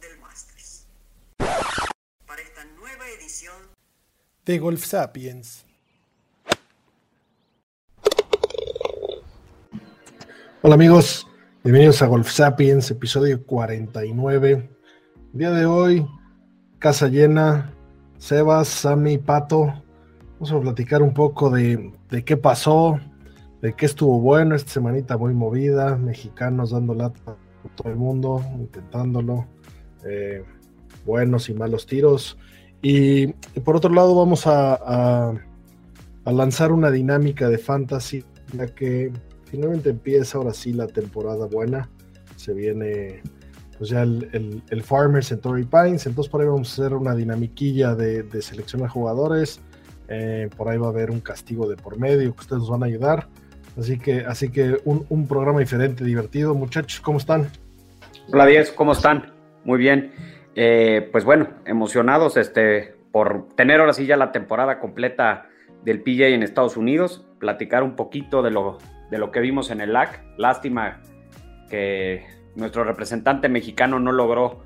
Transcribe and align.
del 0.00 0.18
Masters. 0.20 0.86
Para 2.26 2.42
esta 2.42 2.64
nueva 2.78 3.08
edición 3.18 3.54
de 4.44 4.58
Golf 4.58 4.84
Sapiens. 4.84 5.64
Hola 10.62 10.74
amigos, 10.74 11.26
bienvenidos 11.62 12.02
a 12.02 12.06
Golf 12.06 12.28
Sapiens, 12.30 12.90
episodio 12.90 13.44
49. 13.44 14.70
El 15.32 15.38
día 15.38 15.50
de 15.50 15.66
hoy, 15.66 16.06
casa 16.78 17.08
llena, 17.08 17.72
Sebas, 18.18 18.68
Sammy, 18.68 19.18
Pato. 19.18 19.66
Vamos 20.34 20.52
a 20.52 20.60
platicar 20.60 21.02
un 21.02 21.14
poco 21.14 21.50
de, 21.50 21.92
qué 22.24 22.36
pasó, 22.36 23.00
de 23.62 23.74
qué 23.74 23.86
estuvo 23.86 24.20
bueno 24.20 24.54
esta 24.54 24.70
semanita 24.70 25.16
muy 25.16 25.34
movida, 25.34 25.96
mexicanos 25.96 26.70
dando 26.70 26.94
lata 26.94 27.20
por 27.24 27.72
todo 27.74 27.88
el 27.88 27.96
mundo, 27.96 28.44
intentándolo, 28.56 29.46
eh, 30.04 30.42
buenos 31.04 31.48
y 31.48 31.54
malos 31.54 31.86
tiros. 31.86 32.38
Y, 32.82 33.28
por 33.64 33.76
otro 33.76 33.92
lado 33.92 34.14
vamos 34.14 34.46
a, 34.46 35.34
lanzar 36.24 36.72
una 36.72 36.90
dinámica 36.90 37.48
de 37.48 37.58
fantasy, 37.58 38.22
ya 38.52 38.66
que 38.66 39.10
finalmente 39.46 39.90
empieza 39.90 40.38
ahora 40.38 40.52
sí 40.52 40.72
la 40.72 40.86
temporada 40.86 41.46
buena. 41.46 41.88
Se 42.36 42.52
viene 42.52 43.22
pues 43.78 43.90
ya 43.90 44.02
el, 44.02 44.62
el, 44.68 44.82
Farmers 44.82 45.30
en 45.32 45.40
Torrey 45.40 45.64
Pines, 45.64 46.06
entonces 46.06 46.30
por 46.30 46.40
ahí 46.40 46.48
vamos 46.48 46.68
a 46.68 46.82
hacer 46.82 46.94
una 46.94 47.14
dinamiquilla 47.14 47.94
de, 47.94 48.24
de 48.24 48.42
selección 48.42 48.82
de 48.82 48.88
jugadores. 48.88 49.60
Eh, 50.08 50.48
por 50.56 50.68
ahí 50.68 50.78
va 50.78 50.86
a 50.86 50.90
haber 50.90 51.10
un 51.10 51.20
castigo 51.20 51.68
de 51.68 51.76
por 51.76 51.98
medio 51.98 52.34
que 52.34 52.40
ustedes 52.40 52.60
nos 52.60 52.70
van 52.70 52.82
a 52.82 52.86
ayudar. 52.86 53.28
Así 53.78 53.98
que, 53.98 54.20
así 54.20 54.50
que 54.50 54.80
un, 54.84 55.06
un 55.08 55.26
programa 55.28 55.60
diferente, 55.60 56.04
divertido. 56.04 56.54
Muchachos, 56.54 57.00
¿cómo 57.00 57.18
están? 57.18 57.48
Hola, 58.32 58.46
Diez, 58.46 58.72
¿cómo 58.72 58.92
están? 58.92 59.37
Muy 59.64 59.78
bien. 59.78 60.12
Eh, 60.54 61.08
pues 61.12 61.24
bueno, 61.24 61.48
emocionados 61.66 62.36
este, 62.36 62.94
por 63.12 63.48
tener 63.54 63.80
ahora 63.80 63.92
sí 63.92 64.06
ya 64.06 64.16
la 64.16 64.32
temporada 64.32 64.80
completa 64.80 65.48
del 65.84 66.02
PJ 66.02 66.28
en 66.28 66.42
Estados 66.42 66.76
Unidos, 66.76 67.24
platicar 67.38 67.82
un 67.82 67.94
poquito 67.94 68.42
de 68.42 68.50
lo, 68.50 68.78
de 69.10 69.18
lo 69.18 69.30
que 69.30 69.40
vimos 69.40 69.70
en 69.70 69.80
el 69.80 69.92
LAC. 69.92 70.22
Lástima 70.36 71.00
que 71.70 72.26
nuestro 72.56 72.84
representante 72.84 73.48
mexicano 73.48 74.00
no 74.00 74.12
logró 74.12 74.62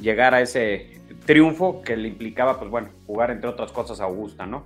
llegar 0.00 0.34
a 0.34 0.40
ese 0.40 1.00
triunfo 1.26 1.82
que 1.82 1.96
le 1.96 2.08
implicaba, 2.08 2.58
pues 2.58 2.70
bueno, 2.70 2.90
jugar 3.06 3.30
entre 3.30 3.48
otras 3.48 3.72
cosas 3.72 4.00
a 4.00 4.04
Augusta, 4.04 4.46
¿no? 4.46 4.64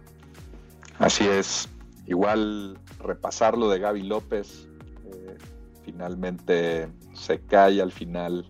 Así 0.98 1.26
es. 1.26 1.69
Igual 2.06 2.78
repasar 3.00 3.59
lo 3.59 3.69
de 3.69 3.78
Gaby 3.78 4.03
López, 4.03 4.69
eh, 5.06 5.36
finalmente 5.84 6.88
se 7.15 7.41
cae 7.41 7.81
al 7.82 7.92
final. 7.92 8.47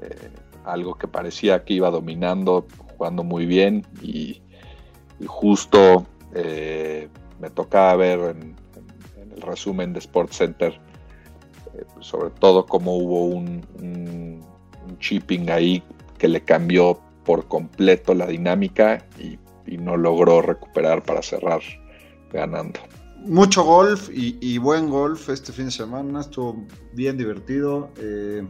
Eh, 0.00 0.30
algo 0.64 0.94
que 0.94 1.08
parecía 1.08 1.64
que 1.64 1.74
iba 1.74 1.90
dominando, 1.90 2.66
jugando 2.96 3.24
muy 3.24 3.46
bien 3.46 3.86
y, 4.02 4.40
justo 5.26 6.06
eh, 6.34 7.08
me 7.40 7.48
tocaba 7.48 7.96
ver 7.96 8.36
en, 8.36 8.56
el 9.34 9.42
resumen 9.42 9.92
de 9.92 10.00
Sports 10.00 10.36
Center 10.36 10.78
eh, 11.74 11.84
sobre 12.00 12.30
todo 12.30 12.66
cómo 12.66 12.96
hubo 12.96 13.24
un, 13.26 14.44
chipping 15.00 15.50
ahí 15.50 15.82
que 16.18 16.28
le 16.28 16.40
cambió 16.42 17.00
por 17.24 17.48
completo 17.48 18.14
la 18.14 18.26
dinámica 18.26 19.06
y, 19.18 19.38
no 19.78 19.96
logró 19.96 20.40
recuperar 20.40 21.02
para 21.02 21.20
cerrar 21.20 21.60
ganando. 22.30 22.78
Mucho 23.24 23.64
golf 23.64 24.08
y, 24.12 24.58
buen 24.58 24.88
golf 24.88 25.30
este 25.30 25.52
fin 25.52 25.64
de 25.66 25.70
semana, 25.72 26.20
estuvo 26.20 26.64
bien 26.92 27.16
divertido. 27.16 27.90
Eh, 27.98 28.46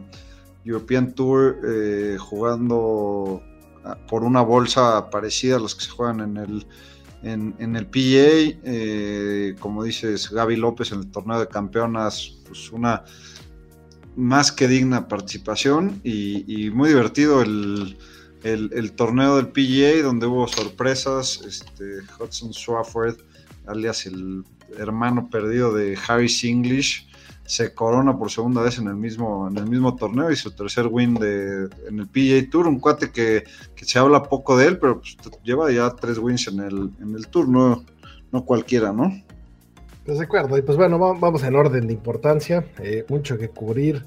European 0.65 1.13
Tour 1.13 1.59
eh, 1.63 2.17
jugando 2.19 3.41
ah, 3.83 3.97
por 4.07 4.23
una 4.23 4.41
bolsa 4.41 5.09
parecida 5.09 5.57
a 5.57 5.59
los 5.59 5.75
que 5.75 5.85
se 5.85 5.91
juegan 5.91 6.19
en 6.21 6.37
el, 6.37 6.67
en, 7.23 7.75
el 7.75 7.85
PGA. 7.85 8.59
Eh, 8.63 9.55
como 9.59 9.83
dices, 9.83 10.29
Gaby 10.31 10.55
López 10.57 10.91
en 10.91 10.99
el 10.99 11.11
torneo 11.11 11.39
de 11.39 11.47
campeonas, 11.47 12.39
pues 12.47 12.71
una 12.71 13.03
más 14.15 14.51
que 14.51 14.67
digna 14.67 15.07
participación 15.07 15.99
y, 16.03 16.69
muy 16.71 16.89
divertido 16.89 17.41
el, 17.41 17.97
torneo 18.95 19.35
del 19.35 19.49
PGA 19.49 20.01
donde 20.03 20.25
hubo 20.25 20.47
sorpresas. 20.47 21.41
Este, 21.45 21.99
Hudson 22.19 22.53
Swafford, 22.53 23.17
alias 23.67 24.05
el 24.05 24.43
hermano 24.77 25.29
perdido 25.29 25.73
de 25.73 25.97
Harris 26.07 26.43
English 26.43 27.07
se 27.45 27.73
corona 27.73 28.17
por 28.17 28.31
segunda 28.31 28.61
vez 28.61 28.79
en 28.79 28.87
el 28.87 28.95
mismo, 28.95 29.47
en 29.47 29.57
el 29.57 29.67
mismo 29.67 29.95
torneo 29.95 30.31
y 30.31 30.35
su 30.35 30.51
tercer 30.51 30.87
win 30.87 31.13
de, 31.13 31.69
en 31.87 31.99
el 31.99 32.07
PGA 32.07 32.49
Tour, 32.49 32.67
un 32.67 32.79
cuate 32.79 33.11
que, 33.11 33.43
se 33.75 33.99
habla 33.99 34.23
poco 34.23 34.57
de 34.57 34.67
él, 34.67 34.79
pero 34.79 34.99
pues, 34.99 35.15
lleva 35.43 35.71
ya 35.71 35.91
tres 35.91 36.17
wins 36.17 36.47
en 36.47 36.59
el, 36.59 36.91
en 36.99 37.15
el 37.15 37.27
Tour, 37.27 37.47
no, 37.47 37.85
no 38.31 38.45
cualquiera, 38.45 38.91
¿no? 38.91 39.11
Pues 40.05 40.17
de 40.17 40.25
acuerdo, 40.25 40.57
y 40.57 40.61
pues 40.63 40.77
bueno, 40.77 40.97
vamos 40.99 41.43
en 41.43 41.55
orden 41.55 41.87
de 41.87 41.93
importancia, 41.93 42.65
eh, 42.79 43.05
mucho 43.09 43.37
que 43.37 43.49
cubrir. 43.49 44.03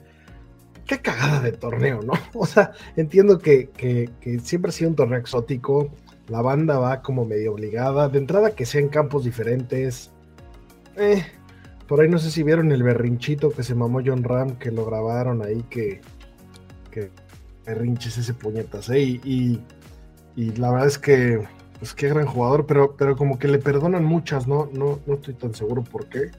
Qué 0.86 1.00
cagada 1.00 1.40
de 1.40 1.52
torneo, 1.52 2.00
¿no? 2.02 2.14
O 2.34 2.46
sea, 2.46 2.72
entiendo 2.96 3.38
que, 3.38 3.68
que, 3.70 4.10
que 4.20 4.40
siempre 4.40 4.70
ha 4.70 4.72
sido 4.72 4.90
un 4.90 4.96
torneo 4.96 5.18
exótico, 5.18 5.90
la 6.28 6.42
banda 6.42 6.78
va 6.78 7.02
como 7.02 7.24
medio 7.24 7.52
obligada, 7.52 8.08
de 8.08 8.18
entrada 8.18 8.50
que 8.50 8.66
sean 8.66 8.88
campos 8.88 9.24
diferentes, 9.24 10.10
eh, 10.96 11.24
por 11.88 12.02
ahí 12.02 12.08
no 12.08 12.18
sé 12.18 12.30
si 12.30 12.42
vieron 12.42 12.70
el 12.70 12.82
berrinchito 12.82 13.50
que 13.50 13.62
se 13.62 13.74
mamó 13.74 14.00
John 14.04 14.22
Ram, 14.22 14.56
que 14.58 14.70
lo 14.70 14.84
grabaron 14.84 15.42
ahí, 15.42 15.64
que, 15.70 16.02
que 16.90 17.10
berrinches 17.64 18.18
ese 18.18 18.34
puñetas, 18.34 18.90
¿eh? 18.90 19.00
Y, 19.00 19.60
y, 20.36 20.52
la 20.56 20.70
verdad 20.70 20.86
es 20.86 20.98
que, 20.98 21.48
pues 21.78 21.94
qué 21.94 22.08
gran 22.08 22.26
jugador, 22.26 22.66
pero, 22.66 22.94
pero 22.96 23.16
como 23.16 23.38
que 23.38 23.48
le 23.48 23.58
perdonan 23.58 24.04
muchas, 24.04 24.46
¿no? 24.46 24.68
No, 24.72 25.00
no 25.06 25.14
estoy 25.14 25.34
tan 25.34 25.54
seguro 25.54 25.82
por 25.82 26.06
qué. 26.08 26.30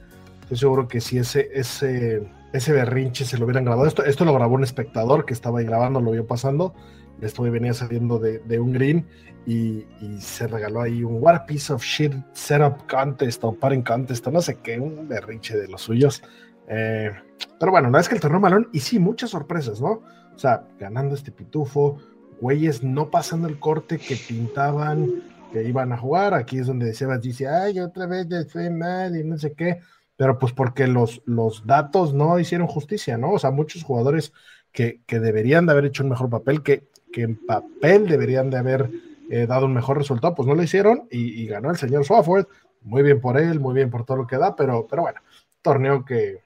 Estoy 0.42 0.56
seguro 0.56 0.86
que 0.86 1.00
si 1.00 1.18
ese, 1.18 1.50
ese, 1.52 2.22
ese 2.52 2.72
berrinche 2.72 3.24
se 3.24 3.36
lo 3.36 3.44
hubieran 3.44 3.64
grabado, 3.64 3.88
esto, 3.88 4.04
esto 4.04 4.24
lo 4.24 4.32
grabó 4.32 4.54
un 4.54 4.62
espectador 4.62 5.24
que 5.24 5.34
estaba 5.34 5.58
ahí 5.58 5.66
grabando, 5.66 6.00
lo 6.00 6.12
vio 6.12 6.26
pasando, 6.26 6.74
esto 7.20 7.42
venía 7.42 7.74
saliendo 7.74 8.18
de, 8.18 8.60
un 8.60 8.72
green 8.72 9.06
y, 9.46 9.84
se 10.20 10.46
regaló 10.46 10.80
ahí 10.80 11.02
un 11.02 11.22
What 11.22 11.34
a 11.34 11.46
Piece 11.46 11.72
of 11.72 11.82
Shit 11.82 12.14
Setup 12.32 12.86
Contest 12.88 13.42
o 13.44 13.52
Paring 13.52 13.82
Contest 13.82 14.26
no 14.28 14.40
sé 14.40 14.56
qué, 14.56 14.78
un 14.78 15.08
berrinche 15.08 15.56
de 15.56 15.68
los 15.68 15.82
suyos. 15.82 16.22
Eh, 16.68 17.10
pero 17.58 17.72
bueno, 17.72 17.88
una 17.88 17.98
vez 17.98 18.08
que 18.08 18.14
el 18.14 18.20
torneo 18.20 18.40
malón, 18.40 18.68
y 18.72 18.80
sí, 18.80 18.98
muchas 18.98 19.30
sorpresas, 19.30 19.80
¿no? 19.80 20.02
O 20.34 20.38
sea, 20.38 20.64
ganando 20.78 21.14
este 21.14 21.32
pitufo, 21.32 21.98
güeyes 22.40 22.82
no 22.82 23.10
pasando 23.10 23.48
el 23.48 23.58
corte 23.58 23.98
que 23.98 24.16
pintaban 24.16 25.22
que 25.52 25.64
iban 25.64 25.92
a 25.92 25.98
jugar. 25.98 26.34
Aquí 26.34 26.58
es 26.58 26.66
donde 26.66 26.94
Sebas 26.94 27.20
dice, 27.20 27.48
ay, 27.48 27.80
otra 27.80 28.06
vez 28.06 28.26
ya 28.28 28.44
fue 28.48 28.70
mal 28.70 29.16
y 29.16 29.24
no 29.24 29.38
sé 29.38 29.52
qué. 29.52 29.80
Pero 30.16 30.38
pues 30.38 30.52
porque 30.52 30.86
los, 30.86 31.22
los 31.24 31.66
datos 31.66 32.14
no 32.14 32.38
hicieron 32.38 32.66
justicia, 32.66 33.16
¿no? 33.16 33.32
O 33.32 33.38
sea, 33.38 33.50
muchos 33.50 33.82
jugadores 33.82 34.32
que, 34.72 35.00
que 35.06 35.18
deberían 35.18 35.66
de 35.66 35.72
haber 35.72 35.86
hecho 35.86 36.02
un 36.02 36.10
mejor 36.10 36.30
papel, 36.30 36.62
que 36.62 36.88
que 37.12 37.22
en 37.22 37.46
papel 37.46 38.06
deberían 38.06 38.50
de 38.50 38.58
haber 38.58 38.90
eh, 39.30 39.46
dado 39.46 39.66
un 39.66 39.74
mejor 39.74 39.98
resultado, 39.98 40.34
pues 40.34 40.48
no 40.48 40.54
lo 40.54 40.62
hicieron 40.62 41.06
y, 41.10 41.46
ganó 41.46 41.70
el 41.70 41.76
señor 41.76 42.04
Swafford. 42.04 42.46
Muy 42.82 43.02
bien 43.02 43.20
por 43.20 43.38
él, 43.38 43.60
muy 43.60 43.74
bien 43.74 43.90
por 43.90 44.04
todo 44.04 44.18
lo 44.18 44.26
que 44.26 44.38
da, 44.38 44.56
pero, 44.56 44.86
pero 44.88 45.02
bueno, 45.02 45.20
torneo 45.62 46.04
que, 46.04 46.42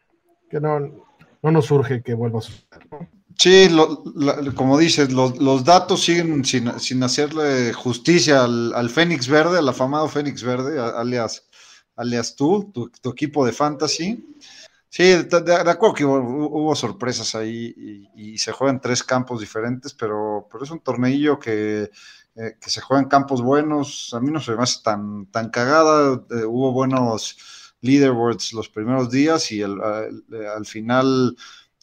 no, 0.60 0.80
no 1.42 1.50
nos 1.50 1.66
surge 1.66 2.02
que 2.02 2.14
vuelva 2.14 2.40
a 2.40 2.42
suceder. 2.42 2.88
Sí, 3.38 3.68
como 4.54 4.78
dices, 4.78 5.12
los, 5.12 5.64
datos 5.64 6.04
siguen 6.04 6.44
sin, 6.44 7.02
hacerle 7.02 7.72
justicia 7.72 8.44
al, 8.44 8.90
Fénix 8.90 9.28
Verde, 9.28 9.58
al 9.58 9.68
afamado 9.68 10.08
Fénix 10.08 10.42
Verde, 10.42 10.78
alias, 10.78 11.44
alias 11.96 12.36
tú, 12.36 12.70
tu, 12.72 13.10
equipo 13.10 13.44
de 13.44 13.52
fantasy. 13.52 14.36
Sí, 14.96 15.02
de, 15.02 15.54
acuerdo 15.70 15.92
que 15.92 16.04
hubo, 16.04 16.72
sorpresas 16.76 17.34
ahí 17.34 17.74
y, 18.14 18.38
se 18.38 18.52
juegan 18.52 18.80
tres 18.80 19.02
campos 19.02 19.40
diferentes, 19.40 19.92
pero, 19.92 20.46
pero 20.48 20.62
es 20.62 20.70
un 20.70 20.78
torneillo 20.78 21.36
que, 21.36 21.90
eh, 22.36 22.56
que 22.60 22.70
se 22.70 22.80
juega 22.80 23.02
en 23.02 23.08
campos 23.08 23.42
buenos. 23.42 24.14
A 24.14 24.20
mí 24.20 24.30
no 24.30 24.38
se 24.38 24.54
me 24.54 24.62
hace 24.62 24.82
tan, 24.84 25.26
tan 25.32 25.50
cagada. 25.50 26.22
Eh, 26.30 26.44
hubo 26.44 26.70
buenos 26.70 27.74
leaderboards 27.80 28.52
los 28.52 28.68
primeros 28.68 29.10
días 29.10 29.50
y 29.50 29.64
al 29.64 30.64
final 30.64 31.36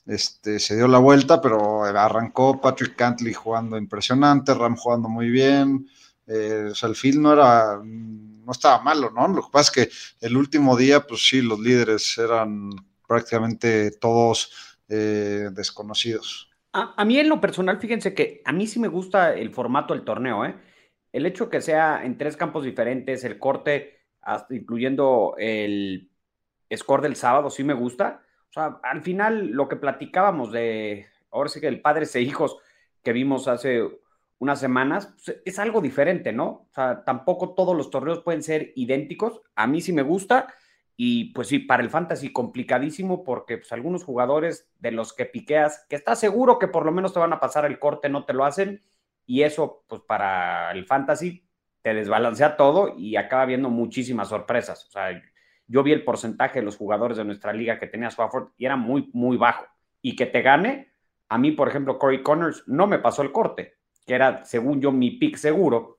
este, 0.05 0.59
se 0.59 0.77
dio 0.77 0.87
la 0.87 0.99
vuelta, 0.99 1.41
pero 1.41 1.83
arrancó 1.83 2.61
Patrick 2.61 2.95
Cantley 2.95 3.33
jugando 3.33 3.77
impresionante, 3.77 4.53
Ram 4.53 4.77
jugando 4.77 5.09
muy 5.09 5.29
bien. 5.29 5.85
Eh, 6.27 6.69
o 6.71 6.75
sea, 6.75 6.87
el 6.87 6.95
field 6.95 7.19
no 7.19 7.33
era, 7.33 7.77
no 7.83 8.51
estaba 8.53 8.81
malo, 8.81 9.11
¿no? 9.11 9.27
Lo 9.27 9.41
que 9.43 9.51
pasa 9.51 9.69
es 9.81 9.89
que 9.89 10.25
el 10.25 10.37
último 10.37 10.77
día, 10.77 11.05
pues 11.05 11.27
sí, 11.27 11.41
los 11.41 11.59
líderes 11.59 12.17
eran 12.17 12.69
prácticamente 13.11 13.91
todos 13.91 14.77
eh, 14.89 15.49
desconocidos. 15.51 16.49
A, 16.73 17.03
mí 17.03 17.19
en 17.19 17.27
lo 17.27 17.41
personal, 17.41 17.79
fíjense 17.79 18.13
que 18.13 18.41
a 18.45 18.53
mí 18.53 18.65
sí 18.67 18.79
me 18.79 18.87
gusta 18.87 19.33
el 19.33 19.51
formato 19.51 19.93
del 19.93 20.05
torneo, 20.05 20.45
¿eh? 20.45 20.55
El 21.11 21.25
hecho 21.25 21.49
que 21.49 21.59
sea 21.59 22.05
en 22.05 22.17
tres 22.17 22.37
campos 22.37 22.63
diferentes, 22.63 23.25
el 23.25 23.37
corte, 23.37 23.99
incluyendo 24.49 25.35
el 25.37 26.09
score 26.73 27.01
del 27.01 27.17
sábado, 27.17 27.49
sí 27.49 27.65
me 27.65 27.73
gusta 27.73 28.21
o 28.51 28.53
sea, 28.53 28.79
al 28.83 29.01
final 29.01 29.47
lo 29.47 29.69
que 29.69 29.77
platicábamos 29.77 30.51
de, 30.51 31.07
ahora 31.31 31.49
sí 31.49 31.61
que 31.61 31.69
el 31.69 31.79
padres 31.79 32.13
e 32.15 32.21
hijos 32.21 32.57
que 33.01 33.13
vimos 33.13 33.47
hace 33.47 33.81
unas 34.39 34.59
semanas, 34.59 35.13
pues, 35.25 35.41
es 35.45 35.57
algo 35.57 35.79
diferente, 35.79 36.33
¿no? 36.33 36.67
O 36.69 36.69
sea, 36.75 37.05
tampoco 37.05 37.53
todos 37.53 37.77
los 37.77 37.89
torneos 37.89 38.19
pueden 38.19 38.43
ser 38.43 38.73
idénticos. 38.75 39.41
A 39.55 39.67
mí 39.67 39.79
sí 39.79 39.93
me 39.93 40.01
gusta. 40.01 40.53
Y 41.03 41.33
pues 41.33 41.47
sí, 41.47 41.57
para 41.57 41.81
el 41.81 41.89
fantasy 41.89 42.31
complicadísimo 42.31 43.23
porque 43.23 43.57
pues, 43.57 43.71
algunos 43.71 44.03
jugadores 44.03 44.69
de 44.77 44.91
los 44.91 45.13
que 45.13 45.25
piqueas, 45.25 45.83
que 45.89 45.95
estás 45.95 46.19
seguro 46.19 46.59
que 46.59 46.67
por 46.67 46.85
lo 46.85 46.91
menos 46.91 47.11
te 47.11 47.19
van 47.19 47.33
a 47.33 47.39
pasar 47.39 47.65
el 47.65 47.79
corte, 47.79 48.07
no 48.07 48.23
te 48.23 48.33
lo 48.33 48.45
hacen. 48.45 48.83
Y 49.25 49.41
eso, 49.41 49.83
pues 49.87 50.03
para 50.03 50.71
el 50.73 50.85
fantasy, 50.85 51.43
te 51.81 51.95
desbalancea 51.95 52.55
todo 52.55 52.93
y 52.95 53.15
acaba 53.15 53.45
viendo 53.45 53.71
muchísimas 53.71 54.27
sorpresas. 54.29 54.85
O 54.85 54.91
sea, 54.91 55.19
yo 55.65 55.81
vi 55.81 55.91
el 55.91 56.03
porcentaje 56.03 56.59
de 56.59 56.65
los 56.65 56.77
jugadores 56.77 57.17
de 57.17 57.25
nuestra 57.25 57.51
liga 57.51 57.79
que 57.79 57.87
tenía 57.87 58.11
Swafford 58.11 58.49
y 58.55 58.67
era 58.67 58.75
muy, 58.75 59.09
muy 59.11 59.37
bajo. 59.37 59.65
Y 60.03 60.15
que 60.15 60.27
te 60.27 60.43
gane, 60.43 60.93
a 61.29 61.39
mí, 61.39 61.49
por 61.49 61.67
ejemplo, 61.67 61.97
Corey 61.97 62.21
Connors 62.21 62.63
no 62.67 62.85
me 62.85 62.99
pasó 62.99 63.23
el 63.23 63.31
corte, 63.31 63.73
que 64.05 64.13
era, 64.13 64.45
según 64.45 64.79
yo, 64.79 64.91
mi 64.91 65.09
pick 65.09 65.37
seguro. 65.37 65.97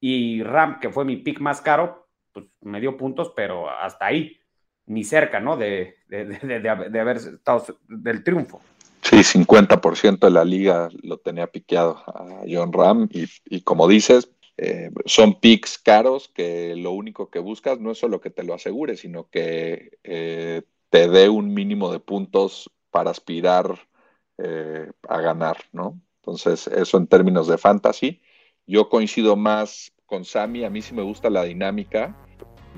Y 0.00 0.42
Ram, 0.42 0.80
que 0.80 0.88
fue 0.88 1.04
mi 1.04 1.16
pick 1.16 1.40
más 1.40 1.60
caro, 1.60 1.99
pues 2.32 2.46
me 2.60 2.80
dio 2.80 2.96
puntos, 2.96 3.32
pero 3.34 3.70
hasta 3.70 4.06
ahí, 4.06 4.38
ni 4.86 5.04
cerca, 5.04 5.40
¿no? 5.40 5.56
De, 5.56 5.96
de, 6.08 7.00
haber 7.00 7.16
estado 7.16 7.64
del 7.88 8.24
triunfo. 8.24 8.60
Sí, 9.02 9.16
50% 9.16 10.18
de 10.18 10.30
la 10.30 10.44
liga 10.44 10.88
lo 11.02 11.18
tenía 11.18 11.46
piqueado 11.46 12.02
a 12.06 12.42
John 12.48 12.72
Ram 12.72 13.08
y, 13.10 13.24
y 13.46 13.62
como 13.62 13.88
dices, 13.88 14.30
eh, 14.62 14.90
son 15.06 15.40
picks 15.40 15.78
caros 15.78 16.28
que 16.28 16.76
lo 16.76 16.90
único 16.90 17.30
que 17.30 17.38
buscas 17.38 17.80
no 17.80 17.92
es 17.92 17.98
solo 17.98 18.20
que 18.20 18.28
te 18.28 18.44
lo 18.44 18.52
asegure, 18.52 18.94
sino 18.94 19.30
que 19.30 19.98
eh, 20.04 20.60
te 20.90 21.08
dé 21.08 21.30
un 21.30 21.54
mínimo 21.54 21.90
de 21.90 21.98
puntos 21.98 22.70
para 22.90 23.10
aspirar 23.10 23.88
eh, 24.36 24.90
a 25.08 25.20
ganar, 25.22 25.56
¿no? 25.72 25.98
Entonces, 26.16 26.66
eso 26.66 26.98
en 26.98 27.06
términos 27.06 27.48
de 27.48 27.56
fantasy. 27.56 28.20
Yo 28.66 28.90
coincido 28.90 29.34
más 29.34 29.94
con 30.10 30.24
Sammy, 30.24 30.64
a 30.64 30.70
mí 30.70 30.82
sí 30.82 30.92
me 30.92 31.02
gusta 31.02 31.30
la 31.30 31.44
dinámica. 31.44 32.14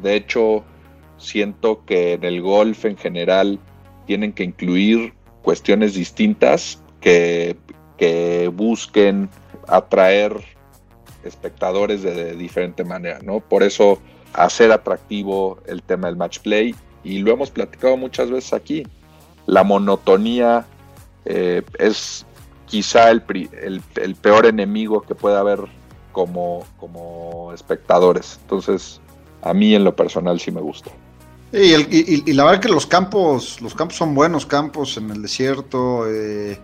De 0.03 0.15
hecho, 0.15 0.63
siento 1.17 1.85
que 1.87 2.13
en 2.13 2.25
el 2.25 2.43
golf 2.43 2.85
en 2.85 2.97
general 2.97 3.59
tienen 4.07 4.35
que 4.35 4.45
incluir 4.45 5.15
cuestiones 5.41 5.95
distintas 5.95 6.83
que, 7.01 7.57
que 7.97 8.49
busquen 8.49 9.31
atraer 9.67 10.37
espectadores 11.25 12.03
de, 12.03 12.37
diferente 12.37 12.85
manera, 12.85 13.21
¿no? 13.23 13.41
Por 13.41 13.63
eso 13.63 13.99
hacer 14.35 14.71
atractivo 14.71 15.59
el 15.67 15.83
tema 15.83 16.09
del 16.09 16.17
match 16.17 16.41
play 16.41 16.75
y 17.03 17.19
lo 17.19 17.33
hemos 17.33 17.51
platicado 17.51 17.97
muchas 17.97 18.31
veces 18.31 18.53
aquí. 18.53 18.87
La 19.47 19.65
monotonía 19.65 20.67
eh, 21.25 21.63
es 21.79 22.27
quizá 22.67 23.11
el, 23.11 23.23
el, 23.97 24.15
peor 24.17 24.47
enemigo 24.47 25.03
que 25.03 25.15
puede 25.15 25.37
haber 25.37 25.61
como, 26.13 26.65
como 26.79 27.53
espectadores. 27.53 28.39
Entonces, 28.43 29.01
a 29.43 29.53
mí 29.53 29.75
en 29.75 29.85
lo 29.85 29.97
personal 29.97 30.39
sí 30.41 30.51
me 30.51 30.61
gusta. 30.61 30.91
Y, 31.53 32.33
la 32.33 32.45
verdad 32.45 32.61
que 32.61 32.69
los 32.69 32.87
campos, 32.87 33.61
los 33.61 33.75
campos 33.75 33.97
son 33.99 34.15
buenos 34.15 34.47
campos 34.47 34.97
en 34.97 35.11
el 35.11 35.21
desierto, 35.21 36.09
eh, 36.09 36.59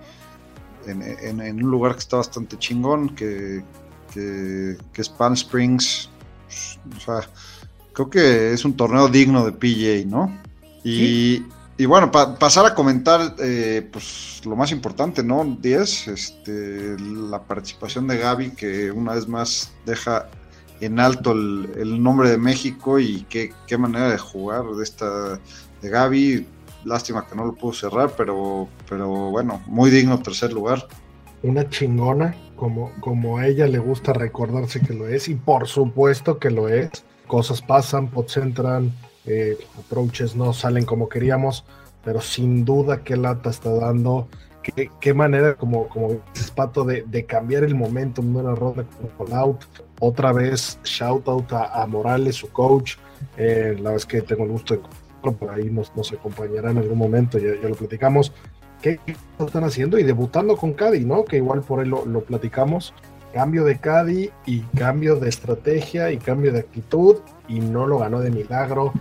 en, 0.87 1.03
en, 1.41 1.63
un 1.63 1.71
lugar 1.71 1.93
que 1.93 1.99
está 1.99 2.17
bastante 2.17 2.57
chingón, 2.57 3.11
que, 3.11 3.63
que, 4.13 4.77
es 4.95 5.09
Palm 5.11 5.35
Springs. 5.35 6.09
O 6.97 7.01
sea, 7.01 7.29
creo 7.93 8.09
que 8.09 8.53
es 8.55 8.65
un 8.65 8.75
torneo 8.75 9.09
digno 9.09 9.45
de 9.45 9.53
PJ, 9.53 10.07
¿no? 10.07 10.35
Y, 10.85 11.45
bueno, 11.87 12.11
pasar 12.11 12.67
a 12.67 12.75
comentar 12.75 13.35
eh, 13.39 13.89
pues 13.93 14.41
lo 14.45 14.57
más 14.57 14.73
importante, 14.73 15.23
¿no? 15.23 15.45
10, 15.61 16.09
este, 16.09 16.97
la 16.99 17.43
participación 17.43 18.09
de 18.09 18.19
Gaby, 18.19 18.51
que 18.51 18.91
una 18.91 19.15
vez 19.15 19.29
más 19.29 19.73
deja 19.87 20.29
en 20.81 20.99
alto 20.99 21.33
el, 21.33 22.03
nombre 22.03 22.31
de 22.31 22.39
México 22.39 22.99
y 22.99 23.27
qué, 23.29 23.53
qué, 23.67 23.79
manera 23.79 24.11
de 24.11 24.19
jugar 24.19 24.65
de 24.65 24.83
esta 24.83 25.41
de 25.83 25.89
Gaby. 25.89 26.47
Lástima 26.85 27.27
que 27.27 27.35
no 27.35 27.45
lo 27.45 27.55
pudo 27.55 27.73
cerrar, 27.73 28.13
pero, 28.17 28.69
pero 28.89 29.09
bueno, 29.31 29.61
muy 29.67 29.91
digno 29.91 30.21
tercer 30.21 30.53
lugar 30.53 30.87
una 31.43 31.69
chingona, 31.69 32.35
como, 32.57 32.93
como 33.01 33.39
a 33.39 33.47
ella 33.47 33.67
le 33.67 33.79
gusta 33.79 34.13
recordarse 34.13 34.81
que 34.81 34.95
lo 34.95 35.09
es, 35.09 35.29
y 35.29 35.35
por 35.35 35.67
supuesto 35.69 36.39
que 36.39 36.51
lo 36.51 36.69
es. 36.69 36.91
Cosas 37.27 37.61
pasan, 37.61 38.09
pots 38.09 38.39
entran, 38.39 38.93
eh, 39.29 39.59
approaches 39.79 40.35
no 40.35 40.53
salen 40.53 40.85
como 40.85 41.09
queríamos, 41.09 41.65
pero 42.05 42.21
sin 42.21 42.65
duda 42.65 43.03
qué 43.05 43.17
lata 43.17 43.51
está 43.51 43.71
dando, 43.71 44.29
qué, 45.01 45.15
manera, 45.15 45.55
como, 45.55 45.89
como 45.89 46.21
Pato, 46.55 46.85
de, 46.85 47.25
cambiar 47.27 47.65
el 47.65 47.75
momentum 47.75 48.35
de 48.35 48.41
una 48.41 48.55
ronda 48.55 48.85
con 49.17 49.33
out. 49.33 49.65
Otra 50.01 50.33
vez, 50.33 50.79
shout 50.85 51.29
out 51.29 51.53
a, 51.53 51.87
Morales, 51.87 52.37
su 52.37 52.51
coach. 52.51 52.97
Eh, 53.37 53.77
la 53.81 53.93
vez 53.93 54.05
que 54.07 54.23
tengo 54.23 54.45
el 54.45 54.51
gusto 54.51 54.75
de 54.75 55.33
por 55.33 55.51
ahí 55.51 55.69
nos, 55.71 55.95
nos 55.97 56.13
acompañará 56.13 56.71
en 56.71 56.79
algún 56.79 56.97
momento, 56.97 57.39
ya, 57.39 57.51
ya 57.61 57.69
lo 57.69 57.75
platicamos 57.75 58.33
qué 58.83 59.01
están 59.39 59.65
haciendo 59.65 59.99
y 59.99 60.03
debutando 60.03 60.57
con 60.57 60.73
Cadi, 60.73 61.05
¿no? 61.05 61.25
Que 61.25 61.37
igual 61.37 61.63
por 61.63 61.81
ahí 61.81 61.89
lo, 61.89 62.21
platicamos. 62.23 62.95
Cambio 63.33 63.65
de 63.65 63.79
Cadi 63.79 64.31
y 64.47 64.61
cambio 64.77 65.17
de 65.17 65.29
estrategia 65.29 66.11
y 66.11 66.19
cambio 66.19 66.53
de 66.53 66.61
actitud 66.61 67.17
y 67.49 67.61
no 67.61 67.87
lo 67.87 67.99
ganó 67.99 68.21
de 68.21 68.31
milagro. 68.31 68.93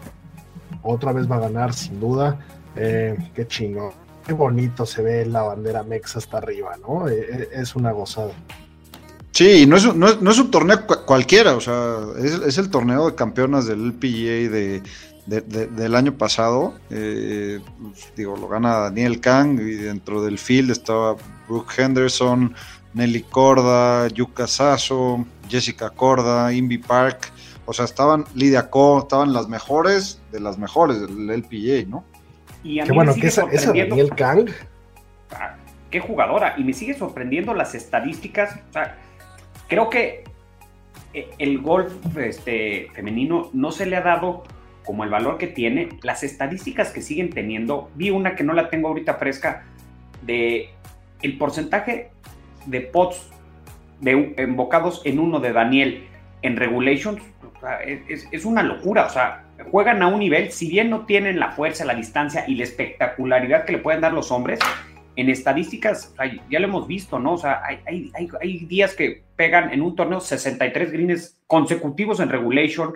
Otra 0.83 1.13
vez 1.13 1.29
va 1.29 1.37
a 1.37 1.41
ganar 1.41 1.73
sin 1.73 1.99
duda. 1.99 2.39
Eh, 2.75 3.17
qué 3.33 3.47
chingo. 3.47 3.93
Qué 4.25 4.33
bonito 4.33 4.85
se 4.85 5.01
ve 5.01 5.25
la 5.25 5.43
bandera 5.43 5.83
Mex 5.83 6.17
hasta 6.17 6.37
arriba, 6.37 6.75
¿no? 6.85 7.07
Eh, 7.07 7.27
eh, 7.29 7.49
es 7.53 7.75
una 7.75 7.91
gozada. 7.91 8.33
Sí, 9.31 9.65
no 9.65 9.77
es, 9.77 9.95
no, 9.95 10.07
es, 10.07 10.39
un 10.39 10.49
torneo 10.49 10.85
cualquiera, 11.05 11.55
o 11.55 11.61
sea, 11.61 11.97
es, 12.17 12.33
es, 12.33 12.57
el 12.57 12.71
torneo 12.71 13.05
de 13.07 13.15
campeonas 13.15 13.67
del 13.67 13.89
LPGA 13.89 14.49
de, 14.49 14.81
del 15.27 15.95
año 15.95 16.17
pasado. 16.17 16.73
Eh, 16.89 17.59
digo, 18.15 18.37
lo 18.37 18.47
gana 18.47 18.77
Daniel 18.77 19.19
Kang 19.19 19.59
y 19.59 19.75
dentro 19.75 20.23
del 20.23 20.39
field 20.39 20.71
estaba 20.71 21.17
Brooke 21.47 21.81
Henderson, 21.81 22.55
Nelly 22.93 23.23
Corda, 23.23 24.07
Yuka 24.07 24.47
Sasso, 24.47 25.25
Jessica 25.49 25.89
Corda, 25.89 26.51
Invi 26.53 26.77
Park. 26.77 27.31
O 27.65 27.73
sea, 27.73 27.85
estaban 27.85 28.25
Lidia 28.33 28.69
Co, 28.69 28.99
estaban 28.99 29.33
las 29.33 29.47
mejores 29.47 30.21
de 30.31 30.39
las 30.39 30.57
mejores 30.57 31.01
del 31.01 31.29
LPGA, 31.29 31.87
¿no? 31.87 32.03
Y 32.63 32.79
a 32.79 32.85
Qué 32.85 32.91
bueno, 32.91 33.13
que 33.13 33.27
esa, 33.27 33.45
Daniel 33.45 34.09
Kang. 34.15 34.49
Ah, 35.31 35.55
qué 35.91 35.99
jugadora. 35.99 36.55
Y 36.57 36.63
me 36.63 36.73
sigue 36.73 36.93
sorprendiendo 36.93 37.53
las 37.53 37.75
estadísticas. 37.75 38.57
O 38.69 38.73
sea, 38.73 38.97
creo 39.67 39.89
que 39.89 40.23
eh, 41.13 41.29
el 41.37 41.61
golf 41.61 41.93
este, 42.17 42.87
femenino 42.93 43.49
no 43.53 43.71
se 43.71 43.85
le 43.85 43.95
ha 43.95 44.01
dado 44.01 44.43
como 44.87 45.03
el 45.03 45.09
valor 45.09 45.37
que 45.37 45.47
tiene, 45.47 45.89
las 46.01 46.23
estadísticas 46.23 46.91
que 46.91 47.01
siguen 47.01 47.29
teniendo, 47.29 47.91
vi 47.95 48.09
una 48.09 48.35
que 48.35 48.45
no 48.45 48.53
la 48.53 48.69
tengo 48.69 48.87
ahorita 48.87 49.15
fresca, 49.15 49.65
de 50.21 50.69
el 51.21 51.37
porcentaje 51.37 52.11
de 52.67 52.81
pots 52.81 53.29
de, 54.01 54.33
embocados 54.37 55.01
en 55.05 55.19
uno 55.19 55.39
de 55.39 55.53
Daniel 55.53 56.07
en 56.41 56.55
regulations, 56.55 57.21
es, 58.31 58.45
una 58.45 58.63
locura, 58.63 59.05
o 59.05 59.09
sea, 59.09 59.45
juegan 59.71 60.01
a 60.03 60.07
un 60.07 60.19
nivel, 60.19 60.51
si 60.51 60.69
bien 60.69 60.89
no 60.89 61.05
tienen 61.05 61.39
la 61.39 61.51
fuerza, 61.51 61.83
la 61.83 61.95
distancia 61.95 62.45
y 62.47 62.55
la 62.55 62.63
espectacularidad 62.63 63.65
que 63.65 63.73
le 63.73 63.79
pueden 63.79 64.01
dar 64.01 64.13
los 64.13 64.31
hombres, 64.31 64.59
en 65.15 65.29
estadísticas, 65.29 66.13
ya 66.47 66.59
lo 66.59 66.67
hemos 66.67 66.87
visto, 66.87 67.17
¿no? 67.17 67.33
O 67.33 67.37
sea, 67.39 67.63
hay, 67.65 68.11
hay, 68.13 68.65
días 68.65 68.93
que 68.93 69.23
pegan 69.35 69.73
en 69.73 69.81
un 69.81 69.95
torneo 69.95 70.19
63 70.19 70.91
greens 70.91 71.39
consecutivos 71.47 72.19
en 72.19 72.29
regulation, 72.29 72.93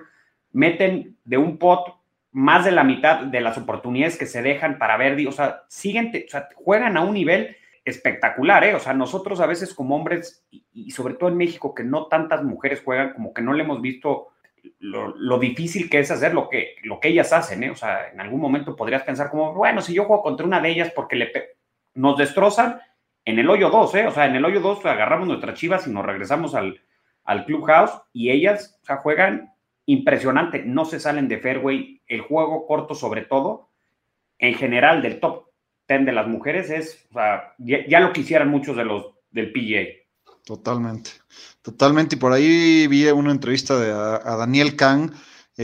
meten 0.51 1.17
de 1.25 1.37
un 1.39 1.57
pot 1.57 1.95
más 2.31 2.63
de 2.63 2.71
la 2.71 2.83
mitad 2.83 3.21
de 3.21 3.41
las 3.41 3.57
oportunidades 3.57 4.17
que 4.17 4.27
se 4.27 4.43
dejan 4.43 4.77
para 4.77 4.97
ver, 4.97 5.27
o 5.27 5.31
sea, 5.31 5.63
siguen, 5.67 6.11
o 6.13 6.29
sea, 6.29 6.47
juegan 6.55 6.95
a 6.95 7.01
un 7.01 7.15
nivel 7.15 7.57
espectacular, 7.83 8.63
¿eh? 8.63 8.75
O 8.75 8.79
sea, 8.79 8.93
nosotros 8.93 9.39
a 9.39 9.47
veces 9.47 9.73
como 9.73 9.95
hombres, 9.95 10.45
y, 10.51 10.91
sobre 10.91 11.15
todo 11.15 11.29
en 11.29 11.38
México, 11.38 11.73
que 11.73 11.83
no 11.83 12.07
tantas 12.07 12.43
mujeres 12.43 12.81
juegan, 12.83 13.13
como 13.13 13.33
que 13.33 13.41
no 13.41 13.53
le 13.53 13.63
hemos 13.63 13.81
visto 13.81 14.29
lo, 14.79 15.39
difícil 15.39 15.89
que 15.89 16.00
es 16.00 16.11
hacer 16.11 16.33
lo 16.33 16.47
que, 16.47 16.75
lo 16.83 17.00
que 17.00 17.09
ellas 17.09 17.33
hacen, 17.33 17.63
¿eh? 17.63 17.71
O 17.71 17.75
sea, 17.75 18.09
en 18.09 18.19
algún 18.19 18.39
momento 18.39 18.75
podrías 18.75 19.03
pensar 19.03 19.29
como, 19.29 19.53
bueno, 19.53 19.81
si 19.81 19.93
yo 19.93 20.05
juego 20.05 20.21
contra 20.21 20.45
una 20.45 20.61
de 20.61 20.69
ellas 20.69 20.91
porque 20.95 21.31
nos 21.95 22.17
destrozan 22.17 22.79
en 23.25 23.39
el 23.39 23.50
hoyo 23.50 23.69
2, 23.69 23.95
¿eh? 23.95 24.07
O 24.07 24.11
sea, 24.11 24.27
en 24.27 24.35
el 24.35 24.45
hoyo 24.45 24.59
2 24.59 24.85
agarramos 24.85 25.27
nuestras 25.27 25.57
chivas 25.57 25.88
y 25.88 25.91
nos 25.91 26.05
regresamos 26.05 26.53
al, 26.53 26.81
al 27.23 27.45
clubhouse 27.45 27.91
y 28.13 28.29
ellas, 28.29 28.79
o 28.83 28.85
sea, 28.85 28.97
juegan 28.97 29.53
impresionante, 29.88 30.63
no 30.63 30.85
se 30.85 31.00
salen 31.00 31.27
de 31.27 31.39
fairway, 31.39 32.01
el 32.07 32.21
juego 32.21 32.67
corto 32.67 32.93
sobre 32.93 33.23
todo, 33.23 33.69
en 34.38 34.53
general 34.53 35.01
del 35.01 35.19
top 35.19 35.50
10 35.91 36.05
de 36.05 36.12
las 36.12 36.27
mujeres 36.27 36.69
es, 36.69 37.05
o 37.12 37.13
sea, 37.13 37.53
ya, 37.57 38.00
lo 38.00 38.13
quisieran 38.13 38.50
muchos 38.50 38.75
de 38.75 38.86
los 38.86 39.07
del 39.31 39.51
PGA. 39.51 39.88
Totalmente, 40.45 41.12
totalmente. 41.62 42.15
Y 42.15 42.19
por 42.19 42.33
ahí 42.33 42.88
vi 42.88 43.07
una 43.07 43.31
entrevista 43.31 43.79
de 43.79 43.91
a, 43.91 44.36
Daniel 44.38 44.75
Kang, 44.75 45.12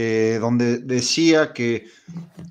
eh, 0.00 0.38
donde 0.40 0.78
decía 0.78 1.52
que, 1.52 1.88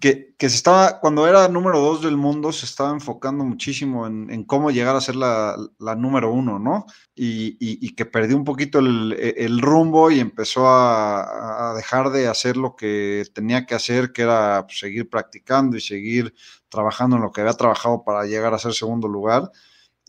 que, 0.01 0.34
se 0.38 0.48
estaba, 0.48 1.00
cuando 1.00 1.30
era 1.30 1.48
número 1.48 1.80
dos 1.80 2.01
del 2.01 2.18
mundo, 2.18 2.51
se 2.51 2.66
estaba 2.66 2.92
enfocando 2.92 3.46
muchísimo 3.46 4.06
en, 4.06 4.44
cómo 4.44 4.70
llegar 4.70 4.98
a 4.98 5.01
ser 5.01 5.16
la, 5.16 5.56
número 5.98 6.30
uno, 6.30 6.60
¿no? 6.60 6.86
Y, 7.16 7.96
que 7.96 8.06
perdió 8.06 8.36
un 8.36 8.44
poquito 8.44 8.80
el, 8.80 9.62
rumbo 9.62 10.12
y 10.12 10.20
empezó 10.20 10.68
a, 10.68 11.74
dejar 11.77 12.10
de 12.10 12.27
hacer 12.27 12.58
lo 12.58 12.75
que 12.75 13.24
tenía 13.34 13.66
que 13.66 13.75
hacer, 13.75 14.12
que 14.12 14.24
era 14.24 14.66
pues, 14.68 14.80
seguir 14.80 15.10
practicando 15.10 15.77
y 15.77 15.82
seguir 15.82 16.34
trabajando 16.68 17.16
en 17.16 17.22
lo 17.22 17.32
que 17.32 17.39
había 17.39 17.54
trabajado 17.54 18.04
para 18.04 18.25
llegar 18.25 18.54
a 18.54 18.60
ser 18.60 18.74
segundo 18.74 19.08
lugar 19.08 19.50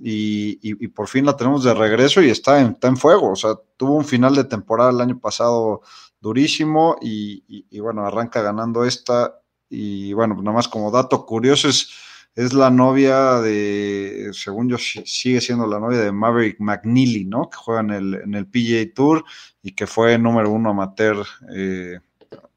y, 0.00 0.88
por 0.88 1.08
fin 1.08 1.24
la 1.26 1.36
tenemos 1.36 1.64
de 1.64 1.74
regreso 1.74 2.22
y 2.22 2.30
está 2.30 2.60
en, 2.60 2.72
está 2.72 2.88
en 2.88 2.96
fuego. 2.96 3.32
O 3.32 3.36
sea, 3.36 3.54
tuvo 3.76 3.94
un 3.94 4.04
final 4.04 4.34
de 4.34 4.44
temporada 4.44 4.90
el 4.90 5.00
año 5.00 5.18
pasado 5.18 5.82
durísimo 6.20 6.96
y, 7.00 7.78
bueno, 7.80 8.06
arranca 8.06 8.42
ganando 8.42 8.84
esta. 8.84 9.40
Y 9.70 10.12
bueno, 10.14 10.34
nada 10.36 10.56
más 10.56 10.68
como 10.68 10.90
dato 10.90 11.26
curioso 11.26 11.68
es, 11.68 11.90
es 12.34 12.52
la 12.54 12.70
novia 12.70 13.40
de, 13.40 14.30
según 14.32 14.68
yo, 14.68 14.78
sigue 14.78 15.40
siendo 15.40 15.66
la 15.66 15.78
novia 15.78 15.98
de 15.98 16.12
Maverick 16.12 16.58
McNeely, 16.60 17.24
¿no? 17.24 17.50
Que 17.50 17.56
juega 17.56 17.80
en 17.80 17.90
el, 17.90 18.14
en 18.14 18.34
el 18.34 18.46
PGA 18.46 18.94
Tour 18.94 19.24
y 19.62 19.72
que 19.72 19.86
fue 19.86 20.18
número 20.18 20.50
uno 20.50 20.70
amateur 20.70 21.26
eh, 21.54 21.98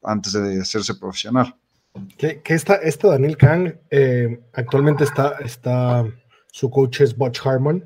antes 0.02 0.32
de 0.32 0.60
hacerse 0.60 0.94
profesional. 0.94 1.54
Que, 2.16 2.40
que 2.40 2.54
esta, 2.54 2.76
este 2.76 3.08
Daniel 3.08 3.36
Kang 3.36 3.74
eh, 3.90 4.40
actualmente 4.54 5.04
está, 5.04 5.36
está 5.44 6.06
su 6.52 6.70
coach 6.70 7.00
es 7.00 7.16
Butch 7.16 7.44
Harmon. 7.44 7.84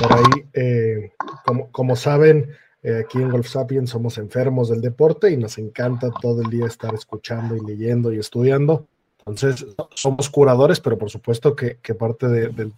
Por 0.00 0.12
ahí, 0.12 0.48
eh, 0.54 1.12
como, 1.44 1.70
como, 1.70 1.96
saben, 1.96 2.50
eh, 2.86 3.02
aquí 3.04 3.18
en 3.18 3.30
Golf 3.30 3.48
Sapiens 3.48 3.90
somos 3.90 4.16
enfermos 4.16 4.68
del 4.68 4.80
deporte 4.80 5.32
y 5.32 5.36
nos 5.36 5.58
encanta 5.58 6.08
todo 6.22 6.40
el 6.42 6.50
día 6.50 6.66
estar 6.66 6.94
escuchando 6.94 7.56
y 7.56 7.66
leyendo 7.66 8.12
y 8.12 8.20
estudiando. 8.20 8.86
Entonces, 9.18 9.66
somos 9.92 10.30
curadores, 10.30 10.78
pero 10.78 10.96
por 10.96 11.10
supuesto 11.10 11.56
que, 11.56 11.78
que 11.82 11.96
parte 11.96 12.28
de, 12.28 12.48
de, 12.50 12.70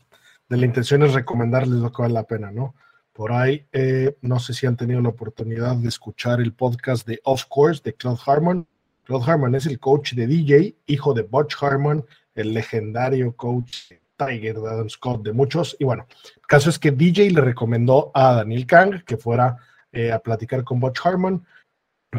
la 0.48 0.64
intención 0.64 1.02
es 1.02 1.12
recomendarles 1.12 1.80
lo 1.80 1.92
que 1.92 2.00
vale 2.00 2.14
la 2.14 2.22
pena, 2.22 2.50
¿no? 2.50 2.74
Por 3.12 3.32
ahí, 3.32 3.66
eh, 3.70 4.16
no 4.22 4.38
sé 4.38 4.54
si 4.54 4.66
han 4.66 4.78
tenido 4.78 5.02
la 5.02 5.10
oportunidad 5.10 5.76
de 5.76 5.88
escuchar 5.88 6.40
el 6.40 6.54
podcast 6.54 7.06
de 7.06 7.20
Of 7.24 7.44
Course 7.50 7.82
de 7.84 7.92
Claude 7.92 8.20
Harmon. 8.24 8.66
Claude 9.04 9.30
Harmon 9.30 9.54
es 9.56 9.66
el 9.66 9.78
coach 9.78 10.14
de 10.14 10.26
DJ, 10.26 10.74
hijo 10.86 11.12
de 11.12 11.20
Butch 11.20 11.54
Harmon, 11.60 12.02
el 12.34 12.54
legendario 12.54 13.36
coach 13.36 13.92
Tiger, 14.16 14.58
de 14.58 14.70
Adam 14.70 14.88
Scott, 14.88 15.22
de 15.22 15.34
muchos. 15.34 15.76
Y 15.78 15.84
bueno, 15.84 16.06
el 16.34 16.46
caso 16.46 16.70
es 16.70 16.78
que 16.78 16.92
DJ 16.92 17.30
le 17.30 17.42
recomendó 17.42 18.10
a 18.14 18.36
Daniel 18.36 18.64
Kang 18.64 19.04
que 19.04 19.18
fuera 19.18 19.58
eh, 19.92 20.12
a 20.12 20.18
platicar 20.18 20.64
con 20.64 20.80
Butch 20.80 21.00
Harmon. 21.04 21.44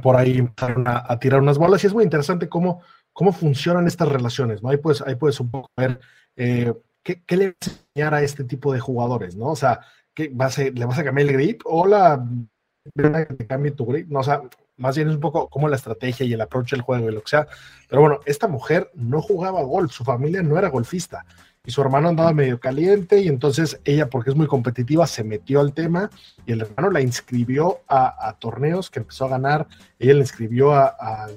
Por 0.03 0.15
ahí 0.15 0.37
empezaron 0.37 0.85
a, 0.87 1.17
tirar 1.19 1.41
unas 1.41 1.57
bolas 1.57 1.83
y 1.83 1.87
es 1.87 1.93
muy 1.93 2.03
interesante 2.03 2.47
cómo, 2.47 2.81
cómo 3.11 3.33
funcionan 3.33 3.87
estas 3.87 4.07
relaciones, 4.07 4.61
¿no? 4.61 4.69
Ahí 4.69 4.77
puedes, 4.77 5.01
ahí 5.01 5.15
puedes 5.15 5.39
un 5.39 5.49
poco 5.49 5.69
ver 5.75 5.99
eh, 6.35 6.73
qué, 7.03 7.23
le 7.35 7.47
vas 7.47 7.67
a 7.67 7.71
enseñar 7.71 8.13
a 8.13 8.21
este 8.21 8.43
tipo 8.43 8.71
de 8.71 8.79
jugadores, 8.79 9.35
¿no? 9.35 9.47
O 9.47 9.55
sea, 9.55 9.81
¿qué 10.13 10.29
vas 10.31 10.57
¿le 10.59 10.85
vas 10.85 10.99
a 10.99 11.03
cambiar 11.03 11.27
el 11.27 11.33
grip? 11.33 11.61
Hola, 11.65 12.23
que 12.95 13.09
te 13.09 13.47
cambie 13.47 13.71
tu 13.71 13.85
grip. 13.85 14.09
No, 14.09 14.19
o 14.19 14.23
sea, 14.23 14.41
más 14.77 14.95
bien 14.95 15.09
es 15.09 15.15
un 15.15 15.21
poco 15.21 15.49
como 15.49 15.67
la 15.67 15.75
estrategia 15.75 16.25
y 16.25 16.33
el 16.33 16.41
approach 16.41 16.71
del 16.71 16.81
juego 16.81 17.09
y 17.09 17.13
lo 17.13 17.21
que 17.21 17.29
sea. 17.29 17.47
Pero 17.87 18.01
bueno, 18.01 18.19
esta 18.25 18.47
mujer 18.47 18.91
no 18.93 19.21
jugaba 19.21 19.63
golf, 19.63 19.91
su 19.91 20.03
familia 20.03 20.43
no 20.43 20.57
era 20.57 20.69
golfista 20.69 21.25
y 21.65 21.71
su 21.71 21.81
hermano 21.81 22.09
andaba 22.09 22.33
medio 22.33 22.59
caliente 22.59 23.19
y 23.19 23.27
entonces 23.27 23.79
ella, 23.83 24.09
porque 24.09 24.29
es 24.29 24.35
muy 24.35 24.47
competitiva, 24.47 25.05
se 25.07 25.23
metió 25.23 25.59
al 25.59 25.73
tema 25.73 26.09
y 26.45 26.53
el 26.53 26.61
hermano 26.61 26.89
la 26.89 27.01
inscribió 27.01 27.81
a, 27.87 28.35
torneos 28.39 28.89
que 28.89 28.99
empezó 28.99 29.25
a 29.25 29.29
ganar, 29.29 29.67
ella 29.99 30.13
la 30.13 30.21
inscribió 30.21 30.73
al 30.73 31.35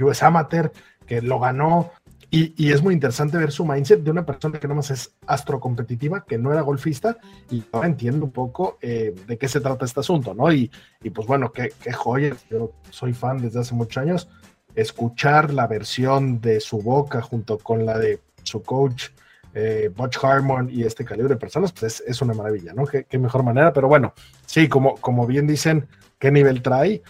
US 0.00 0.22
Amateur, 0.22 0.72
que 1.06 1.22
lo 1.22 1.38
ganó. 1.38 1.92
Y, 2.30 2.70
es 2.70 2.82
muy 2.82 2.92
interesante 2.92 3.38
ver 3.38 3.50
su 3.50 3.64
mindset 3.64 4.02
de 4.02 4.10
una 4.10 4.26
persona 4.26 4.60
que 4.60 4.68
nomás 4.68 4.90
es 4.90 5.14
astrocompetitiva, 5.26 6.26
que 6.26 6.36
no 6.36 6.52
era 6.52 6.60
golfista, 6.60 7.16
y 7.50 7.64
ahora 7.72 7.88
entiendo 7.88 8.26
un 8.26 8.32
poco 8.32 8.76
eh, 8.82 9.14
de 9.26 9.38
qué 9.38 9.48
se 9.48 9.62
trata 9.62 9.86
este 9.86 10.00
asunto, 10.00 10.34
¿no? 10.34 10.52
Y, 10.52 10.70
y 11.02 11.08
pues 11.08 11.26
bueno, 11.26 11.50
qué, 11.52 11.72
qué 11.82 11.90
joya, 11.90 12.36
yo 12.50 12.72
soy 12.90 13.14
fan 13.14 13.40
desde 13.40 13.60
hace 13.60 13.74
muchos 13.74 14.02
años, 14.02 14.28
escuchar 14.74 15.54
la 15.54 15.66
versión 15.66 16.38
de 16.42 16.60
su 16.60 16.82
boca 16.82 17.22
junto 17.22 17.56
con 17.56 17.86
la 17.86 17.98
de 17.98 18.20
su 18.42 18.62
coach 18.62 19.08
eh, 19.54 19.90
Butch 19.94 20.18
Harmon 20.22 20.68
y 20.70 20.84
este 20.84 21.04
calibre 21.04 21.34
de 21.34 21.40
personas, 21.40 21.72
pues 21.72 22.02
es, 22.06 22.22
una 22.22 22.34
maravilla, 22.34 22.72
¿no? 22.74 22.86
Qué, 22.86 23.18
mejor 23.18 23.42
manera, 23.42 23.72
pero 23.72 23.88
bueno, 23.88 24.12
sí, 24.46 24.68
como, 24.68 24.96
como 24.96 25.26
bien 25.26 25.46
dicen, 25.46 25.88
qué 26.18 26.30
nivel 26.30 26.62
trae. 26.62 27.02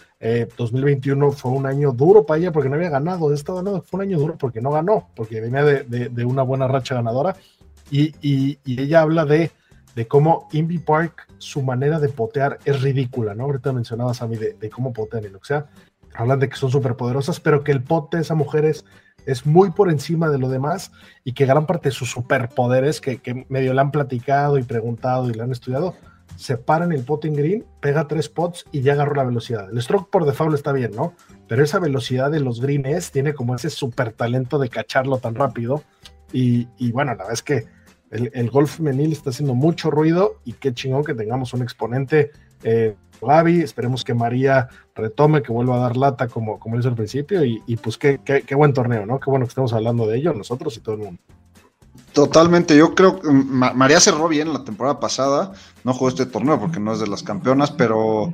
2021 0.57 1.27
eh, 1.27 1.31
fue 1.31 1.51
un 1.51 1.65
año 1.65 1.91
duro 1.91 2.25
para 2.25 2.39
ella 2.39 2.51
porque 2.51 2.69
no 2.69 2.75
había 2.75 2.89
ganado, 2.89 3.33
estado 3.33 3.59
ganado, 3.59 3.81
fue 3.81 3.99
un 3.99 4.07
año 4.07 4.19
duro 4.19 4.37
porque 4.37 4.61
no 4.61 4.71
ganó, 4.71 5.09
porque 5.15 5.39
venía 5.41 5.63
de, 5.63 6.25
una 6.25 6.43
buena 6.43 6.67
racha 6.67 6.95
ganadora. 6.95 7.35
Y, 7.91 8.59
ella 8.65 9.01
habla 9.01 9.25
de, 9.25 9.51
de 9.95 10.07
cómo 10.07 10.47
Indy 10.51 10.79
Park, 10.79 11.27
su 11.37 11.61
manera 11.61 11.99
de 11.99 12.09
potear 12.09 12.59
es 12.65 12.81
ridícula, 12.81 13.33
¿no? 13.33 13.45
Ahorita 13.45 13.73
mencionabas 13.73 14.21
a 14.21 14.27
mí 14.27 14.35
de, 14.35 14.53
de 14.53 14.69
cómo 14.69 14.93
potean 14.93 15.25
y 15.25 15.29
lo 15.29 15.39
que 15.39 15.47
sea. 15.47 15.65
Hablan 16.15 16.39
de 16.39 16.49
que 16.49 16.55
son 16.55 16.71
súper 16.71 16.95
poderosas, 16.95 17.39
pero 17.39 17.63
que 17.63 17.71
el 17.71 17.83
pote 17.83 18.17
de 18.17 18.23
esa 18.23 18.35
mujer 18.35 18.65
es 18.65 18.85
es 19.31 19.45
muy 19.45 19.71
por 19.71 19.89
encima 19.89 20.29
de 20.29 20.39
lo 20.39 20.49
demás 20.49 20.91
y 21.23 21.33
que 21.33 21.45
gran 21.45 21.65
parte 21.65 21.89
de 21.89 21.95
sus 21.95 22.09
superpoderes 22.09 22.99
que, 23.01 23.45
medio 23.49 23.73
le 23.73 23.81
han 23.81 23.91
platicado 23.91 24.57
y 24.57 24.63
preguntado 24.63 25.29
y 25.29 25.33
le 25.33 25.43
han 25.43 25.51
estudiado, 25.51 25.95
se 26.35 26.57
para 26.57 26.85
en 26.85 26.91
el 26.91 27.03
potting 27.03 27.33
green, 27.33 27.65
pega 27.79 28.07
tres 28.07 28.29
pots 28.29 28.65
y 28.71 28.81
ya 28.81 28.93
agarró 28.93 29.15
la 29.15 29.23
velocidad. 29.23 29.69
El 29.71 29.81
stroke 29.81 30.09
por 30.09 30.25
default 30.25 30.55
está 30.55 30.71
bien, 30.71 30.91
¿no? 30.95 31.13
Pero 31.47 31.63
esa 31.63 31.79
velocidad 31.79 32.31
de 32.31 32.39
los 32.39 32.61
greens 32.61 33.11
tiene 33.11 33.33
como 33.33 33.55
ese 33.55 33.69
super 33.69 34.13
talento 34.13 34.57
de 34.57 34.69
cacharlo 34.69 35.17
tan 35.17 35.35
rápido. 35.35 35.83
Y, 36.31 36.67
bueno, 36.91 37.11
la 37.11 37.17
verdad 37.17 37.33
es 37.33 37.41
que 37.41 37.65
el, 38.11 38.31
el 38.33 38.49
golf 38.49 38.79
menil 38.79 39.11
está 39.11 39.31
haciendo 39.31 39.55
mucho 39.55 39.91
ruido 39.91 40.35
y 40.45 40.53
qué 40.53 40.73
chingón 40.73 41.03
que 41.03 41.13
tengamos 41.13 41.53
un 41.53 41.61
exponente 41.61 42.31
eh, 42.63 42.95
Gaby, 43.27 43.61
esperemos 43.61 44.03
que 44.03 44.13
María 44.13 44.67
retome, 44.95 45.41
que 45.41 45.51
vuelva 45.51 45.77
a 45.77 45.79
dar 45.79 45.97
lata 45.97 46.27
como, 46.27 46.59
como 46.59 46.79
hizo 46.79 46.89
al 46.89 46.95
principio 46.95 47.43
y, 47.43 47.59
pues 47.77 47.97
qué, 47.97 48.19
qué, 48.23 48.55
buen 48.55 48.73
torneo, 48.73 49.05
¿no? 49.05 49.19
Qué 49.19 49.29
bueno 49.29 49.45
que 49.45 49.49
estamos 49.49 49.73
hablando 49.73 50.07
de 50.07 50.17
ello 50.17 50.33
nosotros 50.33 50.75
y 50.77 50.81
todo 50.81 50.95
el 50.95 51.01
mundo. 51.01 51.21
Totalmente, 52.13 52.75
yo 52.75 52.95
creo 52.95 53.19
que 53.19 53.29
María 53.29 53.99
cerró 53.99 54.27
bien 54.27 54.53
la 54.53 54.63
temporada 54.63 54.99
pasada, 54.99 55.51
no 55.83 55.93
jugó 55.93 56.09
este 56.09 56.25
torneo 56.25 56.59
porque 56.59 56.79
no 56.79 56.93
es 56.93 56.99
de 56.99 57.07
las 57.07 57.23
campeonas, 57.23 57.71
pero, 57.71 58.31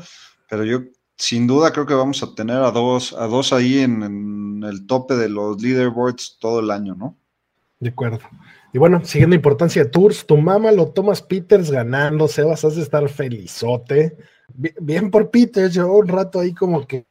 pero 0.49 0.63
yo 0.63 0.79
sin 1.17 1.47
duda 1.47 1.71
creo 1.71 1.85
que 1.85 1.93
vamos 1.93 2.21
a 2.23 2.33
tener 2.35 2.57
a 2.57 2.71
dos, 2.71 3.13
a 3.13 3.27
dos 3.27 3.53
ahí 3.53 3.79
en, 3.79 4.03
en 4.03 4.63
el 4.63 4.85
tope 4.87 5.15
de 5.15 5.29
los 5.29 5.61
leaderboards 5.61 6.37
todo 6.39 6.59
el 6.59 6.71
año, 6.71 6.95
¿no? 6.95 7.17
De 7.79 7.89
acuerdo. 7.89 8.19
Y 8.75 8.77
bueno, 8.77 8.99
siguiendo 9.05 9.37
importancia 9.37 9.85
de 9.85 9.89
Tours, 9.89 10.25
tu 10.25 10.35
mamá 10.35 10.69
lo 10.73 10.91
Thomas 10.91 11.21
Peters 11.21 11.71
ganando, 11.71 12.27
Sebas, 12.27 12.65
has 12.65 12.75
de 12.75 12.81
estar 12.81 13.07
felizote. 13.07 14.17
Bien, 14.53 15.11
por 15.11 15.31
Peters, 15.31 15.73
yo 15.73 15.91
un 15.91 16.07
rato 16.07 16.39
ahí 16.39 16.53
como 16.53 16.85
que 16.85 17.05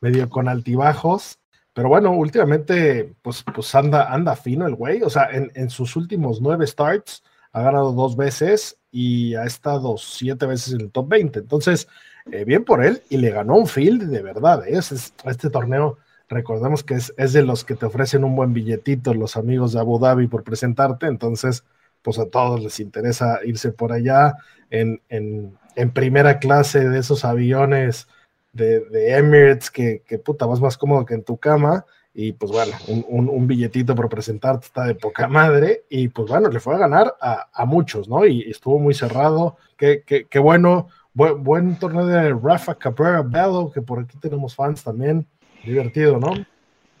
medio 0.00 0.28
con 0.28 0.48
altibajos, 0.48 1.38
pero 1.72 1.88
bueno, 1.88 2.12
últimamente 2.12 3.14
pues, 3.22 3.44
pues 3.54 3.74
anda, 3.74 4.12
anda 4.12 4.36
fino 4.36 4.66
el 4.66 4.74
güey, 4.74 5.02
o 5.02 5.10
sea, 5.10 5.28
en, 5.32 5.70
sus 5.70 5.96
últimos 5.96 6.40
nueve 6.40 6.66
starts 6.66 7.22
ha 7.52 7.62
ganado 7.62 7.92
dos 7.92 8.16
veces 8.16 8.78
y 8.90 9.34
ha 9.34 9.44
estado 9.44 9.96
siete 9.96 10.46
veces 10.46 10.74
en 10.74 10.82
el 10.82 10.90
top 10.90 11.08
20, 11.08 11.38
entonces, 11.40 11.88
eh, 12.30 12.44
bien 12.44 12.64
por 12.64 12.84
él 12.84 13.02
y 13.08 13.16
le 13.16 13.30
ganó 13.30 13.56
un 13.56 13.66
field 13.66 14.10
de 14.10 14.22
verdad, 14.22 14.66
¿eh? 14.66 14.78
este 14.78 15.50
torneo 15.50 15.98
Recordemos 16.28 16.82
que 16.82 16.94
es, 16.94 17.32
de 17.32 17.42
los 17.42 17.64
que 17.64 17.74
te 17.74 17.86
ofrecen 17.86 18.24
un 18.24 18.34
buen 18.34 18.54
billetito 18.54 19.12
los 19.12 19.36
amigos 19.36 19.72
de 19.72 19.80
Abu 19.80 19.98
Dhabi 19.98 20.26
por 20.26 20.42
presentarte, 20.42 21.06
entonces, 21.06 21.64
pues 22.02 22.18
a 22.18 22.26
todos 22.26 22.62
les 22.62 22.80
interesa 22.80 23.40
irse 23.44 23.72
por 23.72 23.92
allá 23.92 24.34
en, 24.70 25.02
en, 25.08 25.56
en 25.76 25.90
primera 25.92 26.38
clase 26.38 26.88
de 26.88 26.98
esos 26.98 27.24
aviones 27.24 28.08
de, 28.52 28.80
de 28.80 29.16
Emirates 29.16 29.70
que, 29.70 30.02
que, 30.06 30.18
puta, 30.18 30.46
vas 30.46 30.60
más 30.60 30.76
cómodo 30.76 31.04
que 31.04 31.14
en 31.14 31.24
tu 31.24 31.36
cama. 31.36 31.84
Y 32.16 32.32
pues 32.32 32.52
bueno, 32.52 32.72
un, 32.86 33.04
un, 33.08 33.28
un, 33.28 33.46
billetito 33.48 33.96
por 33.96 34.08
presentarte 34.08 34.66
está 34.66 34.84
de 34.84 34.94
poca 34.94 35.26
madre. 35.26 35.84
Y 35.90 36.08
pues 36.08 36.28
bueno, 36.28 36.48
le 36.48 36.60
fue 36.60 36.74
a 36.76 36.78
ganar 36.78 37.16
a, 37.20 37.48
a 37.52 37.64
muchos, 37.64 38.08
¿no? 38.08 38.24
Y, 38.24 38.42
y, 38.42 38.50
estuvo 38.50 38.78
muy 38.78 38.94
cerrado. 38.94 39.56
Qué, 39.76 40.04
qué, 40.06 40.26
qué 40.26 40.38
bueno. 40.38 40.88
Buen, 41.12 41.42
buen, 41.44 41.78
torneo 41.78 42.06
de 42.06 42.32
Rafa 42.32 42.74
Cabrera 42.76 43.22
Bello, 43.22 43.70
que 43.72 43.82
por 43.82 44.00
aquí 44.00 44.16
tenemos 44.18 44.54
fans 44.54 44.82
también. 44.82 45.26
Divertido, 45.64 46.18
¿no? 46.18 46.34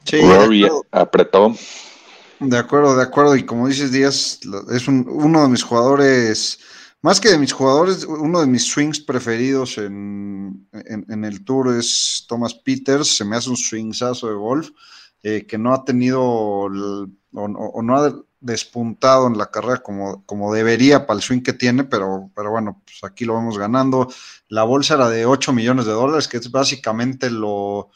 Sí, 0.04 0.20
Rory 0.20 0.68
apretó. 0.90 1.54
De 2.40 2.58
acuerdo, 2.58 2.96
de 2.96 3.02
acuerdo. 3.02 3.36
Y 3.36 3.44
como 3.44 3.68
dices, 3.68 3.92
Díaz, 3.92 4.40
es 4.72 4.88
un, 4.88 5.06
uno 5.08 5.42
de 5.42 5.48
mis 5.48 5.62
jugadores, 5.62 6.58
más 7.04 7.20
que 7.20 7.28
de 7.28 7.38
mis 7.38 7.52
jugadores, 7.52 8.04
uno 8.04 8.40
de 8.40 8.46
mis 8.46 8.64
swings 8.64 8.98
preferidos 8.98 9.76
en, 9.76 10.66
en, 10.72 11.24
el 11.26 11.44
tour 11.44 11.76
es 11.76 12.24
Thomas 12.26 12.54
Peters. 12.54 13.14
Se 13.18 13.26
me 13.26 13.36
hace 13.36 13.50
un 13.50 13.58
swingsazo 13.58 14.26
de 14.28 14.34
golf 14.34 14.70
eh, 15.22 15.44
que 15.46 15.58
no 15.58 15.74
ha 15.74 15.84
tenido 15.84 16.22
o, 16.22 16.64
o, 17.34 17.82
no 17.82 17.96
ha 17.98 18.14
despuntado 18.40 19.26
en 19.26 19.36
la 19.36 19.50
carrera 19.50 19.82
como, 19.82 20.24
como 20.24 20.54
debería 20.54 21.06
para 21.06 21.18
el 21.18 21.22
swing 21.22 21.42
que 21.42 21.52
tiene, 21.52 21.84
pero, 21.84 22.30
pero 22.34 22.50
bueno, 22.50 22.80
pues 22.86 23.04
aquí 23.04 23.26
lo 23.26 23.34
vamos 23.34 23.58
ganando. 23.58 24.10
La 24.48 24.64
bolsa 24.64 24.94
era 24.94 25.10
de 25.10 25.26
8 25.26 25.52
millones 25.52 25.84
de 25.84 25.92
dólares, 25.92 26.26
que 26.26 26.38
es 26.38 26.50
básicamente 26.50 27.28
lo 27.28 27.90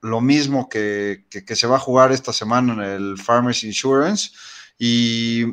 lo 0.00 0.22
mismo 0.22 0.70
que, 0.70 1.26
que, 1.28 1.44
que, 1.44 1.54
se 1.54 1.66
va 1.66 1.76
a 1.76 1.80
jugar 1.80 2.12
esta 2.12 2.32
semana 2.32 2.72
en 2.72 2.80
el 2.80 3.18
Farmers 3.18 3.62
Insurance. 3.62 4.30
Y, 4.78 5.44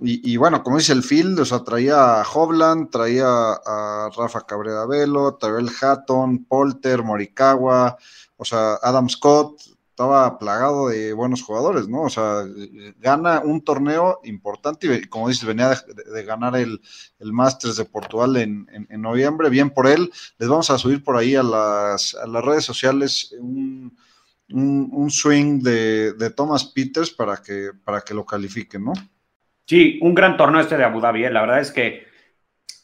y, 0.00 0.36
bueno, 0.36 0.62
como 0.62 0.78
dice 0.78 0.92
el 0.92 1.02
field, 1.02 1.40
o 1.40 1.44
sea, 1.44 1.64
traía 1.64 2.20
a 2.20 2.22
Hovland, 2.22 2.90
traía 2.90 3.26
a 3.26 4.10
Rafa 4.16 4.42
Cabrera 4.42 4.86
Velo, 4.86 5.34
Terrell 5.34 5.70
Hatton, 5.80 6.44
Polter, 6.44 7.02
Morikawa, 7.02 7.96
o 8.36 8.44
sea, 8.44 8.74
Adam 8.80 9.08
Scott, 9.08 9.60
estaba 9.98 10.38
plagado 10.38 10.90
de 10.90 11.12
buenos 11.12 11.42
jugadores, 11.42 11.88
¿no? 11.88 12.02
O 12.02 12.08
sea, 12.08 12.44
gana 13.00 13.40
un 13.40 13.62
torneo 13.62 14.20
importante 14.22 14.86
y 14.86 15.06
como 15.06 15.28
dices, 15.28 15.44
venía 15.44 15.70
de, 15.70 16.22
ganar 16.22 16.54
el, 16.54 16.80
el 17.18 17.32
Masters 17.32 17.74
de 17.74 17.84
Portugal 17.84 18.36
en, 18.36 18.68
en, 18.72 18.86
en, 18.88 19.02
noviembre, 19.02 19.50
bien 19.50 19.70
por 19.70 19.88
él. 19.88 20.12
Les 20.38 20.48
vamos 20.48 20.70
a 20.70 20.78
subir 20.78 21.02
por 21.02 21.16
ahí 21.16 21.34
a 21.34 21.42
las, 21.42 22.14
a 22.14 22.28
las 22.28 22.44
redes 22.44 22.64
sociales 22.64 23.34
un, 23.40 23.98
un, 24.50 24.88
un 24.92 25.10
swing 25.10 25.60
de, 25.62 26.12
de, 26.12 26.30
Thomas 26.30 26.66
Peters 26.66 27.10
para 27.10 27.38
que, 27.38 27.72
para 27.84 28.00
que 28.02 28.14
lo 28.14 28.24
califiquen, 28.24 28.84
¿no? 28.84 28.92
Sí, 29.68 29.98
un 30.00 30.14
gran 30.14 30.38
torneo 30.38 30.62
este 30.62 30.78
de 30.78 30.84
Abu 30.84 30.98
Dhabi. 30.98 31.26
¿eh? 31.26 31.30
La 31.30 31.42
verdad 31.42 31.60
es 31.60 31.70
que 31.70 32.06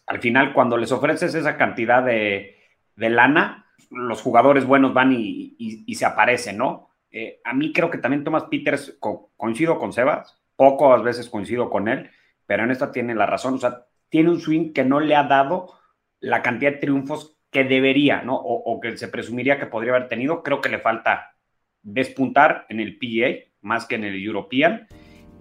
al 0.06 0.20
final 0.20 0.52
cuando 0.52 0.76
les 0.76 0.92
ofreces 0.92 1.34
esa 1.34 1.56
cantidad 1.56 2.02
de, 2.02 2.58
de 2.94 3.08
lana, 3.08 3.72
los 3.90 4.20
jugadores 4.20 4.66
buenos 4.66 4.92
van 4.92 5.12
y, 5.12 5.56
y, 5.58 5.94
se 5.94 6.04
aparecen, 6.04 6.58
¿no? 6.58 6.90
Eh, 7.10 7.40
a 7.42 7.54
mí 7.54 7.72
creo 7.72 7.90
que 7.90 7.96
también 7.96 8.22
Thomas 8.22 8.44
Peters, 8.50 8.98
co 9.00 9.32
coincido 9.38 9.78
con 9.78 9.94
Sebas, 9.94 10.42
pocas 10.56 11.02
veces 11.02 11.30
coincido 11.30 11.70
con 11.70 11.88
él, 11.88 12.10
pero 12.44 12.64
en 12.64 12.70
esta 12.70 12.92
tiene 12.92 13.14
la 13.14 13.24
razón, 13.24 13.54
o 13.54 13.58
sea, 13.58 13.86
tiene 14.10 14.28
un 14.28 14.40
swing 14.40 14.74
que 14.74 14.84
no 14.84 15.00
le 15.00 15.16
ha 15.16 15.24
dado 15.24 15.72
la 16.20 16.42
cantidad 16.42 16.72
de 16.72 16.78
triunfos 16.78 17.38
que 17.50 17.64
debería, 17.64 18.20
¿no? 18.20 18.36
O, 18.36 18.72
o, 18.72 18.80
que 18.80 18.98
se 18.98 19.08
presumiría 19.08 19.58
que 19.58 19.66
podría 19.66 19.94
haber 19.94 20.08
tenido, 20.08 20.42
creo 20.42 20.60
que 20.60 20.68
le 20.68 20.80
falta 20.80 21.34
despuntar 21.82 22.66
en 22.68 22.80
el 22.80 22.98
PGA 22.98 23.50
más 23.62 23.86
que 23.86 23.94
en 23.94 24.04
el 24.04 24.22
European. 24.22 24.86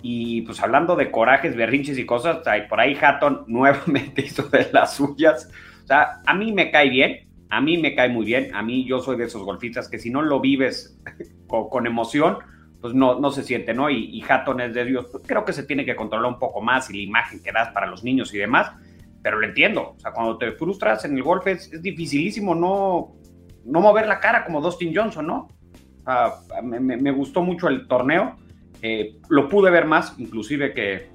Y 0.03 0.41
pues 0.41 0.61
hablando 0.61 0.95
de 0.95 1.09
corajes, 1.09 1.55
berrinches 1.55 1.97
y 1.97 2.05
cosas, 2.05 2.39
por 2.69 2.79
ahí 2.79 2.95
Hatton 3.01 3.45
nuevamente 3.47 4.21
hizo 4.21 4.43
de 4.49 4.69
las 4.71 4.95
suyas. 4.95 5.49
O 5.83 5.87
sea, 5.87 6.21
a 6.25 6.33
mí 6.35 6.51
me 6.51 6.69
cae 6.69 6.89
bien, 6.89 7.27
a 7.49 7.61
mí 7.61 7.77
me 7.77 7.95
cae 7.95 8.09
muy 8.09 8.25
bien, 8.25 8.53
a 8.53 8.61
mí 8.61 8.85
yo 8.85 8.99
soy 8.99 9.17
de 9.17 9.25
esos 9.25 9.43
golfistas 9.43 9.89
que 9.89 9.97
si 9.97 10.09
no 10.11 10.21
lo 10.21 10.39
vives 10.39 10.99
con, 11.47 11.69
con 11.69 11.87
emoción, 11.87 12.37
pues 12.81 12.93
no, 12.93 13.17
no 13.17 13.31
se 13.31 13.43
siente, 13.43 13.73
¿no? 13.73 13.89
Y, 13.89 14.09
y 14.11 14.21
Hatton 14.27 14.59
es 14.59 14.73
de 14.73 14.83
Dios, 14.83 15.07
pues 15.09 15.23
creo 15.25 15.45
que 15.45 15.53
se 15.53 15.63
tiene 15.63 15.85
que 15.85 15.95
controlar 15.95 16.29
un 16.29 16.37
poco 16.37 16.59
más 16.59 16.89
y 16.89 16.97
la 16.97 17.01
imagen 17.01 17.41
que 17.41 17.53
das 17.53 17.69
para 17.69 17.87
los 17.87 18.03
niños 18.03 18.33
y 18.33 18.37
demás, 18.37 18.73
pero 19.21 19.39
lo 19.39 19.47
entiendo, 19.47 19.93
o 19.95 19.99
sea, 20.01 20.11
cuando 20.11 20.37
te 20.37 20.51
frustras 20.51 21.05
en 21.05 21.15
el 21.15 21.23
golf 21.23 21.47
es, 21.47 21.71
es 21.71 21.81
dificilísimo 21.81 22.53
no, 22.53 23.13
no 23.63 23.79
mover 23.79 24.05
la 24.05 24.19
cara 24.19 24.43
como 24.43 24.59
Dustin 24.59 24.93
Johnson, 24.93 25.25
¿no? 25.25 25.47
Uh, 26.05 26.61
me, 26.61 26.79
me, 26.81 27.11
gustó 27.11 27.41
mucho 27.41 27.69
el 27.69 27.87
torneo, 27.87 28.35
eh, 28.83 29.15
lo 29.29 29.49
pude 29.49 29.71
ver 29.71 29.85
más 29.85 30.13
inclusive 30.19 30.73
que, 30.73 31.07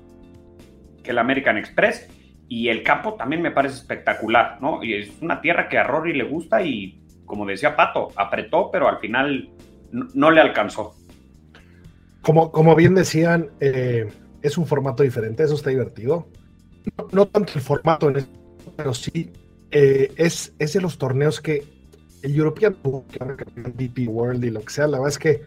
que 1.04 1.10
el 1.10 1.18
American 1.18 1.56
Express, 1.56 2.08
y 2.48 2.68
el 2.68 2.82
campo 2.82 3.14
también 3.14 3.42
me 3.42 3.50
parece 3.50 3.76
espectacular, 3.76 4.58
¿no? 4.60 4.82
Y 4.82 4.94
es 4.94 5.10
una 5.20 5.40
tierra 5.40 5.68
que 5.68 5.78
a 5.78 5.84
Rory 5.84 6.14
le 6.14 6.24
gusta 6.24 6.62
y, 6.62 6.98
como 7.26 7.44
decía 7.44 7.76
Pato, 7.76 8.08
apretó, 8.16 8.70
pero 8.70 8.88
al 8.88 8.98
final 8.98 9.50
no, 9.92 10.30
le 10.30 10.40
alcanzó. 10.40 10.94
Como, 12.22 12.50
como 12.50 12.74
bien 12.74 12.94
decían, 12.94 13.50
eh, 13.60 14.08
es 14.40 14.56
un 14.56 14.66
formato 14.66 15.02
diferente, 15.02 15.42
eso 15.42 15.54
está 15.54 15.68
divertido. 15.70 16.26
No, 16.96 17.08
no 17.12 17.26
tanto 17.28 17.52
el 17.54 17.60
formato, 17.60 18.08
en 18.08 18.16
el, 18.16 18.26
pero 18.76 18.94
sí 18.94 19.30
eh, 19.70 20.10
es, 20.16 20.54
es 20.58 20.72
de 20.72 20.80
los 20.80 20.96
torneos 20.96 21.42
que 21.42 21.64
el 22.22 22.34
European 22.34 22.74
Tour, 22.82 23.04
DP 23.74 24.08
World 24.08 24.42
y 24.42 24.50
lo 24.50 24.62
que 24.62 24.72
sea, 24.72 24.86
la 24.86 24.98
verdad 24.98 25.10
es 25.10 25.18
que, 25.18 25.42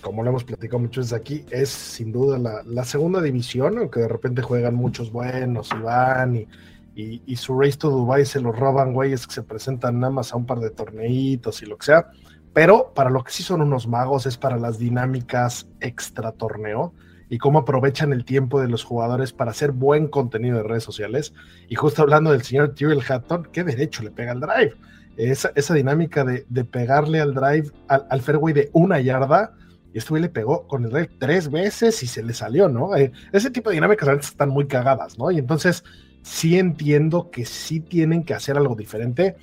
como 0.00 0.22
lo 0.22 0.30
hemos 0.30 0.44
platicado 0.44 0.78
muchos 0.78 1.06
veces 1.06 1.18
aquí, 1.18 1.44
es 1.50 1.68
sin 1.68 2.12
duda 2.12 2.38
la, 2.38 2.62
la 2.64 2.84
segunda 2.84 3.20
división, 3.20 3.78
aunque 3.78 4.00
de 4.00 4.08
repente 4.08 4.42
juegan 4.42 4.74
muchos 4.74 5.10
buenos 5.10 5.70
y 5.72 5.82
van 5.82 6.36
y, 6.36 6.48
y, 6.96 7.36
su 7.36 7.60
Race 7.60 7.76
to 7.76 7.90
Dubai 7.90 8.24
se 8.24 8.40
lo 8.40 8.52
roban 8.52 8.94
güeyes 8.94 9.26
que 9.26 9.34
se 9.34 9.42
presentan 9.42 10.00
nada 10.00 10.12
más 10.12 10.32
a 10.32 10.36
un 10.36 10.46
par 10.46 10.60
de 10.60 10.70
torneitos 10.70 11.60
y 11.62 11.66
lo 11.66 11.76
que 11.76 11.86
sea. 11.86 12.06
Pero 12.54 12.92
para 12.94 13.10
lo 13.10 13.22
que 13.22 13.32
sí 13.32 13.42
son 13.42 13.60
unos 13.60 13.86
magos 13.86 14.24
es 14.24 14.38
para 14.38 14.56
las 14.56 14.78
dinámicas 14.78 15.68
extra 15.80 16.32
torneo 16.32 16.94
y 17.28 17.36
cómo 17.36 17.58
aprovechan 17.58 18.14
el 18.14 18.24
tiempo 18.24 18.62
de 18.62 18.68
los 18.68 18.82
jugadores 18.82 19.34
para 19.34 19.50
hacer 19.50 19.72
buen 19.72 20.08
contenido 20.08 20.56
de 20.56 20.62
redes 20.62 20.84
sociales. 20.84 21.34
Y 21.68 21.74
justo 21.74 22.00
hablando 22.00 22.32
del 22.32 22.42
señor 22.42 22.74
Tyrrell 22.74 23.02
Hatton, 23.06 23.48
¿qué 23.52 23.62
derecho 23.62 24.02
le 24.02 24.10
pega 24.10 24.32
al 24.32 24.40
drive? 24.40 24.74
Esa, 25.18 25.52
esa 25.54 25.74
dinámica 25.74 26.24
de, 26.24 26.46
de, 26.48 26.64
pegarle 26.64 27.20
al 27.20 27.34
drive, 27.34 27.70
al, 27.88 28.06
al, 28.08 28.20
fairway 28.22 28.54
de 28.54 28.70
una 28.72 29.00
yarda, 29.00 29.54
y 29.96 29.98
este 29.98 30.10
güey 30.10 30.20
le 30.20 30.28
pegó 30.28 30.68
con 30.68 30.84
el 30.84 30.90
drive 30.90 31.08
tres 31.18 31.50
veces 31.50 32.02
y 32.02 32.06
se 32.06 32.22
le 32.22 32.34
salió, 32.34 32.68
¿no? 32.68 32.94
Eh, 32.94 33.12
ese 33.32 33.50
tipo 33.50 33.70
de 33.70 33.76
dinámicas 33.76 34.04
realmente 34.04 34.28
están 34.28 34.50
muy 34.50 34.66
cagadas, 34.66 35.18
¿no? 35.18 35.30
Y 35.30 35.38
entonces 35.38 35.84
sí 36.20 36.58
entiendo 36.58 37.30
que 37.30 37.46
sí 37.46 37.80
tienen 37.80 38.22
que 38.22 38.34
hacer 38.34 38.58
algo 38.58 38.74
diferente. 38.74 39.36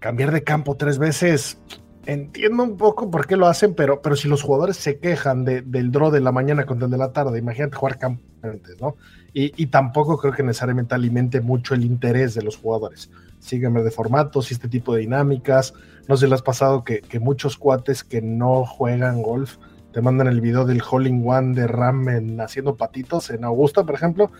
Cambiar 0.00 0.32
de 0.32 0.42
campo 0.42 0.76
tres 0.76 0.98
veces, 0.98 1.56
entiendo 2.04 2.64
un 2.64 2.76
poco 2.76 3.12
por 3.12 3.28
qué 3.28 3.36
lo 3.36 3.46
hacen, 3.46 3.74
pero, 3.74 4.02
pero 4.02 4.16
si 4.16 4.26
los 4.26 4.42
jugadores 4.42 4.76
se 4.76 4.98
quejan 4.98 5.44
de, 5.44 5.62
del 5.62 5.92
draw 5.92 6.10
de 6.10 6.20
la 6.20 6.32
mañana 6.32 6.66
contra 6.66 6.86
el 6.86 6.90
de 6.90 6.98
la 6.98 7.12
tarde, 7.12 7.38
imagínate 7.38 7.76
jugar 7.76 7.96
campo 7.96 8.24
antes, 8.42 8.80
¿no? 8.80 8.96
Y, 9.32 9.52
y, 9.62 9.66
tampoco 9.66 10.18
creo 10.18 10.32
que 10.32 10.42
necesariamente 10.42 10.96
alimente 10.96 11.40
mucho 11.40 11.74
el 11.74 11.84
interés 11.84 12.34
de 12.34 12.42
los 12.42 12.56
jugadores. 12.56 13.08
Sígueme 13.38 13.84
de 13.84 13.92
formatos 13.92 14.50
y 14.50 14.54
este 14.54 14.68
tipo 14.68 14.94
de 14.94 15.02
dinámicas. 15.02 15.74
No 16.08 16.16
sé, 16.16 16.26
le 16.26 16.34
has 16.34 16.42
pasado 16.42 16.82
que, 16.82 17.02
que 17.02 17.20
muchos 17.20 17.56
cuates 17.56 18.02
que 18.02 18.20
no 18.20 18.66
juegan 18.66 19.22
golf 19.22 19.58
te 19.92 20.00
mandan 20.00 20.26
el 20.26 20.40
video 20.40 20.64
del 20.64 20.82
Holling 20.88 21.22
One 21.26 21.54
de 21.54 21.66
Ram 21.66 22.08
en, 22.08 22.40
haciendo 22.40 22.76
patitos 22.76 23.30
en 23.30 23.44
Augusta, 23.44 23.84
por 23.84 23.94
ejemplo. 23.94 24.30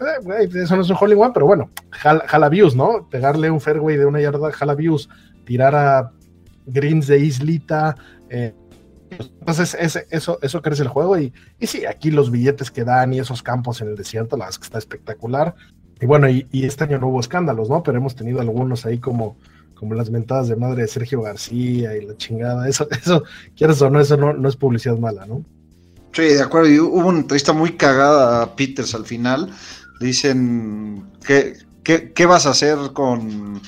Eh, 0.00 0.48
eso 0.54 0.76
no 0.76 0.82
es 0.82 0.90
un 0.90 0.96
Holling 0.98 1.18
One, 1.18 1.32
pero 1.34 1.46
bueno, 1.46 1.70
jala, 1.90 2.50
¿no? 2.74 3.08
Pegarle 3.10 3.50
un 3.50 3.60
fairway 3.60 3.96
de 3.96 4.06
una 4.06 4.20
yarda, 4.20 4.52
jala 4.52 4.74
views, 4.74 5.08
tirar 5.44 5.74
a 5.74 6.12
greens 6.66 7.06
de 7.06 7.18
islita. 7.18 7.96
Eh, 8.28 8.54
entonces, 9.10 9.76
eso, 10.10 10.38
eso 10.40 10.62
crece 10.62 10.82
el 10.82 10.88
juego. 10.88 11.18
Y, 11.18 11.32
y 11.58 11.66
sí, 11.66 11.84
aquí 11.86 12.10
los 12.10 12.30
billetes 12.30 12.70
que 12.70 12.84
dan 12.84 13.12
y 13.12 13.18
esos 13.18 13.42
campos 13.42 13.80
en 13.80 13.88
el 13.88 13.96
desierto, 13.96 14.36
la 14.36 14.44
verdad 14.44 14.54
es 14.54 14.58
que 14.58 14.64
está 14.64 14.78
espectacular. 14.78 15.54
Y 16.00 16.06
bueno, 16.06 16.28
y, 16.28 16.46
este 16.52 16.84
año 16.84 16.98
no 16.98 17.08
hubo 17.08 17.20
escándalos, 17.20 17.68
¿no? 17.68 17.82
Pero 17.82 17.98
hemos 17.98 18.14
tenido 18.14 18.40
algunos 18.40 18.86
ahí 18.86 18.98
como, 18.98 19.36
como 19.80 19.94
las 19.94 20.10
mentadas 20.10 20.48
de 20.48 20.56
madre 20.56 20.82
de 20.82 20.88
Sergio 20.88 21.22
García 21.22 21.96
y 21.96 22.04
la 22.06 22.16
chingada. 22.16 22.68
Eso, 22.68 22.86
eso, 23.02 23.24
quieres 23.56 23.80
o 23.82 23.90
no, 23.90 23.98
eso 23.98 24.16
no, 24.16 24.34
no 24.34 24.48
es 24.48 24.56
publicidad 24.56 24.98
mala, 24.98 25.26
¿no? 25.26 25.42
Sí, 26.12 26.22
de 26.22 26.42
acuerdo. 26.42 26.68
Y 26.68 26.78
hubo 26.78 27.08
una 27.08 27.20
entrevista 27.20 27.52
muy 27.52 27.72
cagada 27.72 28.42
a 28.42 28.54
Peters 28.54 28.94
al 28.94 29.06
final. 29.06 29.50
Dicen 30.00 31.04
que 31.26 31.54
¿Qué, 31.82 32.12
¿Qué, 32.12 32.26
vas 32.26 32.44
a 32.44 32.50
hacer 32.50 32.76
con 32.92 33.60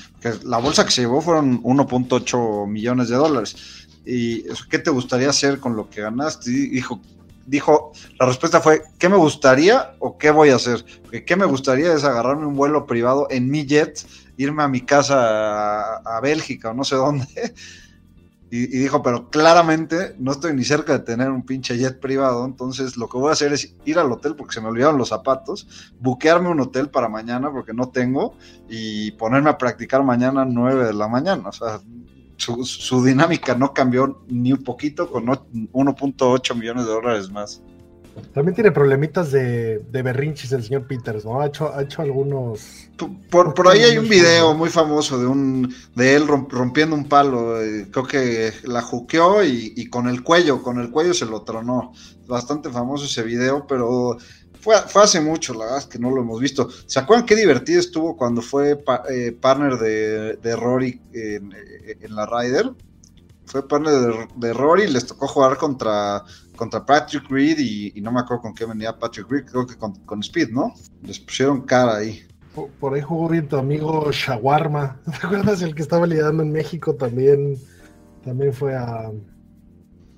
la 0.43 0.57
bolsa 0.59 0.85
que 0.85 0.91
se 0.91 1.01
llevó 1.01 1.19
fueron 1.19 1.63
1.8 1.63 2.67
millones 2.67 3.09
de 3.09 3.15
dólares? 3.15 3.87
¿Y 4.05 4.43
qué 4.69 4.79
te 4.79 4.91
gustaría 4.91 5.29
hacer 5.29 5.59
con 5.59 5.75
lo 5.75 5.89
que 5.89 6.01
ganaste? 6.01 6.51
Y 6.51 6.69
dijo, 6.69 7.01
dijo, 7.45 7.91
la 8.19 8.27
respuesta 8.27 8.61
fue, 8.61 8.83
¿qué 8.99 9.09
me 9.09 9.17
gustaría 9.17 9.95
o 9.99 10.17
qué 10.17 10.29
voy 10.29 10.49
a 10.49 10.55
hacer? 10.55 10.85
Porque 11.01 11.25
¿Qué 11.25 11.35
me 11.35 11.45
gustaría 11.45 11.93
es 11.93 12.03
agarrarme 12.03 12.45
un 12.45 12.55
vuelo 12.55 12.85
privado 12.85 13.27
en 13.29 13.49
mi 13.49 13.65
jet, 13.65 14.05
irme 14.37 14.63
a 14.63 14.67
mi 14.67 14.81
casa 14.81 15.97
a, 15.97 16.19
Bélgica 16.21 16.71
o 16.71 16.73
no 16.73 16.83
sé 16.83 16.95
dónde, 16.95 17.25
y, 18.49 18.67
dijo, 18.67 19.01
pero 19.01 19.31
claramente 19.31 20.15
no 20.19 20.31
estoy 20.31 20.53
ni 20.53 20.63
cerca 20.63 20.93
de 20.93 20.99
tener 20.99 21.31
un 21.31 21.43
pinche 21.43 21.77
jet 21.77 21.99
privado, 21.99 22.45
entonces 22.45 22.97
lo 22.97 23.09
que 23.09 23.17
voy 23.17 23.29
a 23.29 23.33
hacer 23.33 23.51
es 23.51 23.75
ir 23.83 23.97
al 23.97 24.11
hotel 24.11 24.35
porque 24.35 24.53
se 24.53 24.61
me 24.61 24.67
olvidaron 24.67 24.97
los 24.97 25.09
zapatos, 25.09 25.91
buquearme 25.99 26.49
un 26.49 26.59
hotel 26.59 26.89
para 26.89 27.09
mañana 27.09 27.51
porque 27.51 27.73
no 27.73 27.89
tengo 27.89 28.35
y 28.69 29.11
ponerme 29.13 29.49
a 29.49 29.57
practicar 29.57 30.03
mañana 30.03 30.43
a 30.43 30.45
9 30.45 30.85
de 30.85 30.93
la 30.93 31.07
mañana. 31.07 31.49
O 31.49 31.51
sea, 31.51 31.81
su, 32.37 32.63
su 32.63 33.03
dinámica 33.03 33.55
no 33.55 33.73
cambió 33.73 34.23
ni 34.27 34.53
un 34.53 34.63
poquito 34.63 35.09
con 35.09 35.25
1.8 35.25 36.55
millones 36.55 36.85
de 36.85 36.91
dólares 36.91 37.31
más. 37.31 37.63
También 38.33 38.53
tiene 38.55 38.71
problemitas 38.71 39.31
de, 39.31 39.79
de 39.79 40.01
berrinches 40.01 40.51
el 40.51 40.63
señor 40.63 40.87
Peters, 40.87 41.25
¿no? 41.25 41.41
Ha 41.41 41.47
hecho, 41.47 41.73
ha 41.73 41.81
hecho 41.81 42.01
algunos. 42.01 42.89
Por, 43.29 43.53
por 43.53 43.67
ahí 43.67 43.81
hay 43.81 43.97
un 43.97 44.07
video 44.07 44.53
muy 44.53 44.69
famoso 44.69 45.19
de 45.19 45.25
un 45.25 45.73
de 45.95 46.15
él 46.15 46.27
rompiendo 46.27 46.95
un 46.95 47.07
palo. 47.09 47.61
Eh, 47.61 47.87
creo 47.91 48.05
que 48.05 48.53
la 48.63 48.81
juqueó 48.81 49.43
y, 49.43 49.73
y, 49.75 49.87
con 49.89 50.07
el 50.07 50.23
cuello, 50.23 50.61
con 50.61 50.79
el 50.79 50.91
cuello 50.91 51.13
se 51.13 51.25
lo 51.25 51.41
tronó. 51.41 51.93
Bastante 52.27 52.69
famoso 52.69 53.05
ese 53.05 53.23
video, 53.23 53.65
pero 53.67 54.17
fue, 54.63 54.77
fue 54.87 55.03
hace 55.03 55.19
mucho, 55.19 55.53
la 55.53 55.65
verdad 55.65 55.79
es 55.79 55.85
que 55.87 55.99
no 55.99 56.09
lo 56.09 56.21
hemos 56.21 56.39
visto. 56.39 56.69
¿Se 56.85 56.97
acuerdan 56.97 57.25
qué 57.25 57.35
divertido 57.35 57.81
estuvo 57.81 58.15
cuando 58.15 58.41
fue 58.41 58.81
eh, 59.09 59.31
partner 59.33 59.77
de, 59.77 60.37
de 60.37 60.55
Rory 60.55 61.01
en, 61.11 61.53
en, 61.99 62.15
la 62.15 62.25
Ryder? 62.25 62.71
Fue 63.45 63.67
partner 63.67 63.93
de, 63.93 64.27
de 64.37 64.53
Rory, 64.53 64.87
les 64.87 65.05
tocó 65.05 65.27
jugar 65.27 65.57
contra 65.57 66.23
contra 66.55 66.85
Patrick 66.85 67.29
Reed 67.29 67.57
y, 67.59 68.01
no 68.01 68.11
me 68.11 68.19
acuerdo 68.19 68.43
con 68.43 68.53
qué 68.53 68.65
venía 68.65 68.97
Patrick 68.97 69.29
Reed, 69.29 69.45
creo 69.45 69.65
que 69.65 69.75
con, 69.75 70.19
Speed, 70.21 70.49
¿no? 70.49 70.73
Les 71.01 71.19
pusieron 71.19 71.61
cara 71.61 71.97
ahí. 71.97 72.23
Por, 72.79 72.93
ahí 72.93 73.01
jugó 73.01 73.29
bien 73.29 73.47
tu 73.47 73.57
amigo 73.57 74.11
Shawarma. 74.11 75.01
¿Te 75.21 75.25
acuerdas 75.27 75.61
el 75.61 75.73
que 75.73 75.81
estaba 75.81 76.05
lidiando 76.05 76.43
en 76.43 76.51
México 76.51 76.95
también? 76.95 77.57
También 78.23 78.53
fue 78.53 78.75
a, 78.75 79.11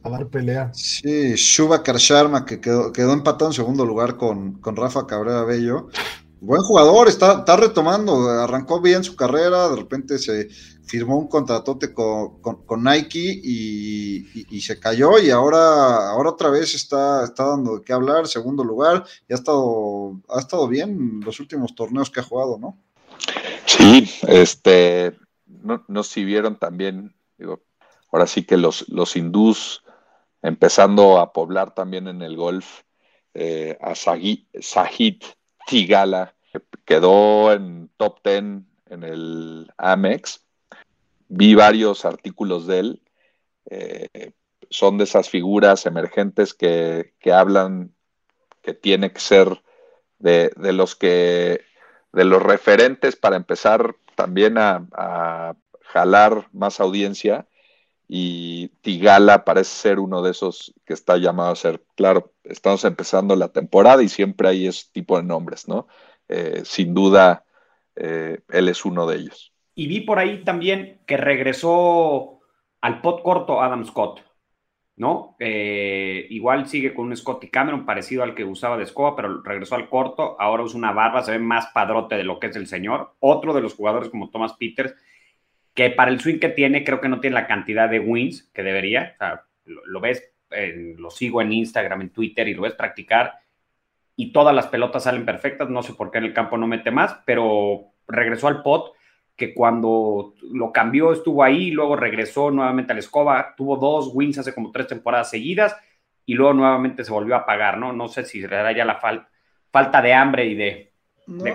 a 0.03 0.09
dar 0.09 0.27
pelea. 0.27 0.71
Sí, 0.73 1.33
Shubakar 1.35 1.97
Sharma, 1.97 2.45
que 2.45 2.59
quedó, 2.59 2.91
quedó 2.91 3.13
empatado 3.13 3.49
en 3.49 3.55
segundo 3.55 3.85
lugar 3.85 4.17
con, 4.17 4.59
con 4.59 4.75
Rafa 4.75 5.07
Cabrera 5.07 5.43
Bello. 5.43 5.87
Buen 6.41 6.61
jugador, 6.61 7.07
está, 7.07 7.39
está 7.39 7.55
retomando, 7.55 8.29
arrancó 8.29 8.79
bien 8.79 9.03
su 9.03 9.15
carrera, 9.15 9.69
de 9.69 9.77
repente 9.77 10.19
se 10.19 10.49
firmó 10.85 11.17
un 11.17 11.27
contratote 11.27 11.93
con, 11.93 12.41
con, 12.41 12.83
Nike 12.83 13.41
y, 13.43 14.61
se 14.61 14.79
cayó 14.79 15.19
y 15.19 15.29
ahora, 15.29 16.09
ahora 16.11 16.29
otra 16.31 16.49
vez 16.49 16.73
está, 16.73 17.23
está 17.23 17.45
dando 17.45 17.77
de 17.77 17.83
qué 17.83 17.93
hablar, 17.93 18.27
segundo 18.27 18.63
lugar, 18.63 19.03
y 19.27 19.33
ha 19.33 19.35
estado, 19.35 20.19
ha 20.29 20.39
estado 20.39 20.67
bien 20.67 21.21
los 21.23 21.39
últimos 21.39 21.75
torneos 21.75 22.09
que 22.09 22.19
ha 22.19 22.23
jugado, 22.23 22.57
¿no? 22.57 22.77
Sí, 23.65 24.09
este, 24.27 25.17
no, 25.45 25.83
no 25.87 26.03
si 26.03 26.23
vieron 26.23 26.57
también, 26.57 27.15
digo, 27.37 27.61
ahora 28.11 28.27
sí 28.27 28.43
que 28.43 28.57
los, 28.57 28.87
los 28.89 29.15
hindús 29.15 29.83
empezando 30.41 31.19
a 31.19 31.33
poblar 31.33 31.73
también 31.73 32.07
en 32.07 32.21
el 32.21 32.35
golf, 32.37 32.81
eh, 33.33 33.77
a 33.81 33.95
Sahid 33.95 35.23
Tigala, 35.67 36.35
que 36.51 36.61
quedó 36.85 37.51
en 37.51 37.89
top 37.97 38.19
10 38.23 38.43
en 38.87 39.03
el 39.03 39.71
Amex, 39.77 40.44
vi 41.27 41.55
varios 41.55 42.05
artículos 42.05 42.67
de 42.67 42.79
él. 42.79 43.01
Eh, 43.69 44.31
son 44.69 44.97
de 44.97 45.03
esas 45.05 45.29
figuras 45.29 45.85
emergentes 45.85 46.53
que, 46.53 47.13
hablan 47.31 47.93
que 48.61 48.73
tiene 48.73 49.11
que 49.11 49.19
ser 49.19 49.61
de, 50.19 50.51
los 50.73 50.95
que 50.95 51.61
de 52.11 52.25
los 52.25 52.41
referentes 52.41 53.15
para 53.15 53.35
empezar 53.35 53.95
también 54.15 54.57
a, 54.57 55.55
jalar 55.81 56.49
más 56.51 56.81
audiencia 56.81 57.47
y 58.07 58.69
Tigala 58.81 59.45
parece 59.45 59.69
ser 59.69 59.99
uno 59.99 60.21
de 60.21 60.31
esos 60.31 60.73
que 60.83 60.93
está 60.93 61.15
llamado 61.15 61.51
a 61.51 61.55
ser, 61.55 61.81
claro, 61.95 62.33
estamos 62.43 62.83
empezando 62.83 63.35
la 63.35 63.49
temporada 63.49 64.03
y 64.03 64.09
siempre 64.09 64.49
hay 64.49 64.67
ese 64.67 64.87
tipo 64.91 65.15
de 65.15 65.23
nombres, 65.23 65.69
¿no? 65.69 65.87
Eh, 66.27 66.63
sin 66.65 66.93
duda, 66.93 67.45
eh, 67.95 68.41
él 68.49 68.67
es 68.67 68.83
uno 68.83 69.07
de 69.07 69.15
ellos. 69.17 69.54
Y 69.75 69.87
vi 69.87 70.01
por 70.01 70.19
ahí 70.19 70.43
también 70.43 70.99
que 71.05 71.17
regresó 71.17 72.39
al 72.81 73.01
pot 73.01 73.21
corto 73.21 73.61
Adam 73.61 73.85
Scott, 73.85 74.21
¿no? 74.95 75.35
Eh, 75.39 76.27
igual 76.29 76.67
sigue 76.67 76.93
con 76.93 77.07
un 77.07 77.17
Scotty 77.17 77.49
Cameron 77.49 77.85
parecido 77.85 78.23
al 78.23 78.33
que 78.35 78.45
usaba 78.45 78.77
de 78.77 78.83
escoba, 78.83 79.15
pero 79.15 79.41
regresó 79.43 79.75
al 79.75 79.89
corto, 79.89 80.39
ahora 80.39 80.63
usa 80.63 80.77
una 80.77 80.93
barba, 80.93 81.23
se 81.23 81.31
ve 81.31 81.39
más 81.39 81.67
padrote 81.73 82.15
de 82.15 82.23
lo 82.23 82.39
que 82.39 82.47
es 82.47 82.55
el 82.55 82.67
señor. 82.67 83.15
Otro 83.19 83.53
de 83.53 83.61
los 83.61 83.75
jugadores 83.75 84.09
como 84.09 84.29
Thomas 84.29 84.53
Peters, 84.53 84.95
que 85.73 85.89
para 85.89 86.09
el 86.09 86.21
swing 86.21 86.39
que 86.39 86.49
tiene, 86.49 86.85
creo 86.85 87.01
que 87.01 87.09
no 87.09 87.19
tiene 87.19 87.33
la 87.33 87.47
cantidad 87.47 87.89
de 87.89 87.99
wins 87.99 88.49
que 88.53 88.63
debería. 88.63 89.17
Lo, 89.65 89.99
ves, 89.99 90.33
lo 90.97 91.09
sigo 91.09 91.41
en 91.41 91.51
Instagram, 91.51 92.01
en 92.01 92.09
Twitter 92.11 92.47
y 92.47 92.53
lo 92.53 92.61
ves 92.61 92.73
practicar 92.73 93.33
y 94.15 94.31
todas 94.31 94.55
las 94.55 94.67
pelotas 94.67 95.03
salen 95.03 95.25
perfectas. 95.25 95.69
No 95.69 95.83
sé 95.83 95.93
por 95.93 96.11
qué 96.11 96.19
en 96.19 96.25
el 96.25 96.33
campo 96.33 96.57
no 96.57 96.67
mete 96.67 96.91
más, 96.91 97.17
pero 97.25 97.91
regresó 98.07 98.47
al 98.47 98.61
pot 98.61 98.93
que 99.35 99.53
cuando 99.53 100.33
lo 100.51 100.71
cambió 100.71 101.11
estuvo 101.11 101.43
ahí, 101.43 101.71
luego 101.71 101.95
regresó 101.95 102.51
nuevamente 102.51 102.93
a 102.93 102.95
la 102.95 103.01
escoba, 103.01 103.53
tuvo 103.55 103.77
dos 103.77 104.11
wins 104.13 104.37
hace 104.37 104.53
como 104.53 104.71
tres 104.71 104.87
temporadas 104.87 105.29
seguidas 105.29 105.75
y 106.25 106.33
luego 106.33 106.53
nuevamente 106.53 107.03
se 107.03 107.11
volvió 107.11 107.35
a 107.35 107.45
pagar, 107.45 107.77
¿no? 107.77 107.91
No 107.91 108.07
sé 108.07 108.25
si 108.25 108.41
era 108.41 108.71
ya 108.71 108.85
la 108.85 108.99
falta 109.71 110.01
de 110.01 110.13
hambre 110.13 110.45
y 110.45 110.55
de, 110.55 110.91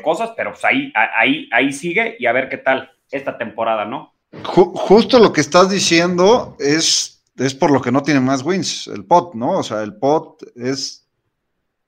cosas, 0.02 0.32
pero 0.36 0.50
pues 0.50 0.64
ahí, 0.64 0.92
ahí, 0.94 1.48
ahí 1.52 1.72
sigue 1.72 2.16
y 2.18 2.26
a 2.26 2.32
ver 2.32 2.48
qué 2.48 2.58
tal 2.58 2.90
esta 3.10 3.38
temporada, 3.38 3.84
¿no? 3.84 4.14
justo 4.44 5.18
lo 5.18 5.32
que 5.32 5.40
estás 5.40 5.68
diciendo 5.68 6.56
es, 6.60 7.24
es 7.36 7.54
por 7.54 7.72
lo 7.72 7.80
que 7.80 7.90
no 7.90 8.02
tiene 8.02 8.20
más 8.20 8.44
wins, 8.44 8.86
el 8.86 9.04
pot, 9.04 9.34
¿no? 9.34 9.58
O 9.58 9.62
sea, 9.62 9.82
el 9.82 9.94
pot 9.94 10.40
es 10.54 11.08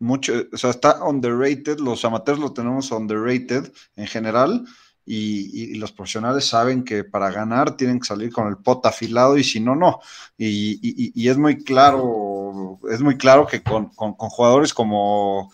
mucho, 0.00 0.32
o 0.52 0.56
sea, 0.56 0.70
está 0.70 1.04
underrated, 1.04 1.78
los 1.78 2.04
amateurs 2.04 2.40
lo 2.40 2.52
tenemos 2.52 2.90
underrated 2.90 3.72
en 3.94 4.06
general 4.08 4.64
y, 5.04 5.74
los 5.74 5.92
profesionales 5.92 6.46
saben 6.46 6.84
que 6.84 7.04
para 7.04 7.30
ganar 7.30 7.76
tienen 7.76 8.00
que 8.00 8.06
salir 8.06 8.32
con 8.32 8.48
el 8.48 8.56
pot 8.56 8.84
afilado 8.86 9.36
y 9.36 9.44
si 9.44 9.60
no, 9.60 9.74
no. 9.74 10.00
Y, 10.38 11.28
es 11.28 11.36
muy 11.36 11.62
claro, 11.62 12.78
es 12.90 13.00
muy 13.00 13.16
claro 13.16 13.46
que 13.46 13.62
con, 13.62 13.90
jugadores 13.90 14.72
como, 14.72 15.52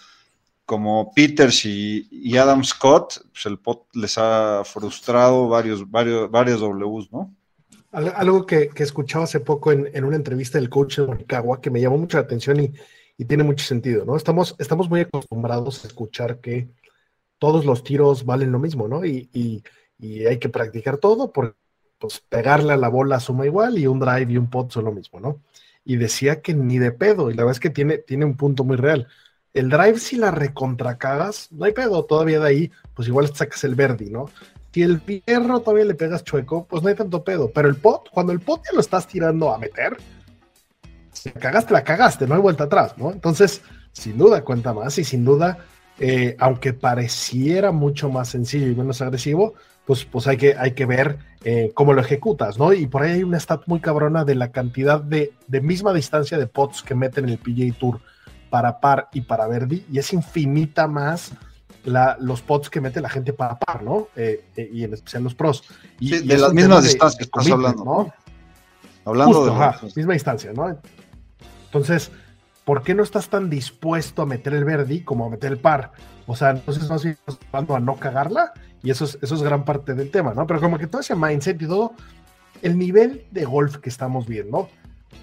como 0.66 1.12
Peters 1.14 1.64
y, 1.64 2.36
Adam 2.36 2.62
Scott, 2.64 3.24
pues 3.32 3.46
el 3.46 3.58
pot 3.58 3.86
les 3.94 4.18
ha 4.18 4.62
frustrado 4.64 5.48
varios, 5.48 5.88
varios, 5.90 6.30
varios 6.30 6.60
Ws, 6.60 7.12
¿no? 7.12 7.34
Algo 7.90 8.44
que, 8.44 8.68
que 8.68 8.82
escuchaba 8.82 9.24
hace 9.24 9.40
poco 9.40 9.72
en, 9.72 9.88
en, 9.94 10.04
una 10.04 10.16
entrevista 10.16 10.58
del 10.58 10.68
coach 10.68 10.98
de 10.98 11.06
Monicagua 11.06 11.58
que 11.58 11.70
me 11.70 11.80
llamó 11.80 11.96
mucho 11.96 12.18
la 12.18 12.24
atención 12.24 12.60
y, 12.60 12.70
y 13.16 13.24
tiene 13.24 13.42
mucho 13.42 13.64
sentido, 13.64 14.04
¿no? 14.04 14.16
Estamos, 14.16 14.54
estamos 14.58 14.88
muy 14.88 15.00
acostumbrados 15.00 15.84
a 15.84 15.88
escuchar 15.88 16.38
que 16.38 16.68
todos 17.38 17.64
los 17.64 17.84
tiros 17.84 18.24
valen 18.24 18.52
lo 18.52 18.58
mismo, 18.58 18.88
¿no? 18.88 19.04
Y, 19.04 19.28
y, 19.32 19.62
hay 20.26 20.38
que 20.38 20.48
practicar 20.48 20.98
todo, 20.98 21.32
porque 21.32 21.56
pues, 21.98 22.20
pegarle 22.28 22.72
a 22.72 22.76
la 22.76 22.88
bola 22.88 23.18
suma 23.18 23.46
igual 23.46 23.78
y 23.78 23.88
un 23.88 23.98
drive 23.98 24.32
y 24.32 24.36
un 24.36 24.48
pot 24.48 24.70
son 24.70 24.84
lo 24.84 24.92
mismo, 24.92 25.18
¿no? 25.18 25.40
Y 25.84 25.96
decía 25.96 26.40
que 26.40 26.54
ni 26.54 26.78
de 26.78 26.92
pedo, 26.92 27.30
y 27.30 27.34
la 27.34 27.42
verdad 27.42 27.56
es 27.56 27.60
que 27.60 27.70
tiene, 27.70 27.98
tiene 27.98 28.24
un 28.24 28.36
punto 28.36 28.62
muy 28.62 28.76
real. 28.76 29.08
El 29.54 29.70
drive, 29.70 29.98
si 29.98 30.16
la 30.16 30.30
recontracagas, 30.30 31.50
no 31.50 31.64
hay 31.64 31.72
pedo, 31.72 32.04
todavía 32.04 32.38
de 32.38 32.46
ahí, 32.46 32.72
pues 32.94 33.08
igual 33.08 33.34
sacas 33.34 33.64
el 33.64 33.74
verde, 33.74 34.08
¿no? 34.10 34.26
Si 34.72 34.82
el 34.82 35.00
fierro 35.00 35.60
todavía 35.60 35.86
le 35.86 35.94
pegas 35.94 36.22
chueco, 36.22 36.66
pues 36.66 36.82
no 36.82 36.88
hay 36.88 36.94
tanto 36.94 37.24
pedo. 37.24 37.50
Pero 37.50 37.68
el 37.68 37.76
pot, 37.76 38.08
cuando 38.10 38.32
el 38.32 38.38
pot 38.38 38.62
ya 38.64 38.72
lo 38.72 38.80
estás 38.80 39.08
tirando 39.08 39.52
a 39.52 39.58
meter, 39.58 39.96
si 41.12 41.30
la 41.30 41.40
cagaste, 41.40 41.72
la 41.72 41.82
cagaste, 41.82 42.26
no 42.26 42.36
hay 42.36 42.40
vuelta 42.40 42.64
atrás, 42.64 42.96
¿no? 42.96 43.10
Entonces, 43.10 43.62
sin 43.92 44.16
duda 44.16 44.44
cuenta 44.44 44.72
más 44.72 44.96
y 44.98 45.04
sin 45.04 45.24
duda 45.24 45.58
eh, 45.98 46.36
aunque 46.38 46.72
pareciera 46.72 47.72
mucho 47.72 48.08
más 48.10 48.28
sencillo 48.28 48.68
y 48.68 48.74
menos 48.74 49.00
agresivo, 49.00 49.54
pues, 49.84 50.04
pues 50.04 50.26
hay, 50.26 50.36
que, 50.36 50.54
hay 50.56 50.72
que 50.72 50.86
ver 50.86 51.18
eh, 51.44 51.72
cómo 51.74 51.92
lo 51.92 52.00
ejecutas, 52.00 52.58
¿no? 52.58 52.72
Y 52.72 52.86
por 52.86 53.02
ahí 53.02 53.12
hay 53.12 53.22
una 53.22 53.40
stat 53.40 53.62
muy 53.66 53.80
cabrona 53.80 54.24
de 54.24 54.34
la 54.34 54.52
cantidad 54.52 55.00
de, 55.00 55.32
de 55.46 55.60
misma 55.60 55.92
distancia 55.94 56.38
de 56.38 56.46
pots 56.46 56.82
que 56.82 56.94
meten 56.94 57.24
en 57.24 57.30
el 57.30 57.38
PGA 57.38 57.76
Tour 57.78 58.00
para 58.50 58.80
par 58.80 59.08
y 59.12 59.22
para 59.22 59.46
Verdi, 59.46 59.84
y 59.90 59.98
es 59.98 60.12
infinita 60.12 60.86
más 60.86 61.32
la, 61.84 62.16
los 62.20 62.42
pots 62.42 62.70
que 62.70 62.80
mete 62.80 63.00
la 63.00 63.08
gente 63.08 63.32
para 63.32 63.58
par, 63.58 63.82
¿no? 63.82 64.08
Eh, 64.16 64.44
y 64.72 64.84
en 64.84 64.94
especial 64.94 65.24
los 65.24 65.34
pros. 65.34 65.64
Y, 65.98 66.18
de 66.18 66.38
las 66.38 66.52
mismas 66.52 66.84
distancias 66.84 67.22
estás 67.22 67.50
hablando, 67.50 67.84
¿no? 67.84 68.12
Hablando 69.04 69.46
de 69.46 69.50
la 69.52 69.80
misma 69.96 70.12
distancia, 70.12 70.52
¿no? 70.52 70.76
Entonces, 71.64 72.10
¿por 72.68 72.82
qué 72.82 72.94
no 72.94 73.02
estás 73.02 73.30
tan 73.30 73.48
dispuesto 73.48 74.20
a 74.20 74.26
meter 74.26 74.52
el 74.52 74.62
verdi 74.62 75.00
como 75.00 75.24
a 75.24 75.30
meter 75.30 75.52
el 75.52 75.58
par? 75.58 75.92
O 76.26 76.36
sea, 76.36 76.50
entonces 76.50 76.86
más 76.90 77.02
bien 77.02 77.16
a 77.50 77.80
no 77.80 77.96
cagarla 77.96 78.52
y 78.82 78.90
eso 78.90 79.06
es, 79.06 79.18
eso 79.22 79.36
es 79.36 79.42
gran 79.42 79.64
parte 79.64 79.94
del 79.94 80.10
tema, 80.10 80.34
¿no? 80.34 80.46
Pero 80.46 80.60
como 80.60 80.76
que 80.76 80.86
todo 80.86 81.00
ese 81.00 81.16
mindset 81.16 81.62
y 81.62 81.66
todo, 81.66 81.94
el 82.60 82.76
nivel 82.76 83.24
de 83.30 83.46
golf 83.46 83.78
que 83.78 83.88
estamos 83.88 84.26
viendo, 84.26 84.68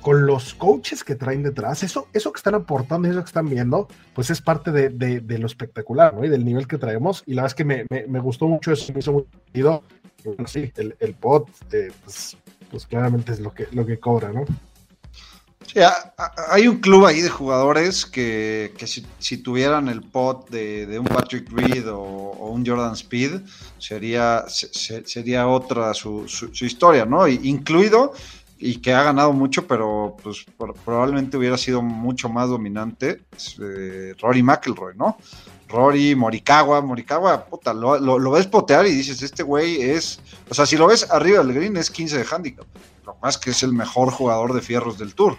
con 0.01 0.25
los 0.25 0.55
coaches 0.55 1.03
que 1.03 1.13
traen 1.13 1.43
detrás, 1.43 1.84
eso, 1.84 2.08
eso 2.13 2.34
que 2.34 2.38
están 2.38 2.55
aportando 2.55 3.08
y 3.08 3.12
eso 3.12 3.19
que 3.19 3.27
están 3.27 3.47
viendo, 3.47 3.89
pues 4.15 4.31
es 4.31 4.41
parte 4.41 4.71
de, 4.71 4.89
de, 4.89 5.38
lo 5.38 5.45
espectacular, 5.45 6.15
¿no? 6.15 6.25
Y 6.25 6.29
del 6.29 6.43
nivel 6.43 6.67
que 6.67 6.79
traemos. 6.79 7.21
Y 7.27 7.36
la 7.36 7.43
verdad 7.43 7.51
es 7.51 7.55
que 7.55 7.63
me, 7.63 7.86
me, 8.08 8.19
gustó 8.21 8.47
mucho 8.47 8.71
eso, 8.71 8.91
me 8.91 9.01
hizo 9.01 9.13
muy 9.13 9.27
sentido. 9.31 9.84
Sí, 10.47 10.71
el, 10.77 10.95
el 10.99 11.13
pot, 11.13 11.47
eh, 11.71 11.91
pues, 12.03 12.38
pues, 12.71 12.88
claramente 12.88 13.34
es 13.34 13.39
lo 13.39 13.53
que, 13.53 13.67
lo 13.71 13.86
que 13.86 13.99
cobra, 13.99 14.34
¿no? 14.34 14.45
Sí, 15.67 15.80
hay 16.49 16.67
un 16.67 16.78
club 16.78 17.06
ahí 17.06 17.21
de 17.21 17.30
jugadores 17.30 18.06
que, 18.06 18.73
que 18.78 18.88
si, 18.88 19.38
tuvieran 19.38 19.89
el 19.89 20.01
pot 20.01 20.49
de, 20.49 20.97
un 20.99 21.06
Patrick 21.06 21.51
Reed 21.51 21.88
o, 21.91 22.49
un 22.49 22.65
Jordan 22.65 22.93
Speed, 22.93 23.41
sería, 23.78 24.45
se, 24.47 25.06
sería 25.06 25.47
otra 25.47 25.93
su, 25.93 26.28
su, 26.28 26.54
su 26.54 26.65
historia, 26.65 27.06
¿no? 27.06 27.28
Incluido 27.28 28.13
y 28.58 28.78
que 28.78 28.93
ha 28.93 29.04
ganado 29.04 29.34
mucho, 29.34 29.67
pero 29.67 30.15
pues 30.23 30.45
probablemente 30.84 31.38
hubiera 31.38 31.58
sido 31.58 31.82
mucho 31.82 32.30
más 32.30 32.49
dominante 32.49 33.21
eh, 33.62 34.15
Rory 34.19 34.43
McIlroy, 34.43 34.95
¿no? 34.95 35.17
Rory, 35.67 36.15
Morikawa, 36.15 36.82
Morikawa, 36.82 37.45
puta, 37.45 37.73
lo, 37.73 37.99
lo, 37.99 38.32
ves 38.32 38.47
potear 38.47 38.86
y 38.86 38.91
dices, 38.91 39.21
este 39.21 39.43
güey 39.43 39.82
es, 39.82 40.19
o 40.49 40.54
sea, 40.54 40.65
si 40.65 40.78
lo 40.78 40.88
ves 40.88 41.10
arriba 41.12 41.43
del 41.43 41.54
green 41.54 41.75
es 41.75 41.89
15 41.89 42.19
de 42.19 42.25
handicap, 42.30 42.65
lo 43.06 43.15
más 43.21 43.38
que 43.38 43.49
es 43.49 43.63
el 43.63 43.73
mejor 43.73 44.12
jugador 44.12 44.54
de 44.54 44.62
fierros 44.62 44.97
del 44.97 45.15
tour. 45.15 45.38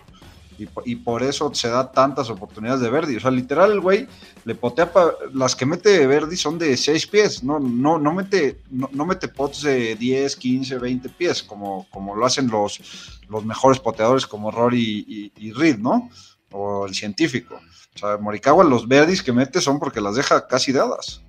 Y, 0.58 0.96
por 0.96 1.22
eso 1.22 1.52
se 1.54 1.68
da 1.68 1.90
tantas 1.92 2.30
oportunidades 2.30 2.80
de 2.80 2.90
Verdi. 2.90 3.16
O 3.16 3.20
sea, 3.20 3.30
literal, 3.30 3.72
el 3.72 3.80
güey 3.80 4.06
le 4.44 4.54
potea. 4.54 4.90
las 5.34 5.54
que 5.54 5.66
mete 5.66 6.06
Verdi 6.06 6.36
son 6.36 6.58
de 6.58 6.76
6 6.76 7.06
pies. 7.08 7.44
No, 7.44 7.58
no, 7.58 7.98
no, 7.98 8.14
mete, 8.14 8.62
no, 8.70 9.04
mete 9.04 9.28
pots 9.28 9.62
de 9.62 9.94
10, 9.96 10.36
15, 10.36 10.78
20 10.78 11.08
pies, 11.10 11.42
como, 11.42 11.86
como 11.90 12.14
lo 12.16 12.24
hacen 12.24 12.48
los, 12.48 13.20
los 13.28 13.44
mejores 13.44 13.78
poteadores 13.80 14.26
como 14.26 14.50
Rory 14.50 15.32
y, 15.36 15.52
Reed, 15.52 15.78
¿no? 15.78 16.08
O 16.50 16.86
el 16.86 16.94
científico. 16.94 17.60
O 17.94 17.98
sea, 17.98 18.16
Morikawa, 18.18 18.64
los 18.64 18.88
Verdis 18.88 19.22
que 19.22 19.32
mete 19.32 19.60
son 19.60 19.78
porque 19.78 20.00
las 20.00 20.16
deja 20.16 20.46
casi 20.46 20.72
dadas. 20.72 21.22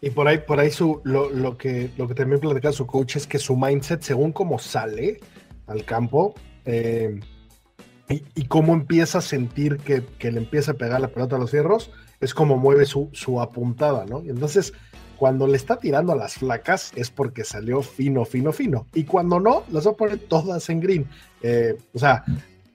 Y 0.00 0.10
por 0.10 0.28
ahí, 0.28 0.38
por 0.38 0.58
ahí 0.58 0.70
su, 0.70 1.00
lo, 1.04 1.28
lo, 1.28 1.58
que, 1.58 1.90
lo 1.96 2.08
que 2.08 2.14
también 2.14 2.40
platica 2.40 2.72
su 2.72 2.86
coach 2.86 3.16
es 3.16 3.26
que 3.26 3.38
su 3.38 3.56
mindset, 3.56 4.02
según 4.02 4.32
cómo 4.32 4.58
sale 4.58 5.20
al 5.66 5.84
campo, 5.84 6.34
eh, 6.64 7.20
y, 8.10 8.44
cómo 8.46 8.74
empieza 8.74 9.18
a 9.18 9.20
sentir 9.20 9.78
que, 9.78 10.02
le 10.30 10.38
empieza 10.38 10.72
a 10.72 10.74
pegar 10.74 11.00
la 11.00 11.08
pelota 11.08 11.36
a 11.36 11.38
los 11.38 11.50
fierros, 11.50 11.90
es 12.20 12.34
como 12.34 12.56
mueve 12.56 12.84
su, 12.84 13.40
apuntada, 13.40 14.04
¿no? 14.04 14.22
Y 14.22 14.30
entonces, 14.30 14.72
cuando 15.16 15.46
le 15.46 15.56
está 15.56 15.78
tirando 15.78 16.12
a 16.12 16.16
las 16.16 16.34
flacas, 16.34 16.92
es 16.96 17.10
porque 17.10 17.44
salió 17.44 17.82
fino, 17.82 18.24
fino, 18.24 18.52
fino. 18.52 18.86
Y 18.94 19.04
cuando 19.04 19.38
no, 19.38 19.62
las 19.70 19.86
va 19.86 19.92
a 19.92 19.96
poner 19.96 20.18
todas 20.18 20.68
en 20.70 20.80
green. 20.80 21.06
Eh, 21.42 21.76
o 21.94 21.98
sea, 21.98 22.24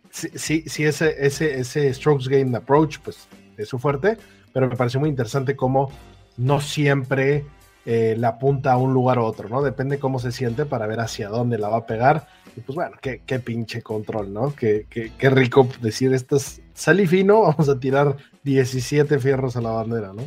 sí, 0.09 0.63
sí, 0.65 0.85
ese, 0.85 1.15
ese, 1.19 1.59
ese 1.59 1.93
strokes 1.93 2.29
game 2.29 2.55
approach, 2.55 2.99
pues 2.99 3.27
es 3.57 3.67
su 3.67 3.77
fuerte, 3.77 4.17
pero 4.53 4.69
me 4.69 4.75
pareció 4.75 4.99
muy 4.99 5.09
interesante 5.09 5.55
cómo 5.55 5.91
no 6.37 6.61
siempre 6.61 7.45
eh, 7.85 8.15
la 8.17 8.29
apunta 8.29 8.73
a 8.73 8.77
un 8.77 8.93
lugar 8.93 9.19
u 9.19 9.23
otro, 9.23 9.47
¿no? 9.49 9.61
Depende 9.61 9.99
cómo 9.99 10.19
se 10.19 10.31
siente 10.31 10.65
para 10.65 10.87
ver 10.87 10.99
hacia 10.99 11.29
dónde 11.29 11.57
la 11.57 11.69
va 11.69 11.77
a 11.77 11.85
pegar 11.85 12.27
y 12.55 12.61
pues 12.61 12.75
bueno, 12.75 12.95
qué, 13.01 13.21
qué 13.25 13.39
pinche 13.39 13.81
control, 13.81 14.33
¿no? 14.33 14.55
Qué, 14.55 14.85
qué, 14.89 15.11
qué 15.17 15.29
rico 15.29 15.67
decir, 15.81 16.13
esto 16.13 16.37
es 16.37 16.61
sal 16.73 17.05
fino, 17.07 17.41
vamos 17.43 17.69
a 17.69 17.79
tirar 17.79 18.17
17 18.43 19.19
fierros 19.19 19.55
a 19.55 19.61
la 19.61 19.71
bandera, 19.71 20.13
¿no? 20.13 20.23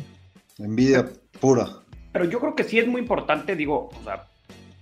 Envidia 0.57 1.07
pura. 1.39 1.67
Pero 2.11 2.25
yo 2.25 2.39
creo 2.39 2.55
que 2.55 2.63
sí 2.63 2.79
es 2.79 2.87
muy 2.87 3.01
importante, 3.01 3.55
digo, 3.55 3.89
o 3.89 4.03
sea, 4.03 4.27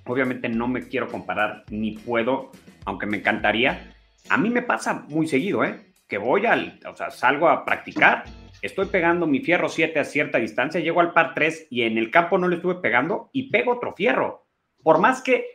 obviamente 0.05 0.49
no 0.49 0.67
me 0.67 0.87
quiero 0.87 1.07
comparar 1.07 1.63
ni 1.69 1.97
puedo, 1.97 2.51
aunque 2.85 3.05
me 3.05 3.17
encantaría. 3.17 3.93
A 4.29 4.37
mí 4.37 4.49
me 4.49 4.61
pasa 4.61 5.05
muy 5.07 5.27
seguido, 5.27 5.63
¿eh? 5.63 5.93
Que 6.07 6.17
voy 6.17 6.45
al, 6.45 6.79
o 6.89 6.95
sea, 6.95 7.11
salgo 7.11 7.49
a 7.49 7.65
practicar, 7.65 8.23
estoy 8.61 8.87
pegando 8.87 9.27
mi 9.27 9.39
fierro 9.39 9.69
7 9.69 9.99
a 9.99 10.03
cierta 10.03 10.37
distancia, 10.37 10.79
llego 10.79 10.99
al 10.99 11.13
par 11.13 11.33
3 11.33 11.67
y 11.69 11.83
en 11.83 11.97
el 11.97 12.11
campo 12.11 12.37
no 12.37 12.47
le 12.47 12.55
estuve 12.55 12.75
pegando 12.75 13.29
y 13.31 13.49
pego 13.49 13.73
otro 13.73 13.93
fierro. 13.93 14.45
Por 14.83 14.99
más 14.99 15.21
que 15.21 15.45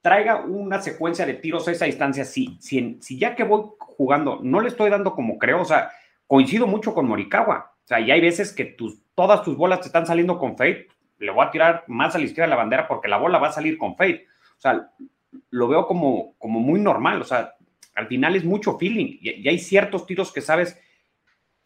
traiga 0.00 0.42
una 0.42 0.80
secuencia 0.80 1.26
de 1.26 1.34
tiros 1.34 1.68
a 1.68 1.72
esa 1.72 1.84
distancia. 1.84 2.24
Si, 2.24 2.58
si, 2.60 3.18
ya 3.18 3.34
que 3.34 3.44
voy 3.44 3.64
jugando 3.78 4.40
no 4.42 4.60
le 4.60 4.68
estoy 4.68 4.90
dando 4.90 5.14
como 5.14 5.38
creo, 5.38 5.60
o 5.60 5.64
sea, 5.64 5.90
coincido 6.26 6.66
mucho 6.66 6.94
con 6.94 7.06
Morikawa. 7.06 7.74
O 7.84 7.86
sea, 7.86 8.00
y 8.00 8.10
hay 8.10 8.20
veces 8.20 8.52
que 8.52 8.64
tus, 8.64 9.00
todas 9.14 9.42
tus 9.42 9.56
bolas 9.56 9.80
te 9.80 9.86
están 9.86 10.06
saliendo 10.06 10.38
con 10.38 10.56
fade. 10.56 10.88
Le 11.18 11.30
voy 11.30 11.44
a 11.44 11.50
tirar 11.50 11.84
más 11.86 12.14
a 12.14 12.18
la 12.18 12.24
izquierda 12.24 12.46
de 12.46 12.50
la 12.50 12.62
bandera 12.62 12.88
porque 12.88 13.08
la 13.08 13.18
bola 13.18 13.38
va 13.38 13.48
a 13.48 13.52
salir 13.52 13.76
con 13.76 13.96
fade. 13.96 14.26
O 14.56 14.60
sea, 14.60 14.90
lo 15.50 15.68
veo 15.68 15.86
como, 15.86 16.34
como 16.38 16.60
muy 16.60 16.80
normal. 16.80 17.20
O 17.20 17.24
sea, 17.24 17.54
al 17.94 18.06
final 18.06 18.36
es 18.36 18.44
mucho 18.44 18.78
feeling. 18.78 19.18
Y, 19.20 19.42
y 19.42 19.48
hay 19.48 19.58
ciertos 19.58 20.06
tiros 20.06 20.32
que 20.32 20.40
sabes 20.40 20.80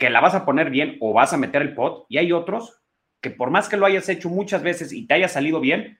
que 0.05 0.11
la 0.11 0.21
vas 0.21 0.35
a 0.35 0.45
poner 0.45 0.69
bien 0.69 0.99
o 1.01 1.15
vas 1.15 1.33
a 1.33 1.39
meter 1.39 1.63
el 1.63 1.75
pot. 1.75 2.05
Y 2.11 2.19
hay 2.19 2.31
otros 2.31 2.83
que 3.23 3.31
por 3.31 3.49
más 3.49 3.71
que 3.71 3.79
lo 3.79 3.87
hayas 3.87 4.07
hecho 4.11 4.29
muchas 4.29 4.63
veces 4.63 4.93
y 4.93 5.07
te 5.07 5.15
haya 5.15 5.29
salido 5.29 5.59
bien, 5.59 5.99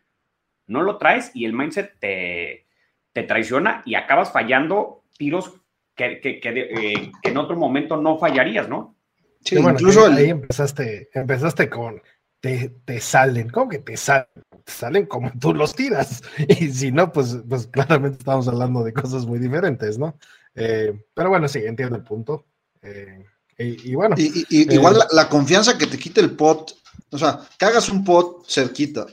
no 0.67 0.83
lo 0.83 0.99
traes 0.99 1.31
y 1.33 1.47
el 1.47 1.55
mindset 1.55 1.99
te, 1.99 2.67
te 3.15 3.23
traiciona 3.23 3.83
y 3.87 3.95
acabas 3.95 4.31
fallando 4.31 5.05
tiros 5.17 5.55
que, 5.97 6.21
que, 6.21 6.39
eh, 6.45 7.13
en 7.23 7.37
otro 7.39 7.57
momento 7.57 7.97
no 7.97 8.19
fallarías, 8.19 8.69
¿no? 8.69 8.95
Sí, 9.41 9.57
incluso 9.57 10.05
ahí, 10.05 10.29
empezaste, 10.29 11.09
empezaste 11.15 11.71
con 11.71 12.03
te, 12.41 12.75
te, 12.85 13.01
salen, 13.01 13.49
¿cómo 13.49 13.71
que 13.71 13.79
te 13.79 13.97
salen? 13.97 14.27
Te 14.65 14.73
salen 14.73 15.07
como 15.07 15.33
tú 15.41 15.55
los 15.55 15.75
tiras. 15.75 16.23
Y 16.47 16.69
si 16.69 16.93
no, 16.93 17.11
pues, 17.11 17.39
pues 17.49 17.69
claramente 17.69 18.19
estamos 18.19 18.49
hablando 18.49 18.85
de 18.85 18.93
cosas 18.93 19.25
muy 19.25 19.39
diferentes, 19.39 19.97
¿no? 19.97 20.19
Eh, 20.55 20.93
pero 21.15 21.31
bueno, 21.31 21.49
sí, 21.49 21.61
entiendo 21.65 21.97
el 21.97 22.03
punto. 22.03 22.45
Eh, 22.83 23.25
y, 23.59 23.95
bueno. 23.95 24.15
Y, 24.19 24.75
igual 24.75 24.99
la, 24.99 25.07
la, 25.13 25.29
confianza 25.29 25.79
que 25.79 25.87
te 25.87 25.99
quite 25.99 26.21
el 26.21 26.33
pot, 26.33 26.77
o 27.11 27.19
sea, 27.19 27.41
que 27.59 27.65
hagas 27.65 27.89
un 27.89 28.05
pot 28.05 28.47
cerquita 28.49 29.07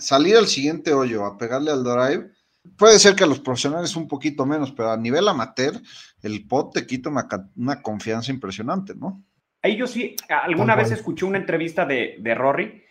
salir 0.00 0.36
al 0.36 0.46
siguiente 0.46 0.92
hoyo 0.92 1.24
a 1.24 1.36
pegarle 1.36 1.70
al 1.70 1.84
drive, 1.84 2.30
puede 2.76 2.98
ser 2.98 3.14
que 3.14 3.24
a 3.24 3.26
los 3.26 3.40
profesionales 3.40 3.94
un 3.96 4.08
poquito 4.08 4.46
menos, 4.46 4.72
pero 4.72 4.90
a 4.90 4.96
nivel 4.96 5.28
amateur, 5.28 5.74
el 6.22 6.46
pot 6.46 6.72
te 6.72 6.86
quita 6.86 7.10
una, 7.10 7.82
confianza 7.82 8.32
impresionante, 8.32 8.94
¿no? 8.94 9.22
Ahí 9.62 9.76
yo 9.76 9.86
sí, 9.86 10.16
alguna 10.28 10.74
vez 10.74 10.90
escuché 10.90 11.26
una 11.26 11.38
entrevista 11.38 11.84
de, 11.84 12.16
de 12.18 12.34
Rory 12.34 12.82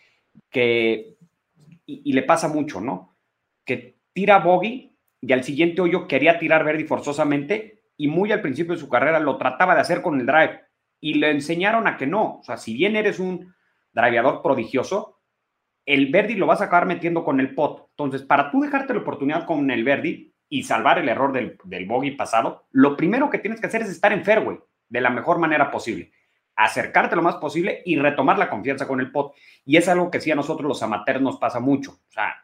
que, 0.48 1.16
y, 1.84 2.12
le 2.12 2.22
pasa 2.22 2.46
mucho, 2.46 2.80
¿no? 2.80 3.16
Que 3.64 3.98
tira 4.12 4.38
bogey 4.38 4.96
y 5.20 5.32
al 5.32 5.42
siguiente 5.42 5.80
hoyo 5.82 6.06
quería 6.06 6.38
tirar 6.38 6.64
verde 6.64 6.84
forzosamente 6.84 7.82
y 7.96 8.06
muy 8.06 8.30
al 8.30 8.40
principio 8.40 8.74
de 8.74 8.80
su 8.80 8.88
carrera 8.88 9.18
lo 9.18 9.36
trataba 9.36 9.74
de 9.74 9.80
hacer 9.80 10.00
con 10.00 10.18
el 10.18 10.26
drive 10.26 10.60
y 11.00 11.14
le 11.14 11.30
enseñaron 11.30 11.86
a 11.86 11.96
que 11.96 12.06
no. 12.06 12.38
O 12.38 12.42
sea, 12.42 12.56
si 12.56 12.74
bien 12.74 12.96
eres 12.96 13.18
un 13.18 13.54
driveador 13.92 14.42
prodigioso, 14.42 15.20
el 15.86 16.10
Verdi 16.10 16.34
lo 16.34 16.46
vas 16.46 16.60
a 16.60 16.64
acabar 16.64 16.86
metiendo 16.86 17.24
con 17.24 17.40
el 17.40 17.54
pot. 17.54 17.88
Entonces, 17.90 18.22
para 18.22 18.50
tú 18.50 18.60
dejarte 18.60 18.94
la 18.94 19.00
oportunidad 19.00 19.46
con 19.46 19.70
el 19.70 19.84
Verdi 19.84 20.34
y 20.48 20.62
salvar 20.62 20.98
el 20.98 21.08
error 21.08 21.32
del, 21.32 21.56
del 21.64 21.86
bogey 21.86 22.12
pasado, 22.12 22.66
lo 22.70 22.96
primero 22.96 23.30
que 23.30 23.38
tienes 23.38 23.60
que 23.60 23.66
hacer 23.66 23.82
es 23.82 23.88
estar 23.88 24.12
en 24.12 24.24
fairway 24.24 24.58
de 24.88 25.00
la 25.00 25.10
mejor 25.10 25.38
manera 25.38 25.70
posible, 25.70 26.12
acercarte 26.56 27.16
lo 27.16 27.22
más 27.22 27.36
posible 27.36 27.82
y 27.84 27.96
retomar 27.96 28.38
la 28.38 28.50
confianza 28.50 28.86
con 28.86 29.00
el 29.00 29.10
pot. 29.10 29.34
Y 29.64 29.76
es 29.76 29.88
algo 29.88 30.10
que 30.10 30.20
sí 30.20 30.30
a 30.30 30.34
nosotros 30.34 30.68
los 30.68 30.82
amateurs 30.82 31.22
nos 31.22 31.38
pasa 31.38 31.60
mucho. 31.60 31.92
O 31.92 32.12
sea, 32.12 32.34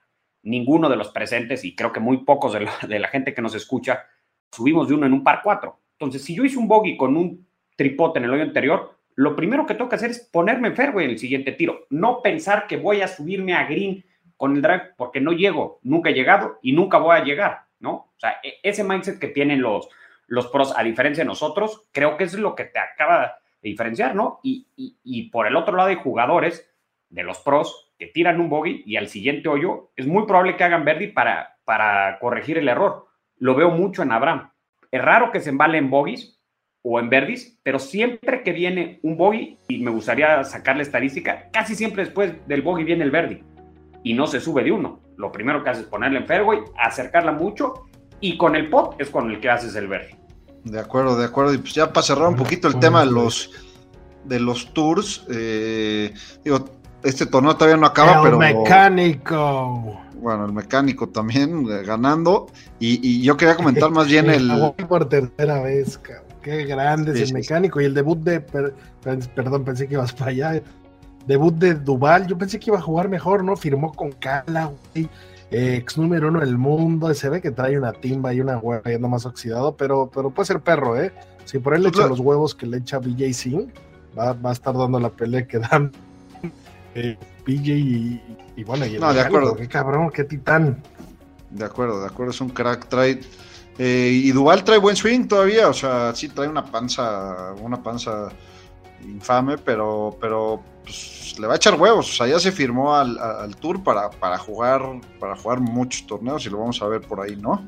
ninguno 0.47 0.89
de 0.89 0.97
los 0.97 1.11
presentes 1.11 1.65
y 1.65 1.75
creo 1.75 1.93
que 1.93 2.01
muy 2.01 2.19
pocos 2.19 2.53
de 2.53 2.99
la, 2.99 3.09
gente 3.09 3.35
que 3.35 3.43
nos 3.43 3.55
escucha 3.55 4.05
subimos 4.51 4.89
de 4.89 4.95
uno 4.95 5.07
en 5.07 5.13
un 5.13 5.25
par 5.25 5.41
cuatro. 5.43 5.81
Entonces, 5.93 6.23
si 6.23 6.35
yo 6.35 6.45
hice 6.45 6.57
un 6.57 6.69
bogey 6.69 6.97
con 6.97 7.17
un 7.17 7.46
tripote 7.77 8.19
en 8.19 8.25
el 8.25 8.33
hoyo 8.33 8.43
anterior, 8.43 8.97
lo 9.15 9.35
primero 9.35 9.65
que 9.65 9.75
tengo 9.75 9.89
que 9.89 9.97
hacer 9.97 10.11
es 10.11 10.21
ponerme 10.21 10.69
en 10.69 10.77
fairway 10.77 11.07
en 11.07 11.13
el 11.13 11.19
siguiente 11.19 11.53
tiro, 11.53 11.87
no 11.91 12.21
pensar 12.23 12.67
que 12.67 12.77
voy 12.77 13.01
a 13.01 13.09
subirme 13.09 13.55
a 13.55 13.65
green 13.65 14.05
con 14.37 14.55
el 14.55 14.63
drive 14.63 14.93
porque 14.97 15.21
no 15.21 15.33
llego, 15.33 15.81
nunca 15.83 16.11
he 16.11 16.15
llegado 16.15 16.59
y 16.63 16.73
nunca 16.73 16.99
voy 16.99 17.17
a 17.17 17.25
llegar, 17.25 17.63
¿no? 17.81 17.93
O 17.93 18.15
sea, 18.19 18.37
e, 18.43 18.55
ese 18.63 18.85
mindset 18.85 19.19
que 19.19 19.29
tienen 19.29 19.63
los, 19.63 19.89
los 20.27 20.49
pros, 20.49 20.75
a 20.77 20.83
diferencia 20.83 21.25
de 21.25 21.29
nosotros, 21.29 21.89
creo 21.93 22.17
que 22.17 22.25
es 22.25 22.35
lo 22.35 22.55
que 22.55 22.65
te 22.65 22.79
acaba 22.79 23.39
de 23.63 23.71
diferenciar, 23.71 24.15
¿no? 24.15 24.41
Y, 24.43 24.67
y, 24.77 25.31
por 25.31 25.47
el 25.47 25.57
otro 25.57 25.77
lado 25.77 25.89
hay 25.89 25.97
jugadores 25.97 26.71
de 27.09 27.23
los 27.23 27.39
pros 27.39 27.93
que 27.99 28.09
tiran 28.09 28.41
un 28.41 28.51
bogey 28.51 28.83
y 28.85 28.97
al 28.97 29.09
siguiente 29.09 29.49
hoyo 29.49 29.91
es 29.97 30.07
muy 30.07 30.27
probable 30.27 30.57
que 30.57 30.65
hagan 30.65 30.85
verde 30.85 31.09
para, 31.09 31.57
para 31.65 32.19
corregir 32.19 32.59
el 32.59 32.69
error. 32.69 33.07
Lo 33.39 33.55
veo 33.55 33.71
mucho 33.71 34.03
en 34.03 34.13
Abraham. 34.13 34.51
Es 34.91 35.03
raro 35.03 35.31
que 35.33 35.41
se 35.41 35.51
embalen 35.51 35.89
bogies, 35.89 36.36
o 36.89 37.01
en 37.01 37.11
verdis, 37.11 37.59
pero 37.65 37.81
siempre 37.81 38.45
que 38.45 38.53
viene 38.53 39.01
un 39.03 39.17
bogey, 39.17 39.59
y 39.67 39.83
me 39.83 39.91
gustaría 39.91 40.45
sacar 40.45 40.77
la 40.77 40.83
estadística, 40.83 41.49
casi 41.53 41.75
siempre 41.75 42.05
después 42.05 42.35
del 42.47 42.63
bogey 42.63 42.85
viene 42.85 43.03
el 43.03 43.11
verdi 43.11 43.43
y 44.05 44.15
no 44.15 44.29
se 44.29 44.41
sube 44.41 44.63
de 44.63 44.71
uno. 44.71 45.01
Lo 45.17 45.33
primero 45.33 45.65
que 45.65 45.71
haces 45.71 45.83
es 45.83 45.89
ponerle 45.89 46.21
en 46.21 46.29
fairway, 46.29 46.61
acercarla 46.79 47.33
mucho 47.33 47.89
y 48.21 48.39
con 48.39 48.55
el 48.55 48.71
pot 48.71 48.95
es 49.01 49.11
con 49.11 49.29
el 49.33 49.41
que 49.41 49.51
haces 49.51 49.75
el 49.75 49.89
verdi. 49.89 50.15
De 50.63 50.79
acuerdo, 50.79 51.19
de 51.19 51.25
acuerdo. 51.25 51.53
Y 51.55 51.59
pues 51.59 51.75
ya 51.75 51.93
para 51.93 52.07
cerrar 52.07 52.29
un 52.29 52.37
poquito 52.37 52.69
el 52.69 52.79
tema 52.79 53.01
de 53.01 53.11
los 53.11 53.51
de 54.23 54.39
los 54.39 54.73
tours, 54.73 55.27
eh, 55.29 56.15
digo, 56.45 56.67
este 57.03 57.27
torneo 57.27 57.57
todavía 57.57 57.79
no 57.79 57.87
acaba, 57.87 58.19
el 58.19 58.23
pero 58.23 58.39
mecánico. 58.39 60.01
bueno, 60.21 60.45
el 60.45 60.53
mecánico 60.53 61.09
también 61.09 61.67
eh, 61.69 61.83
ganando. 61.85 62.47
Y, 62.79 63.23
yo 63.23 63.37
quería 63.37 63.57
comentar 63.57 63.91
más 63.91 64.07
bien 64.07 64.31
el. 64.31 64.73
Por 64.89 65.09
tercera 65.09 65.63
vez, 65.63 65.99
cabrón. 65.99 66.26
Qué 66.47 66.65
grande 66.65 67.11
es 67.11 67.29
el 67.29 67.35
mecánico. 67.35 67.81
Y 67.81 67.87
el 67.87 67.95
debut 67.95 68.21
de. 68.21 68.39
perdón, 68.41 69.65
pensé 69.65 69.89
que 69.89 69.95
ibas 69.95 70.13
para 70.13 70.31
allá. 70.31 70.63
Debut 71.27 71.53
de 71.53 71.75
Duval. 71.75 72.29
Yo 72.29 72.39
pensé 72.39 72.61
que 72.61 72.71
iba 72.71 72.79
a 72.79 72.81
jugar 72.81 73.09
mejor, 73.09 73.43
¿no? 73.43 73.57
Firmó 73.57 73.93
con 73.93 74.13
Cala, 74.13 74.71
güey. 74.95 75.11
ex 75.51 75.99
número 75.99 76.29
uno 76.29 76.39
del 76.39 76.57
mundo. 76.57 77.13
Se 77.15 77.29
ve 77.31 77.41
que 77.41 77.51
trae 77.51 77.77
una 77.77 77.93
timba 77.93 78.33
y 78.33 78.41
una 78.41 78.59
hueva 78.59 78.89
yendo 78.89 79.09
más 79.09 79.27
oxidado, 79.27 79.77
pero, 79.77 80.09
pero 80.15 80.31
puede 80.31 80.47
ser 80.47 80.61
perro, 80.61 80.97
¿eh? 80.97 81.13
Si 81.47 81.59
por 81.59 81.75
él 81.75 81.83
le 81.83 81.89
pues 81.89 81.99
echa 81.99 82.09
los 82.09 82.21
huevos 82.21 82.55
que 82.55 82.67
le 82.67 82.77
echa 82.77 83.01
BJ 83.01 83.35
Singh, 83.35 83.69
va, 84.17 84.33
va 84.33 84.51
a 84.51 84.53
estar 84.53 84.73
dando 84.73 85.01
la 85.01 85.11
pelea 85.11 85.49
que 85.49 85.59
dan 85.59 85.91
eh, 86.95 87.19
BJ 87.45 87.73
y, 88.57 88.63
bueno, 88.65 88.87
y 88.87 88.95
el 88.95 89.01
no, 89.01 89.13
de 89.13 89.21
acuerdo. 89.21 89.57
Qué 89.57 89.67
cabrón, 89.67 90.11
qué 90.11 90.23
titán. 90.23 90.81
De 91.51 91.65
acuerdo, 91.65 92.01
de 92.01 92.07
acuerdo, 92.07 92.31
es 92.31 92.41
un 92.41 92.51
crack. 92.51 92.87
Trae, 92.87 93.19
eh, 93.79 94.11
y 94.25 94.33
Duval 94.33 94.65
trae 94.65 94.79
buen 94.79 94.97
swing 94.97 95.27
todavía, 95.27 95.69
o 95.69 95.75
sea, 95.75 96.15
sí 96.15 96.29
trae 96.29 96.49
una 96.49 96.65
panza, 96.65 97.55
una 97.61 97.83
panza 97.83 98.29
infame, 99.05 99.59
pero, 99.59 100.17
pero 100.21 100.63
pues, 100.83 101.37
le 101.39 101.47
va 101.47 101.55
a 101.55 101.57
echar 101.57 101.81
huevos. 101.81 102.11
O 102.11 102.13
sea, 102.13 102.27
ya 102.27 102.39
se 102.39 102.53
firmó 102.53 102.95
al, 102.95 103.57
tour 103.57 103.83
para, 103.83 104.11
para 104.11 104.39
jugar, 104.39 104.83
para 105.21 105.37
jugar 105.37 105.61
muchos 105.61 106.07
torneos 106.07 106.47
y 106.47 106.51
lo 106.51 106.59
vamos 106.59 106.81
a 106.81 106.87
ver 106.87 107.03
por 107.03 107.21
ahí, 107.21 107.37
¿no? 107.37 107.67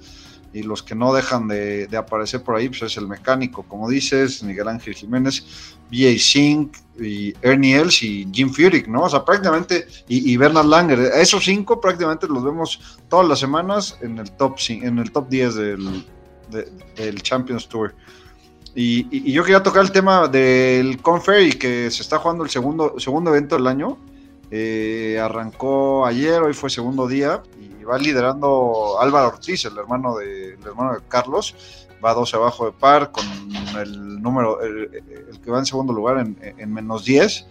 y 0.52 0.62
los 0.62 0.82
que 0.82 0.94
no 0.94 1.12
dejan 1.12 1.48
de, 1.48 1.88
aparecer 1.96 2.42
por 2.42 2.56
ahí, 2.56 2.68
pues 2.68 2.82
es 2.82 2.96
el 2.96 3.06
mecánico, 3.06 3.64
como 3.64 3.88
dices, 3.88 4.42
Miguel 4.42 4.68
Ángel 4.68 4.94
Jiménez, 4.94 5.44
B.A. 5.90 6.18
Singh 6.18 6.70
y 7.00 7.32
Ernie 7.42 7.76
Els 7.76 8.02
y 8.02 8.28
Jim 8.32 8.52
Furyk, 8.52 8.88
¿no? 8.88 9.02
O 9.02 9.08
sea, 9.08 9.24
prácticamente, 9.24 9.86
y, 10.08 10.36
Bernard 10.36 10.66
Langer, 10.66 10.98
esos 11.14 11.44
cinco 11.44 11.80
prácticamente 11.80 12.26
los 12.26 12.44
vemos 12.44 12.98
todas 13.08 13.28
las 13.28 13.38
semanas 13.38 13.96
en 14.00 14.18
el 14.18 14.30
top, 14.32 14.56
en 14.68 14.98
el 14.98 15.12
top 15.12 15.28
10 15.28 15.54
del, 15.54 16.04
del 16.96 17.22
Champions 17.22 17.68
Tour. 17.68 17.94
Y, 18.74 19.32
yo 19.32 19.44
quería 19.44 19.62
tocar 19.62 19.82
el 19.82 19.92
tema 19.92 20.28
del 20.28 21.00
Confer 21.00 21.42
y 21.42 21.52
que 21.52 21.90
se 21.90 22.02
está 22.02 22.18
jugando 22.18 22.44
el 22.44 22.50
segundo, 22.50 22.94
segundo 22.98 23.30
evento 23.30 23.56
del 23.56 23.66
año. 23.66 23.98
Eh, 24.50 25.20
arrancó 25.22 26.06
ayer, 26.06 26.40
hoy 26.42 26.54
fue 26.54 26.70
segundo 26.70 27.06
día 27.06 27.42
va 27.88 27.98
liderando 27.98 28.98
Álvaro 29.00 29.28
Ortiz, 29.28 29.64
el 29.64 29.78
hermano 29.78 30.16
de, 30.16 30.54
hermano 30.64 30.94
de 30.94 31.00
Carlos, 31.08 31.54
va 32.04 32.14
dos 32.14 32.34
abajo 32.34 32.66
de 32.66 32.72
par 32.72 33.10
con 33.12 33.24
el 33.80 34.22
número, 34.22 34.60
el, 34.60 35.40
que 35.42 35.50
va 35.50 35.58
en 35.58 35.66
segundo 35.66 35.92
lugar 35.92 36.18
en, 36.18 36.72
menos 36.72 37.04
10. 37.04 37.46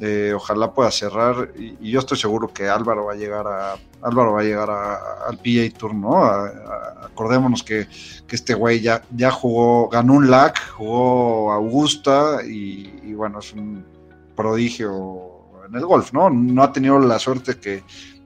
Eh, 0.00 0.32
ojalá 0.34 0.72
pueda 0.72 0.90
cerrar 0.90 1.52
y, 1.56 1.90
yo 1.90 2.00
estoy 2.00 2.18
seguro 2.18 2.52
que 2.52 2.68
Álvaro 2.68 3.04
va 3.04 3.12
a 3.12 3.16
llegar 3.16 3.46
a 3.46 3.76
Álvaro 4.02 4.32
va 4.32 4.40
a 4.40 4.44
llegar 4.44 4.68
al 4.68 5.36
PA 5.36 5.78
Tour, 5.78 5.94
¿no? 5.94 6.24
acordémonos 6.24 7.62
que, 7.62 7.86
este 8.28 8.54
güey 8.54 8.80
ya, 8.80 9.02
ya 9.14 9.30
jugó, 9.30 9.88
ganó 9.88 10.14
un 10.14 10.28
LAC, 10.28 10.58
jugó 10.72 11.52
Augusta 11.52 12.40
y, 12.44 13.00
y, 13.04 13.14
bueno, 13.14 13.38
es 13.38 13.52
un 13.52 13.86
prodigio 14.34 15.34
en 15.68 15.76
el 15.76 15.86
golf, 15.86 16.12
¿no? 16.12 16.28
No 16.28 16.64
ha 16.64 16.72
tenido 16.72 16.98
la 16.98 17.20
suerte 17.20 17.58
que, 17.58 17.84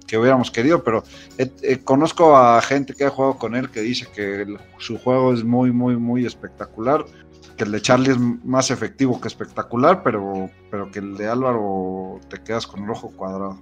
que 0.09 0.19
hubiéramos 0.19 0.51
querido, 0.51 0.83
pero 0.83 1.05
eh, 1.37 1.79
conozco 1.85 2.37
a 2.37 2.61
gente 2.63 2.95
que 2.95 3.05
ha 3.05 3.11
jugado 3.11 3.37
con 3.37 3.55
él 3.55 3.71
que 3.71 3.83
dice 3.83 4.09
que 4.13 4.47
su 4.79 4.99
juego 4.99 5.33
es 5.33 5.45
muy, 5.45 5.71
muy, 5.71 5.97
muy 5.97 6.27
espectacular, 6.27 7.05
que 7.57 7.65
el 7.65 7.73
de 7.73 7.83
Charlie 7.83 8.13
es 8.13 8.19
más 8.19 8.71
efectivo 8.71 9.21
que 9.21 9.29
espectacular, 9.29 10.03
pero, 10.03 10.51
pero 10.71 10.91
que 10.91 10.99
el 11.01 11.17
de 11.17 11.29
Álvaro 11.29 12.19
te 12.29 12.43
quedas 12.43 12.67
con 12.67 12.83
el 12.83 12.91
ojo 12.91 13.13
cuadrado. 13.15 13.61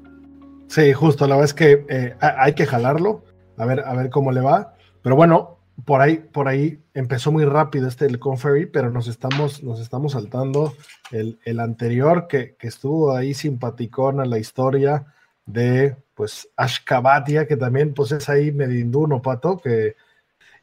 Sí, 0.69 0.93
justo, 0.93 1.27
la 1.27 1.35
verdad 1.35 1.51
es 1.51 1.55
que 1.55 1.85
eh, 1.89 2.17
hay 2.21 2.55
que 2.55 2.67
jalarlo, 2.67 3.25
a 3.57 3.67
ver, 3.67 3.81
a 3.81 3.95
ver 3.95 4.09
cómo 4.11 4.33
le 4.33 4.41
va, 4.41 4.75
pero 5.03 5.17
bueno, 5.17 5.59
por 5.85 6.01
ahí, 6.01 6.17
por 6.17 6.49
ahí 6.49 6.81
empezó 6.95 7.33
muy 7.33 7.45
rápido 7.45 7.89
este 7.89 8.07
el 8.07 8.19
Conferry, 8.19 8.67
pero 8.67 8.91
nos 8.91 9.09
estamos, 9.09 9.63
nos 9.63 9.81
estamos 9.81 10.13
saltando 10.13 10.73
el, 11.11 11.39
el 11.45 11.61
anterior 11.61 12.29
que, 12.29 12.57
que, 12.57 12.69
estuvo 12.69 13.15
ahí 13.15 13.35
simpaticón 13.35 14.21
a 14.21 14.25
la 14.25 14.39
historia 14.39 15.05
de 15.45 15.97
pues 16.16 16.48
Ashkabatia, 16.57 17.46
que 17.46 17.57
también 17.57 17.94
pues 17.94 18.11
es 18.11 18.29
ahí 18.29 18.50
medinduno, 18.50 19.22
Pato, 19.22 19.61
que 19.61 19.94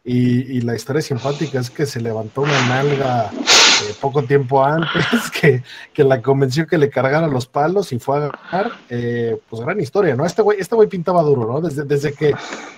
y, 0.05 0.59
la 0.61 0.75
historia 0.75 1.01
simpática 1.01 1.61
es 1.61 1.69
que 1.69 1.85
se 1.85 2.01
levantó 2.01 2.41
una 2.41 2.67
nalga 2.67 3.31
eh, 3.31 3.95
poco 4.01 4.23
tiempo 4.23 4.61
antes, 4.61 5.31
que, 5.41 5.63
que, 5.93 6.03
la 6.03 6.21
convenció 6.21 6.67
que 6.67 6.77
le 6.77 6.89
cargara 6.89 7.27
los 7.27 7.45
palos 7.45 7.93
y 7.93 7.99
fue 7.99 8.17
a 8.17 8.19
ganar, 8.19 8.71
eh, 8.89 9.39
pues 9.49 9.61
gran 9.61 9.79
historia, 9.79 10.17
¿no? 10.17 10.25
Este 10.25 10.41
güey, 10.41 10.59
este 10.59 10.75
pintaba 10.87 11.21
duro, 11.21 11.45
¿no? 11.47 11.61
Desde, 11.61 11.85
desde, 11.85 12.11
que, 12.13 12.35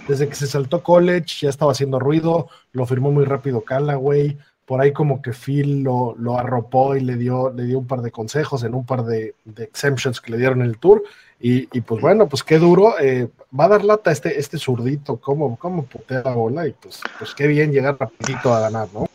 desde 0.07 0.27
que 0.27 0.35
se 0.35 0.45
saltó 0.45 0.83
college 0.83 1.37
ya 1.41 1.49
estaba 1.49 1.71
haciendo 1.71 1.97
ruido, 1.97 2.47
lo 2.73 2.85
firmó 2.85 3.11
muy 3.11 3.25
rápido 3.25 3.61
Callaway, 3.61 4.37
por 4.65 4.81
ahí 4.81 4.91
como 4.93 5.21
que 5.21 5.31
Phil 5.31 5.83
lo, 5.83 6.15
lo, 6.17 6.37
arropó 6.37 6.95
y 6.95 7.01
le 7.01 7.17
dio, 7.17 7.51
le 7.51 7.65
dio 7.65 7.79
un 7.79 7.87
par 7.87 8.01
de 8.01 8.11
consejos 8.11 8.63
en 8.63 8.73
un 8.73 8.85
par 8.85 9.05
de, 9.05 9.35
de 9.45 9.63
exemptions 9.63 10.19
que 10.19 10.31
le 10.31 10.37
dieron 10.37 10.61
en 10.61 10.67
el 10.67 10.77
tour, 10.77 11.03
y, 11.39 11.81
pues 11.81 12.01
bueno, 12.01 12.27
pues 12.27 12.43
qué 12.43 12.57
duro. 12.57 12.97
Eh, 12.99 13.29
va 13.57 13.65
a 13.65 13.69
dar 13.69 13.83
lata 13.83 14.11
este, 14.11 14.39
este 14.39 14.57
zurdito, 14.57 15.17
cómo, 15.17 15.57
cómo 15.57 15.85
putea 15.85 16.23
la 16.23 16.33
bola. 16.33 16.67
Y 16.67 16.71
pues, 16.71 17.01
pues 17.19 17.35
qué 17.35 17.45
bien 17.47 17.71
llegar 17.71 17.97
rapidito 17.99 18.53
a 18.53 18.61
ganar, 18.61 18.87
¿no? 18.93 19.05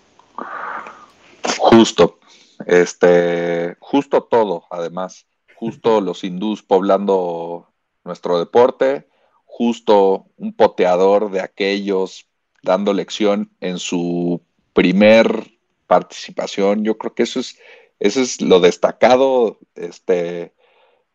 Justo. 1.59 2.19
Este, 2.67 3.77
justo 3.81 4.23
todo, 4.23 4.65
además. 4.71 5.27
Justo 5.57 6.01
los 6.01 6.23
hindús 6.23 6.63
poblando 6.63 7.69
nuestro 8.05 8.39
deporte. 8.39 9.09
Justo 9.45 10.27
un 10.37 10.55
poteador 10.55 11.31
de 11.31 11.41
aquellos 11.41 12.27
dando 12.63 12.93
lección 12.93 13.51
en 13.61 13.79
su 13.79 14.30
primer 14.73 15.51
participación. 15.87 16.85
Yo 16.85 16.99
creo 16.99 17.15
que 17.15 17.25
eso 17.25 17.41
es, 17.41 17.59
eso 17.99 18.21
es 18.21 18.41
lo 18.41 18.61
destacado, 18.61 19.59
este, 19.75 20.53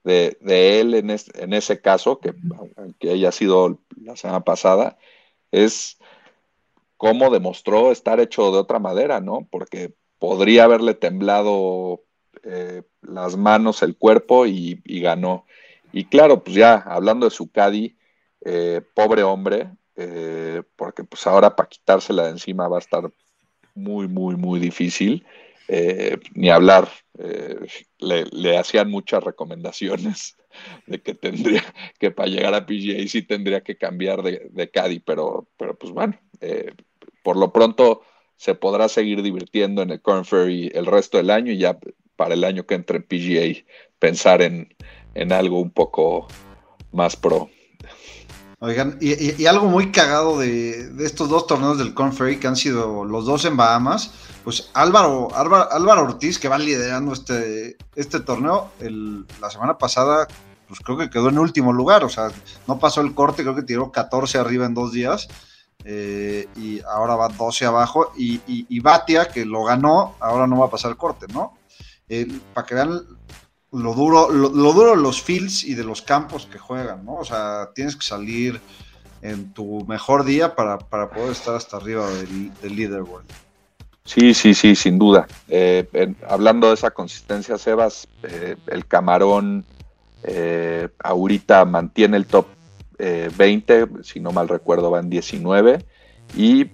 de, 0.03 0.37
él 0.79 0.93
en, 0.93 1.09
en, 1.09 1.53
ese 1.53 1.81
caso, 1.81 2.19
que 2.19 2.33
aunque 2.77 3.11
haya 3.11 3.31
sido 3.31 3.79
la 3.95 4.15
semana 4.15 4.41
pasada, 4.43 4.97
es 5.51 5.97
cómo 6.97 7.29
demostró 7.29 7.91
estar 7.91 8.19
hecho 8.19 8.51
de 8.51 8.59
otra 8.59 8.79
madera, 8.79 9.19
¿no? 9.19 9.47
Porque 9.49 9.93
podría 10.19 10.65
haberle 10.65 10.93
temblado 10.93 12.03
eh, 12.43 12.83
las 13.01 13.37
manos, 13.37 13.81
el 13.81 13.97
cuerpo 13.97 14.45
y, 14.45 14.81
ganó. 14.85 15.45
Y 15.91 16.05
claro, 16.05 16.43
pues 16.43 16.55
ya 16.55 16.75
hablando 16.75 17.25
de 17.25 17.31
su 17.31 17.51
Cadi, 17.51 17.97
eh, 18.41 18.81
pobre 18.93 19.23
hombre, 19.23 19.71
eh, 19.95 20.61
porque 20.75 21.03
pues 21.03 21.25
ahora 21.25 21.55
para 21.55 21.69
quitársela 21.69 22.23
de 22.25 22.31
encima 22.31 22.67
va 22.67 22.77
a 22.77 22.79
estar 22.79 23.09
muy, 23.75 24.07
muy, 24.07 24.35
muy 24.35 24.59
difícil. 24.59 25.25
Eh, 25.67 26.17
ni 26.33 26.49
hablar, 26.49 26.89
eh, 27.17 27.55
le, 27.99 28.57
hacían 28.57 28.89
muchas 28.89 29.23
recomendaciones 29.23 30.37
de 30.87 31.01
que 31.01 31.15
tendría 31.15 31.63
que 31.99 32.11
para 32.11 32.29
llegar 32.29 32.53
a 32.53 32.65
PGA 32.65 33.07
sí 33.07 33.23
tendría 33.23 33.61
que 33.61 33.75
cambiar 33.75 34.21
de, 34.21 34.47
de 34.51 34.69
caddy, 34.69 34.99
pero, 34.99 35.47
pero 35.57 35.75
pues 35.75 35.91
bueno, 35.91 36.19
eh, 36.41 36.71
por 37.23 37.35
lo 37.37 37.51
pronto 37.51 38.01
se 38.37 38.53
podrá 38.53 38.89
seguir 38.89 39.23
divirtiendo 39.23 39.81
en 39.81 39.89
el 39.89 40.01
Corn 40.01 40.25
Ferry 40.25 40.71
el 40.75 40.85
resto 40.85 41.17
del 41.17 41.31
año 41.31 41.51
y 41.51 41.57
ya 41.57 41.79
para 42.15 42.35
el 42.35 42.43
año 42.43 42.65
que 42.65 42.75
entre 42.75 42.97
en 42.97 43.03
PGA 43.03 43.65
pensar 43.97 44.41
en, 44.41 44.75
en 45.15 45.31
algo 45.31 45.59
un 45.59 45.71
poco 45.71 46.27
más 46.91 47.15
pro. 47.15 47.49
Oigan, 48.59 48.97
y, 49.01 49.45
algo 49.47 49.67
muy 49.67 49.91
cagado 49.91 50.39
de, 50.39 50.91
estos 51.05 51.27
dos 51.29 51.45
torneos 51.45 51.77
del 51.77 51.93
Corn 51.93 52.13
Ferry 52.13 52.39
que 52.39 52.47
han 52.47 52.55
sido 52.55 53.03
los 53.03 53.25
dos 53.25 53.43
en 53.45 53.57
Bahamas, 53.57 54.11
pues 54.43 54.69
Álvaro, 54.73 55.29
Álvaro, 55.35 56.03
Ortiz, 56.03 56.39
que 56.39 56.47
va 56.47 56.57
liderando 56.57 57.11
este, 57.11 57.77
este 57.95 58.21
torneo, 58.21 58.71
la 59.41 59.49
semana 59.49 59.77
pasada, 59.77 60.27
pues 60.67 60.79
creo 60.79 60.97
que 60.97 61.09
quedó 61.09 61.29
en 61.29 61.37
último 61.37 61.73
lugar, 61.73 62.05
o 62.05 62.09
sea, 62.09 62.29
no 62.65 62.79
pasó 62.79 63.01
el 63.01 63.13
corte, 63.13 63.43
creo 63.43 63.55
que 63.55 63.63
tiró 63.63 63.91
14 63.91 64.37
arriba 64.37 64.65
en 64.65 64.73
dos 64.73 64.93
días, 64.93 65.27
eh, 65.83 66.47
y 66.55 66.81
ahora 66.83 67.15
va 67.15 67.27
12 67.27 67.65
abajo, 67.65 68.13
y, 68.17 68.79
Batia, 68.79 69.27
que 69.27 69.45
lo 69.45 69.65
ganó, 69.65 70.15
ahora 70.21 70.47
no 70.47 70.59
va 70.59 70.67
a 70.67 70.71
pasar 70.71 70.91
el 70.91 70.97
corte, 70.97 71.25
¿no? 71.33 71.57
Eh, 72.07 72.27
para 72.53 72.65
que 72.65 72.75
vean 72.75 73.01
lo 73.75 73.93
duro, 73.93 74.29
lo, 74.29 74.49
duro 74.49 74.91
de 74.91 75.01
los 75.01 75.21
fields 75.21 75.63
y 75.63 75.75
de 75.75 75.83
los 75.83 76.01
campos 76.01 76.47
que 76.51 76.57
juegan, 76.57 77.05
¿no? 77.05 77.15
O 77.15 77.25
sea, 77.25 77.71
tienes 77.75 77.95
que 77.95 78.05
salir 78.05 78.61
en 79.21 79.53
tu 79.53 79.85
mejor 79.85 80.23
día 80.23 80.55
para, 80.55 80.77
poder 80.77 81.31
estar 81.31 81.55
hasta 81.55 81.77
arriba 81.77 82.09
del, 82.09 82.53
del 82.61 82.75
leaderboard. 82.75 83.25
Sí, 84.05 84.35
sí, 84.35 84.53
sí, 84.53 84.75
sin 84.75 84.99
duda. 84.99 85.27
Eh, 85.49 86.13
hablando 86.29 86.67
de 86.67 86.75
esa 86.75 86.91
consistencia, 86.91 87.57
Sebas, 87.57 88.07
eh, 88.21 88.55
el 88.67 88.85
camarón 88.85 89.65
eh, 90.23 90.89
ahorita 90.99 91.65
mantiene 91.65 92.17
el 92.17 92.27
top 92.27 92.45
20, 92.97 93.87
si 94.03 94.21
no 94.21 94.31
mal 94.31 94.47
recuerdo 94.47 94.89
va 94.89 95.01
en 95.01 95.09
19, 95.09 95.83
y 96.37 96.65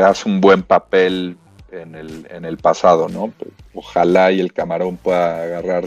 hace 0.00 0.28
un 0.28 0.40
buen 0.40 0.62
papel 0.62 1.36
en 1.72 1.96
el, 1.96 2.28
en 2.30 2.44
el 2.44 2.58
pasado, 2.58 3.08
¿no? 3.08 3.32
Ojalá 3.74 4.30
y 4.30 4.38
el 4.38 4.52
camarón 4.52 4.96
pueda 4.96 5.42
agarrar 5.42 5.84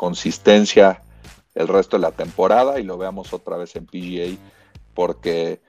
consistencia 0.00 1.02
el 1.54 1.68
resto 1.68 1.98
de 1.98 2.00
la 2.00 2.12
temporada 2.12 2.80
y 2.80 2.84
lo 2.84 2.96
veamos 2.96 3.34
otra 3.34 3.58
vez 3.58 3.76
en 3.76 3.84
PGA 3.84 4.34
porque 4.94 5.60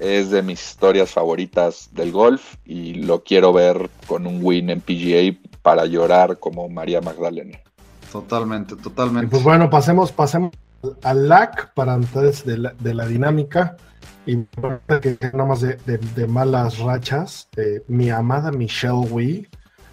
es 0.00 0.30
de 0.30 0.42
mis 0.42 0.60
historias 0.60 1.12
favoritas 1.12 1.90
del 1.92 2.10
golf 2.10 2.56
y 2.64 2.94
lo 2.94 3.22
quiero 3.22 3.52
ver 3.52 3.88
con 4.08 4.26
un 4.26 4.40
win 4.42 4.70
en 4.70 4.80
PGA 4.80 5.38
para 5.62 5.86
llorar 5.86 6.40
como 6.40 6.68
María 6.68 7.00
Magdalena. 7.00 7.56
Totalmente, 8.10 8.74
totalmente. 8.74 9.28
pues 9.28 9.44
bueno, 9.44 9.70
pasemos, 9.70 10.10
pasemos 10.10 10.50
al 11.04 11.28
LAC 11.28 11.72
para 11.74 11.94
antes 11.94 12.44
de 12.44 12.58
la, 12.58 12.74
de 12.80 12.94
la 12.94 13.06
dinámica 13.06 13.76
y 14.26 14.42
que 15.00 15.18
más 15.34 15.60
de, 15.60 15.76
de, 16.16 16.26
malas 16.26 16.78
rachas. 16.78 17.48
Eh, 17.56 17.84
mi 17.86 18.10
amada 18.10 18.50
Michelle 18.50 19.06
Wee 19.08 19.48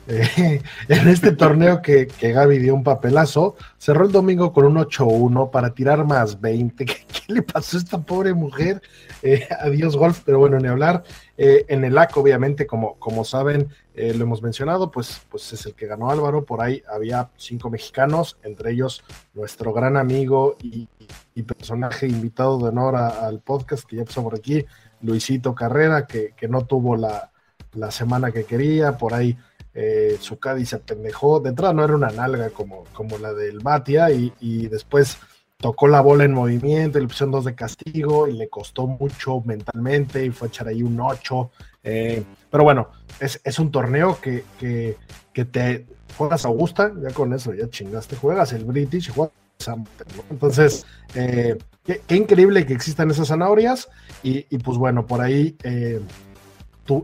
eh, 0.08 0.62
en 0.88 1.08
este 1.08 1.32
torneo 1.32 1.82
que, 1.82 2.08
que, 2.08 2.32
Gaby 2.32 2.60
dio 2.60 2.76
un 2.76 2.84
papelazo, 2.84 3.56
cerró 3.78 4.06
el 4.06 4.12
domingo 4.12 4.54
con 4.54 4.66
un 4.66 4.76
8-1 4.76 5.50
para 5.50 5.74
tirar 5.74 6.06
más 6.06 6.40
20. 6.40 6.86
¿Qué, 6.86 7.06
le 7.28 7.42
pasó 7.42 7.78
a 7.78 7.80
esta 7.80 8.02
pobre 8.02 8.34
mujer? 8.34 8.82
Eh, 9.22 9.48
adiós 9.60 9.98
golf, 9.98 10.22
pero 10.26 10.40
bueno, 10.40 10.60
ni 10.60 10.68
hablar. 10.68 11.04
Eh, 11.38 11.66
en 11.68 11.84
el 11.84 11.98
AC, 11.98 12.18
obviamente, 12.18 12.68
como, 12.68 12.96
como 12.96 13.26
saben, 13.26 13.70
lo 13.96 14.24
hemos 14.24 14.42
mencionado, 14.42 14.92
pues, 14.92 15.22
pues 15.30 15.54
es 15.54 15.66
el 15.66 15.74
que 15.74 15.88
ganó 15.88 16.12
Álvaro. 16.12 16.44
Por 16.44 16.62
ahí 16.62 16.84
había 16.94 17.30
cinco 17.38 17.70
mexicanos, 17.70 18.38
entre 18.44 18.72
ellos 18.72 19.04
nuestro 19.34 19.72
gran 19.72 19.96
amigo 19.96 20.58
y, 20.62 20.90
personaje 21.44 22.08
invitado 22.08 22.58
de 22.58 22.70
honor 22.70 22.96
al 22.96 23.40
podcast 23.40 23.86
que 23.86 23.98
ya 23.98 24.04
pasó 24.04 24.24
por 24.24 24.36
aquí, 24.36 24.66
Luisito 25.02 25.54
Carrera, 25.54 26.08
que, 26.08 26.34
que 26.36 26.48
no 26.48 26.66
tuvo 26.66 26.96
la, 26.96 27.32
la 27.76 27.92
semana 27.92 28.32
que 28.32 28.46
quería. 28.46 28.98
Por 28.98 29.14
ahí 29.14 29.38
eh, 29.76 30.18
Zucadi 30.20 30.66
se 30.66 30.80
pendejó. 30.80 31.42
De 31.42 31.50
entrada 31.50 31.74
no 31.74 31.84
era 31.84 31.96
una 31.96 32.10
nalga 32.10 32.50
como, 32.50 32.86
como 32.94 33.18
la 33.18 33.34
del 33.34 33.60
Batia 33.60 34.10
y, 34.10 34.68
después 34.68 35.18
tocó 35.58 35.88
la 35.88 36.02
bola 36.02 36.24
en 36.26 36.34
movimiento 36.34 36.98
y 36.98 37.02
le 37.02 37.08
pusieron 37.08 37.32
dos 37.32 37.46
de 37.46 37.56
castigo 37.56 38.28
y 38.28 38.34
le 38.34 38.50
costó 38.50 38.88
mucho 38.88 39.42
mentalmente 39.42 40.26
y 40.26 40.30
fue 40.30 40.48
a 40.48 40.50
echar 40.50 40.68
ahí 40.68 40.82
un 40.82 41.00
8. 41.00 41.52
Eh, 41.84 42.24
pero 42.50 42.64
bueno, 42.64 42.90
es, 43.20 43.60
un 43.60 43.72
torneo 43.72 44.20
que, 44.22 44.44
que, 44.60 45.46
te 45.46 45.86
juegas 46.18 46.46
Augusta, 46.46 46.94
ya 47.02 47.14
con 47.14 47.34
eso 47.34 47.54
ya 47.54 47.70
chingaste, 47.70 48.16
juegas 48.16 48.54
el 48.54 48.64
British 48.64 49.10
y 49.10 49.12
juegas 49.12 49.34
Entonces, 50.30 50.86
eh, 51.16 51.58
qué, 51.84 52.16
increíble 52.16 52.66
que 52.66 52.74
existan 52.74 53.12
esas 53.12 53.28
zanahorias 53.28 53.90
y, 54.24 54.44
pues 54.60 54.78
bueno, 54.78 55.06
por 55.06 55.22
ahí 55.22 55.58
eh, 55.64 56.02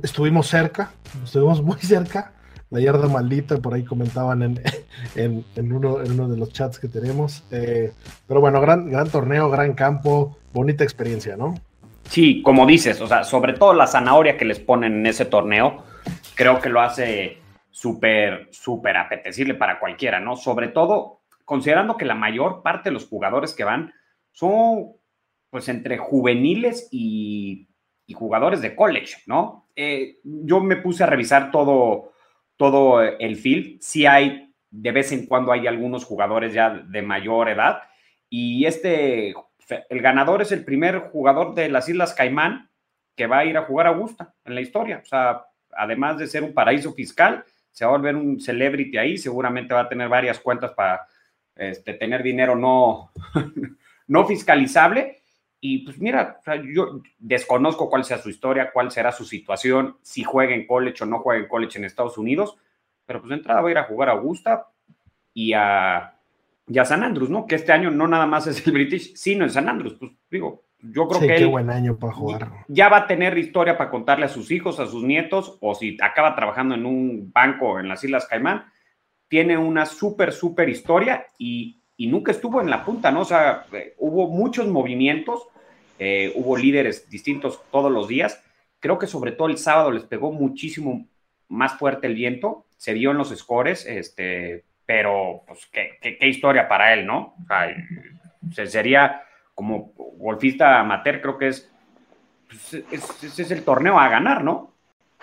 estuvimos 0.04 0.48
cerca, 0.48 0.92
estuvimos 1.24 1.62
muy 1.62 1.80
cerca 1.80 2.34
la 2.72 2.80
yarda 2.80 3.08
maldita, 3.08 3.58
por 3.58 3.74
ahí 3.74 3.84
comentaban 3.84 4.42
en, 5.16 5.46
en, 5.56 5.74
uno, 5.74 6.02
en 6.02 6.14
uno 6.14 6.28
de 6.28 6.38
los 6.38 6.52
chats 6.52 6.80
que 6.80 6.88
tenemos. 6.88 7.44
Eh, 7.52 7.92
pero 8.28 8.42
bueno, 8.42 8.60
gran, 8.60 8.90
gran 8.90 9.10
torneo, 9.10 9.50
gran 9.50 9.74
campo, 9.74 10.38
bonita 10.54 10.84
experiencia, 10.84 11.36
¿no? 11.36 11.54
Sí, 12.04 12.42
como 12.42 12.66
dices, 12.66 13.00
o 13.02 13.08
sea, 13.08 13.24
sobre 13.24 13.54
todo 13.54 13.74
la 13.74 13.88
zanahoria 13.88 14.38
que 14.38 14.46
les 14.46 14.60
ponen 14.60 14.94
en 14.94 15.06
ese 15.06 15.26
torneo, 15.26 15.84
creo 16.36 16.60
que 16.60 16.70
lo 16.70 16.82
hace 16.82 17.38
súper, 17.70 18.50
súper 18.52 18.98
apetecible 18.98 19.54
para 19.54 19.80
cualquiera, 19.80 20.20
¿no? 20.20 20.36
Sobre 20.36 20.70
todo 20.70 21.22
considerando 21.46 21.98
que 21.98 22.06
la 22.06 22.16
mayor 22.16 22.64
parte 22.64 22.90
de 22.90 22.94
los 22.94 23.08
jugadores 23.08 23.54
que 23.54 23.64
van 23.66 23.94
son, 24.32 24.94
pues, 25.50 25.68
entre 25.68 25.98
juveniles 25.98 26.88
y, 26.92 27.68
jugadores 28.14 28.62
de 28.62 28.76
college, 28.76 29.20
¿no? 29.26 29.70
Eh, 29.74 30.18
yo 30.24 30.60
me 30.60 30.76
puse 30.76 31.02
a 31.02 31.08
revisar 31.08 31.50
todo 31.50 32.12
todo 32.62 33.02
el 33.02 33.38
field. 33.38 33.82
Sí 33.82 34.06
hay, 34.06 34.54
de 34.70 34.92
vez 34.92 35.12
en 35.12 35.26
cuando 35.26 35.52
hay 35.52 35.66
algunos 35.66 36.06
jugadores 36.06 36.54
ya 36.54 36.70
de 36.70 37.02
mayor 37.02 37.50
edad. 37.50 37.82
Y 38.30 38.68
este, 38.68 39.34
el 39.90 40.00
ganador 40.00 40.44
es 40.44 40.52
el 40.52 40.64
primer 40.64 41.00
jugador 41.00 41.56
de 41.56 41.70
las 41.70 41.90
Islas 41.90 42.14
Caimán 42.14 42.70
que 43.18 43.26
va 43.26 43.40
a 43.40 43.46
ir 43.46 43.58
a 43.58 43.64
jugar 43.64 43.88
a 43.88 43.90
Augusta 43.90 44.36
en 44.46 44.54
la 44.54 44.62
historia. 44.62 45.02
O 45.04 45.06
sea, 45.08 45.44
además 45.72 46.20
de 46.20 46.28
ser 46.28 46.44
un 46.44 46.54
paraíso 46.54 46.94
fiscal, 46.94 47.44
se 47.72 47.84
va 47.84 47.96
a 47.96 47.98
volver 47.98 48.16
un 48.16 48.40
celebrity 48.40 48.96
ahí. 48.96 49.18
Seguramente 49.18 49.74
va 49.74 49.82
a 49.82 49.90
tener 49.90 50.08
varias 50.08 50.40
cuentas 50.40 50.70
para 50.74 51.08
este, 51.56 51.96
tener 51.96 52.22
dinero 52.22 52.56
no, 52.56 53.12
no 54.06 54.28
fiscalizable. 54.28 55.21
Y 55.64 55.80
pues 55.86 56.00
mira, 56.00 56.40
yo 56.74 57.02
desconozco 57.20 57.88
cuál 57.88 58.04
sea 58.04 58.18
su 58.18 58.30
historia, 58.30 58.72
cuál 58.74 58.90
será 58.90 59.12
su 59.12 59.26
situación, 59.26 59.98
si 60.02 60.24
juega 60.24 60.56
en 60.56 60.66
college 60.66 61.04
o 61.04 61.06
no 61.06 61.20
juega 61.20 61.40
en 61.40 61.48
college 61.48 61.78
en 61.78 61.86
Estados 61.86 62.18
Unidos, 62.18 62.58
pero 63.06 63.20
pues 63.20 63.30
de 63.30 63.36
entrada 63.36 63.62
va 63.62 63.68
a 63.68 63.72
ir 63.72 63.78
a 63.78 63.84
jugar 63.84 64.10
a 64.10 64.14
Augusta 64.14 64.70
y 65.36 65.54
a, 65.54 66.16
San 66.84 67.04
Andrews, 67.04 67.30
¿no? 67.30 67.46
Que 67.46 67.56
este 67.56 67.72
año 67.72 67.92
no 67.92 68.08
nada 68.08 68.26
más 68.26 68.48
es 68.48 68.66
el 68.66 68.74
British, 68.74 69.14
sino 69.16 69.44
en 69.44 69.52
San 69.52 69.70
Andrews. 69.70 69.98
Pues 70.00 70.12
digo, 70.32 70.64
yo 70.80 71.08
creo 71.08 71.22
que 71.22 71.36
qué 71.36 71.46
buen 71.46 71.70
año 71.70 71.96
para 71.96 72.14
jugar. 72.14 72.52
Ya 72.68 72.90
va 72.90 72.98
a 72.98 73.08
tener 73.08 73.38
historia 73.38 73.78
para 73.78 73.92
contarle 73.92 74.26
a 74.26 74.30
sus 74.30 74.50
hijos, 74.50 74.80
a 74.80 74.88
sus 74.88 75.04
nietos, 75.04 75.60
o 75.62 75.76
si 75.76 75.96
acaba 76.02 76.36
trabajando 76.36 76.74
en 76.74 76.88
un 76.88 77.32
banco 77.32 77.80
en 77.80 77.88
las 77.88 78.04
Islas 78.04 78.26
Caimán, 78.26 78.66
tiene 79.28 79.58
una 79.58 79.86
súper, 79.86 80.34
súper 80.34 80.70
historia 80.70 81.28
y, 81.38 81.81
y 81.98 82.08
nunca 82.08 82.32
estuvo 82.32 82.62
en 82.62 82.70
la 82.70 82.84
punta, 82.84 83.12
¿no? 83.12 83.22
O 83.22 83.26
sea, 83.26 83.66
eh, 83.74 83.96
hubo 83.98 84.28
muchos 84.28 84.68
movimientos 84.68 85.48
eh, 86.04 86.34
hubo 86.34 86.58
líderes 86.58 87.08
distintos 87.12 87.62
todos 87.70 87.92
los 87.92 88.08
días. 88.08 88.44
Creo 88.80 88.98
que 88.98 89.06
sobre 89.06 89.34
todo 89.34 89.50
el 89.50 89.60
sábado 89.60 89.92
les 89.92 90.04
pegó 90.04 90.32
muchísimo 90.32 91.06
más 91.48 91.74
fuerte 91.78 92.08
el 92.08 92.16
viento, 92.16 92.66
se 92.76 92.94
vio 92.94 93.12
en 93.12 93.20
los 93.20 93.30
scores, 93.30 93.86
este, 93.86 94.64
pero 94.84 95.44
pues 95.46 95.68
qué, 95.72 96.18
historia 96.28 96.68
para 96.68 96.92
él, 96.96 97.06
¿no? 97.06 97.36
O 97.38 98.52
sea, 98.52 98.66
sería 98.66 99.22
como 99.54 99.94
golfista 100.18 100.80
amateur, 100.80 101.22
creo 101.22 101.38
que 101.38 101.50
es, 101.50 101.72
pues, 102.48 102.74
es, 102.92 103.40
es, 103.40 103.52
el 103.52 103.64
torneo 103.64 104.00
a 104.00 104.10
ganar, 104.10 104.44
¿no? 104.44 104.74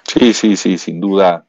Sí, 0.04 0.32
sí, 0.32 0.54
sí, 0.54 0.78
sin 0.78 1.00
duda 1.00 1.44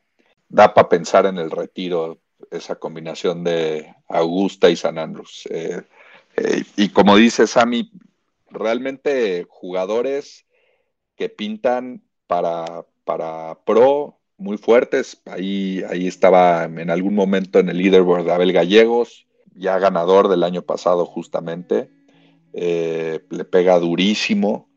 da 0.48 0.74
para 0.74 0.90
pensar 0.90 1.28
en 1.28 1.38
el 1.38 1.52
retiro 1.52 2.18
esa 2.52 2.76
combinación 2.76 3.44
de 3.44 3.94
Augusta 4.08 4.70
y 4.70 4.76
San 4.76 4.98
Andrés. 4.98 5.48
Eh, 5.50 5.82
eh, 6.38 6.64
y 6.78 6.90
como 6.90 7.16
dice 7.16 7.48
Sammy, 7.48 7.92
realmente 8.50 9.46
jugadores 9.50 10.46
que 11.16 11.30
pintan 11.30 12.02
para, 12.28 12.86
para 13.04 13.60
pro 13.66 14.20
muy 14.38 14.58
fuertes. 14.58 15.22
Ahí, 15.26 15.84
ahí 15.90 16.08
estaba 16.08 16.64
en 16.64 16.90
algún 16.90 17.14
momento 17.14 17.60
en 17.60 17.70
el 17.70 17.78
leaderboard 17.78 18.26
de 18.26 18.32
Abel 18.32 18.54
Gallegos, 18.54 19.28
ya 19.54 19.78
ganador 19.78 20.30
del 20.30 20.44
año 20.44 20.62
pasado 20.64 21.06
justamente. 21.06 21.90
Eh, 22.54 23.26
le 23.30 23.46
pega 23.46 23.78
durísimo. 23.80 24.68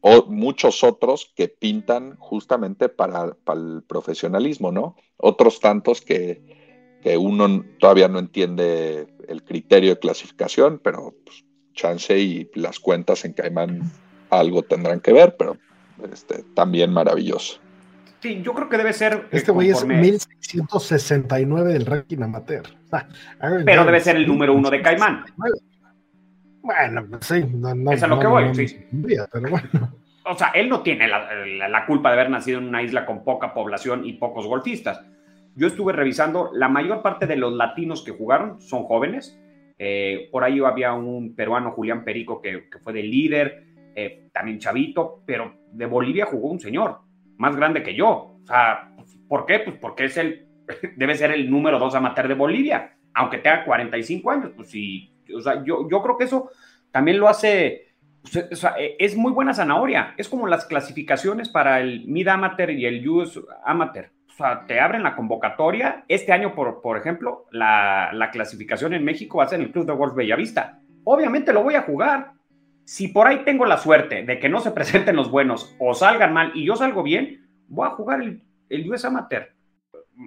O 0.00 0.26
muchos 0.26 0.84
otros 0.84 1.32
que 1.34 1.48
pintan 1.48 2.16
justamente 2.18 2.88
para, 2.88 3.36
el 3.52 3.82
profesionalismo, 3.88 4.70
¿no? 4.70 4.94
Otros 5.16 5.58
tantos 5.58 6.00
que, 6.00 6.65
que, 7.06 7.16
uno 7.16 7.64
todavía 7.78 8.08
no 8.08 8.18
entiende 8.18 9.06
el 9.28 9.42
criterio 9.44 9.90
de 9.90 9.98
clasificación, 9.98 10.80
pero 10.82 11.14
pues, 11.24 11.44
chance 11.72 12.18
y 12.18 12.50
las 12.54 12.80
cuentas 12.80 13.24
en 13.24 13.32
Caimán 13.32 13.82
algo 14.30 14.62
tendrán 14.62 15.00
que 15.00 15.12
ver, 15.12 15.36
pero 15.38 15.56
este, 16.12 16.42
también 16.54 16.92
maravilloso. 16.92 17.60
Sí, 18.20 18.42
yo 18.42 18.54
creo 18.54 18.68
que 18.68 18.78
debe 18.78 18.92
ser. 18.92 19.12
Eh, 19.12 19.26
este 19.32 19.52
güey 19.52 19.70
es 19.70 19.84
1669 19.84 21.72
del 21.72 21.86
ranking 21.86 22.22
amateur. 22.22 22.64
pero 23.64 23.84
debe 23.84 24.00
ser 24.00 24.16
el 24.16 24.26
número 24.26 24.52
uno 24.54 24.68
de 24.70 24.82
Caimán. 24.82 25.24
Bueno, 26.62 27.06
pues 27.08 27.26
sí, 27.26 27.44
no, 27.54 27.72
no, 27.74 27.92
es 27.92 28.02
a 28.02 28.08
lo 28.08 28.18
que 28.18 28.26
voy, 28.26 28.52
sí. 28.54 28.76
pero 29.32 29.48
bueno. 29.48 29.96
O 30.24 30.36
sea, 30.36 30.48
él 30.48 30.68
no 30.68 30.82
tiene 30.82 31.06
la, 31.06 31.28
la, 31.68 31.86
culpa 31.86 32.08
de 32.08 32.14
haber 32.14 32.30
nacido 32.30 32.58
en 32.58 32.66
una 32.66 32.82
isla 32.82 33.06
con 33.06 33.22
poca 33.22 33.54
población 33.54 34.04
y 34.04 34.14
pocos 34.14 34.44
golfistas. 34.48 35.00
Yo 35.56 35.68
estuve 35.68 35.94
revisando, 35.94 36.50
la 36.52 36.68
mayor 36.68 37.00
parte 37.00 37.26
de 37.26 37.36
los 37.36 37.54
latinos 37.54 38.04
que 38.04 38.12
jugaron 38.12 38.60
son 38.60 38.84
jóvenes, 38.84 39.40
eh, 39.78 40.28
por 40.30 40.44
ahí 40.44 40.60
había 40.60 40.92
un 40.92 41.34
peruano, 41.34 41.72
Julián 41.72 42.04
Perico, 42.04 42.42
que, 42.42 42.64
fue 42.82 42.92
de 42.92 43.02
líder, 43.02 43.64
eh, 43.94 44.28
también 44.34 44.58
chavito, 44.58 45.22
pero 45.24 45.54
de 45.72 45.86
Bolivia 45.86 46.26
jugó 46.26 46.50
un 46.50 46.60
señor, 46.60 46.98
más 47.38 47.56
grande 47.56 47.82
que 47.82 47.94
yo. 47.94 48.36
O 48.42 48.46
sea, 48.46 48.92
¿por 49.28 49.46
qué? 49.46 49.60
Pues 49.60 49.76
porque 49.76 50.04
es 50.04 50.18
el, 50.18 50.46
debe 50.96 51.14
ser 51.14 51.30
el 51.30 51.50
número 51.50 51.78
dos 51.78 51.94
amateur 51.94 52.28
de 52.28 52.34
Bolivia, 52.34 52.94
aunque 53.14 53.38
tenga 53.38 53.64
45 53.64 54.30
años. 54.30 54.52
Pues 54.54 54.68
sí, 54.68 55.10
o 55.34 55.40
sea, 55.40 55.64
yo, 55.64 55.88
yo 55.88 56.02
creo 56.02 56.18
que 56.18 56.24
eso 56.24 56.50
también 56.90 57.18
lo 57.18 57.28
hace, 57.28 57.94
pues, 58.20 58.36
e, 58.78 58.96
es 58.98 59.16
muy 59.16 59.32
buena 59.32 59.54
zanahoria. 59.54 60.12
Es 60.18 60.28
como 60.28 60.46
las 60.48 60.66
clasificaciones 60.66 61.48
para 61.48 61.80
el 61.80 62.06
Mid 62.06 62.28
Amateur 62.28 62.70
y 62.72 62.84
el 62.84 63.08
US 63.08 63.40
Amateur 63.64 64.10
sea, 64.36 64.64
te 64.66 64.80
abren 64.80 65.02
la 65.02 65.16
convocatoria. 65.16 66.04
Este 66.08 66.32
año, 66.32 66.54
por, 66.54 66.82
por 66.82 66.98
ejemplo, 66.98 67.46
la, 67.50 68.28
clasificación 68.32 68.92
en 68.92 69.04
México 69.04 69.38
va 69.38 69.44
a 69.44 69.48
ser 69.48 69.60
en 69.60 69.66
el 69.66 69.72
Club 69.72 69.86
de 69.86 69.94
Golf 69.94 70.14
Bellavista. 70.14 70.80
Obviamente 71.04 71.52
lo 71.52 71.62
voy 71.62 71.74
a 71.74 71.82
jugar. 71.82 72.32
Si 72.84 73.08
por 73.08 73.26
ahí 73.26 73.44
tengo 73.44 73.64
la 73.64 73.78
suerte 73.78 74.24
de 74.24 74.38
que 74.38 74.48
no 74.48 74.60
se 74.60 74.70
presenten 74.72 75.16
los 75.16 75.30
buenos 75.30 75.74
o 75.78 75.94
salgan 75.94 76.32
mal 76.32 76.52
y 76.54 76.66
yo 76.66 76.76
salgo 76.76 77.02
bien, 77.02 77.46
voy 77.68 77.86
a 77.86 77.92
jugar 77.92 78.20
el, 78.20 78.42
el 78.68 78.90
US 78.90 79.04
Amateur. 79.06 79.54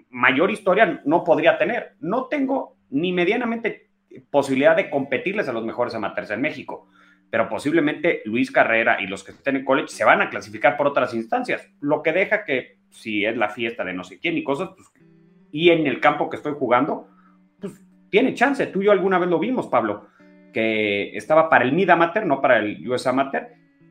Mayor 0.10 0.52
historia 0.52 1.02
no 1.06 1.24
podría 1.24 1.58
tener. 1.58 1.96
No 2.00 2.26
tengo 2.26 2.78
ni 2.90 3.14
medianamente 3.14 3.90
posibilidad 4.32 4.76
de 4.76 4.90
competirles 4.90 5.48
a 5.48 5.54
los 5.54 5.64
mejores 5.64 5.94
amateurs 5.94 6.32
en 6.32 6.42
México. 6.42 6.88
Pero 7.30 7.48
posiblemente 7.48 8.24
Luis 8.26 8.50
Carrera 8.50 9.00
y 9.02 9.06
los 9.06 9.24
que 9.24 9.34
estén 9.34 9.58
en 9.58 9.66
college 9.66 9.90
se 9.90 10.04
van 10.04 10.22
a 10.22 10.32
clasificar 10.32 10.78
por 10.78 10.88
otras 10.88 11.14
instancias, 11.14 11.70
lo 11.80 12.02
que 12.02 12.12
deja 12.12 12.44
que 12.44 12.79
si 12.90 13.26
es 13.26 13.38
la 13.38 13.50
fiesta 13.50 13.84
de 13.84 13.94
no 13.94 14.04
sé 14.04 14.20
quién 14.20 14.38
y 14.38 14.44
cosas, 14.44 14.70
pues, 14.76 14.90
y 15.52 15.70
en 15.70 15.88
el 15.88 16.00
campo 16.00 16.30
que 16.30 16.38
estoy 16.38 16.54
jugando, 16.58 17.08
pues 17.60 17.74
tiene 18.10 18.34
chance. 18.34 18.66
Tú 18.68 18.82
y 18.82 18.86
yo 18.86 18.92
alguna 18.92 19.20
vez 19.20 19.30
lo 19.30 19.40
vimos, 19.40 19.68
Pablo, 19.68 20.08
que 20.54 21.16
estaba 21.16 21.50
para 21.50 21.66
el 21.66 21.74
Mid 21.74 21.90
Amateur, 21.90 22.26
no 22.26 22.42
para 22.42 22.60
el 22.60 22.88
US 22.90 23.08
Amateur, 23.08 23.48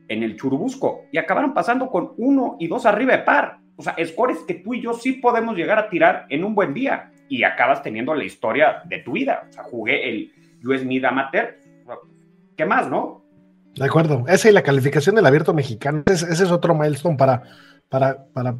en 0.07 0.23
el 0.23 0.35
Churubusco, 0.35 1.05
y 1.11 1.17
acabaron 1.17 1.53
pasando 1.53 1.89
con 1.89 2.13
uno 2.17 2.57
y 2.59 2.67
dos 2.67 2.85
arriba 2.85 3.15
de 3.15 3.23
par. 3.23 3.59
O 3.75 3.83
sea, 3.83 3.95
scores 4.05 4.39
que 4.39 4.55
tú 4.55 4.73
y 4.73 4.81
yo 4.81 4.93
sí 4.93 5.13
podemos 5.13 5.55
llegar 5.55 5.79
a 5.79 5.89
tirar 5.89 6.25
en 6.29 6.43
un 6.43 6.55
buen 6.55 6.73
día 6.73 7.11
y 7.29 7.43
acabas 7.43 7.83
teniendo 7.83 8.13
la 8.13 8.25
historia 8.25 8.81
de 8.85 8.99
tu 8.99 9.13
vida. 9.13 9.45
O 9.47 9.53
sea, 9.53 9.63
jugué 9.63 10.09
el 10.09 10.33
US 10.65 10.83
Mid 10.83 11.05
Amateur. 11.05 11.59
¿Qué 12.57 12.65
más, 12.65 12.89
no? 12.89 13.23
De 13.75 13.85
acuerdo. 13.85 14.25
Esa 14.27 14.49
y 14.49 14.51
la 14.51 14.63
calificación 14.63 15.15
del 15.15 15.25
abierto 15.25 15.53
mexicano, 15.53 16.03
ese, 16.07 16.31
es 16.31 16.51
otro 16.51 16.75
milestone 16.75 17.15
para, 17.15 17.43
para, 17.89 18.25
para 18.33 18.57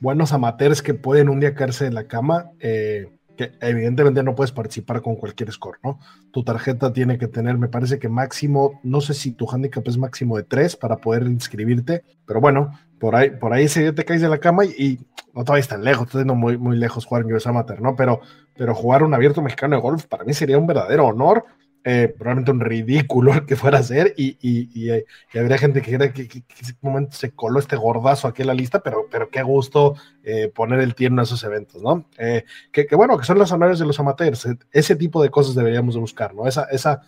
buenos 0.00 0.32
amateurs 0.32 0.82
que 0.82 0.94
pueden 0.94 1.28
un 1.28 1.40
día 1.40 1.54
caerse 1.54 1.84
de 1.84 1.92
la 1.92 2.04
cama. 2.04 2.50
Eh, 2.60 3.08
que 3.36 3.52
evidentemente 3.60 4.22
no 4.22 4.34
puedes 4.34 4.52
participar 4.52 5.00
con 5.00 5.16
cualquier 5.16 5.50
score, 5.50 5.78
¿no? 5.82 5.98
Tu 6.32 6.44
tarjeta 6.44 6.92
tiene 6.92 7.18
que 7.18 7.28
tener, 7.28 7.56
me 7.56 7.68
parece 7.68 7.98
que 7.98 8.08
máximo, 8.08 8.80
no 8.82 9.00
sé 9.00 9.14
si 9.14 9.32
tu 9.32 9.48
handicap 9.50 9.86
es 9.88 9.96
máximo 9.96 10.36
de 10.36 10.42
tres 10.42 10.76
para 10.76 10.96
poder 10.98 11.22
inscribirte, 11.22 12.04
pero 12.26 12.40
bueno, 12.40 12.78
por 12.98 13.16
ahí, 13.16 13.30
por 13.30 13.52
ahí 13.52 13.64
ese 13.64 13.80
día 13.80 13.94
te 13.94 14.04
caes 14.04 14.20
de 14.20 14.28
la 14.28 14.38
cama 14.38 14.64
y, 14.64 15.00
no 15.34 15.44
te 15.44 15.52
vayas 15.52 15.68
tan 15.68 15.82
lejos, 15.82 16.08
estás 16.08 16.26
no 16.26 16.34
muy, 16.34 16.58
muy 16.58 16.76
lejos 16.76 17.06
jugar 17.06 17.24
en 17.24 17.32
US 17.32 17.46
Amateur, 17.46 17.80
¿no? 17.80 17.96
Pero, 17.96 18.20
pero 18.54 18.74
jugar 18.74 19.02
un 19.02 19.14
abierto 19.14 19.40
mexicano 19.40 19.76
de 19.76 19.82
golf 19.82 20.04
para 20.04 20.24
mí 20.24 20.34
sería 20.34 20.58
un 20.58 20.66
verdadero 20.66 21.06
honor 21.06 21.46
eh, 21.84 22.14
un 22.20 22.60
ridículo 22.60 23.44
que 23.46 23.56
fuera 23.56 23.78
a 23.78 23.82
ser 23.82 24.14
y, 24.16 24.36
y, 24.40 24.68
y, 24.72 25.38
habría 25.38 25.58
gente 25.58 25.82
que 25.82 25.94
era 25.94 26.12
que, 26.12 26.22
en 26.22 26.44
ese 26.60 26.74
momento 26.80 27.16
se 27.16 27.32
coló 27.32 27.58
este 27.58 27.76
gordazo 27.76 28.28
aquí 28.28 28.42
en 28.42 28.48
la 28.48 28.54
lista, 28.54 28.80
pero, 28.80 29.06
pero 29.10 29.28
qué 29.30 29.42
gusto 29.42 29.94
eh, 30.22 30.50
poner 30.54 30.80
el 30.80 30.94
tierno 30.94 31.20
a 31.20 31.24
esos 31.24 31.42
eventos, 31.44 31.82
¿no? 31.82 32.06
Eh, 32.18 32.44
que, 32.70 32.86
que, 32.86 32.94
bueno, 32.94 33.18
que 33.18 33.24
son 33.24 33.38
los 33.38 33.50
honores 33.52 33.78
de 33.78 33.86
los 33.86 33.98
amateurs, 33.98 34.46
ese 34.70 34.96
tipo 34.96 35.22
de 35.22 35.30
cosas 35.30 35.54
deberíamos 35.54 35.94
de 35.94 36.00
buscar, 36.00 36.34
¿no? 36.34 36.46
Esa, 36.46 36.64
esa, 36.64 37.02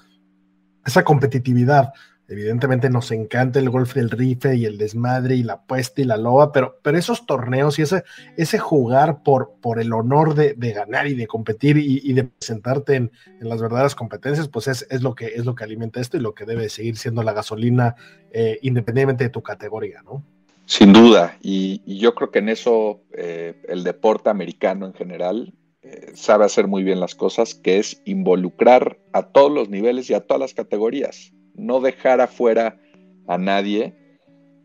esa 0.85 1.05
competitividad 1.05 1.93
Evidentemente 2.27 2.89
nos 2.89 3.11
encanta 3.11 3.59
el 3.59 3.69
golf 3.69 3.95
del 3.95 4.11
rife 4.11 4.57
y 4.57 4.65
el 4.65 4.79
desmadre 4.79 5.37
y 5.37 5.43
la 5.43 5.55
apuesta 5.55 6.01
y 6.01 6.05
la 6.05 6.17
loba, 6.17 6.53
pero, 6.53 6.79
pero 6.83 6.97
esos 6.97 7.27
torneos 7.27 7.79
y 7.79 7.83
ese, 7.83 8.03
ese 8.39 8.59
jugar 8.59 9.23
por, 9.23 9.57
por 9.61 9.79
el 9.79 9.93
honor 9.93 10.35
de, 10.35 10.55
ganar 10.73 11.07
y 11.07 11.15
de 11.15 11.27
competir 11.27 11.77
y, 11.77 12.13
de 12.15 12.25
presentarte 12.25 12.95
en, 12.95 13.11
las 13.41 13.61
verdaderas 13.61 13.95
competencias, 13.95 14.49
pues 14.49 14.69
es, 14.69 14.87
es, 14.89 15.03
lo 15.03 15.15
que, 15.15 15.27
es 15.27 15.45
lo 15.45 15.55
que 15.55 15.65
alimenta 15.65 16.01
esto 16.01 16.17
y 16.17 16.21
lo 16.21 16.35
que 16.35 16.47
debe 16.47 16.71
seguir 16.71 16.97
siendo 16.97 17.23
la 17.23 17.35
gasolina 17.35 17.95
eh, 18.33 18.59
independientemente 18.63 19.25
de 19.25 19.31
tu 19.31 19.43
categoría, 19.43 20.01
¿no? 20.03 20.25
Sin 20.65 20.95
duda, 20.95 21.37
y, 21.43 21.83
yo 21.99 22.15
creo 22.15 22.31
que 22.31 22.39
en 22.39 22.49
eso 22.49 23.03
eh, 23.13 23.61
el 23.69 23.85
deporte 23.85 24.31
americano 24.31 24.87
en 24.87 24.95
general 24.95 25.53
eh, 25.83 26.13
sabe 26.15 26.47
hacer 26.47 26.69
muy 26.69 26.85
bien 26.85 27.01
las 27.01 27.15
cosas, 27.15 27.55
que 27.55 27.79
es 27.79 28.01
involucrar 28.07 28.99
a 29.13 29.25
todos 29.25 29.53
los 29.53 29.69
niveles 29.69 30.09
y 30.09 30.15
a 30.15 30.21
todas 30.21 30.41
las 30.41 30.55
categorías 30.55 31.34
no 31.55 31.81
dejar 31.81 32.21
afuera 32.21 32.79
a 33.27 33.39
nadie. 33.39 33.95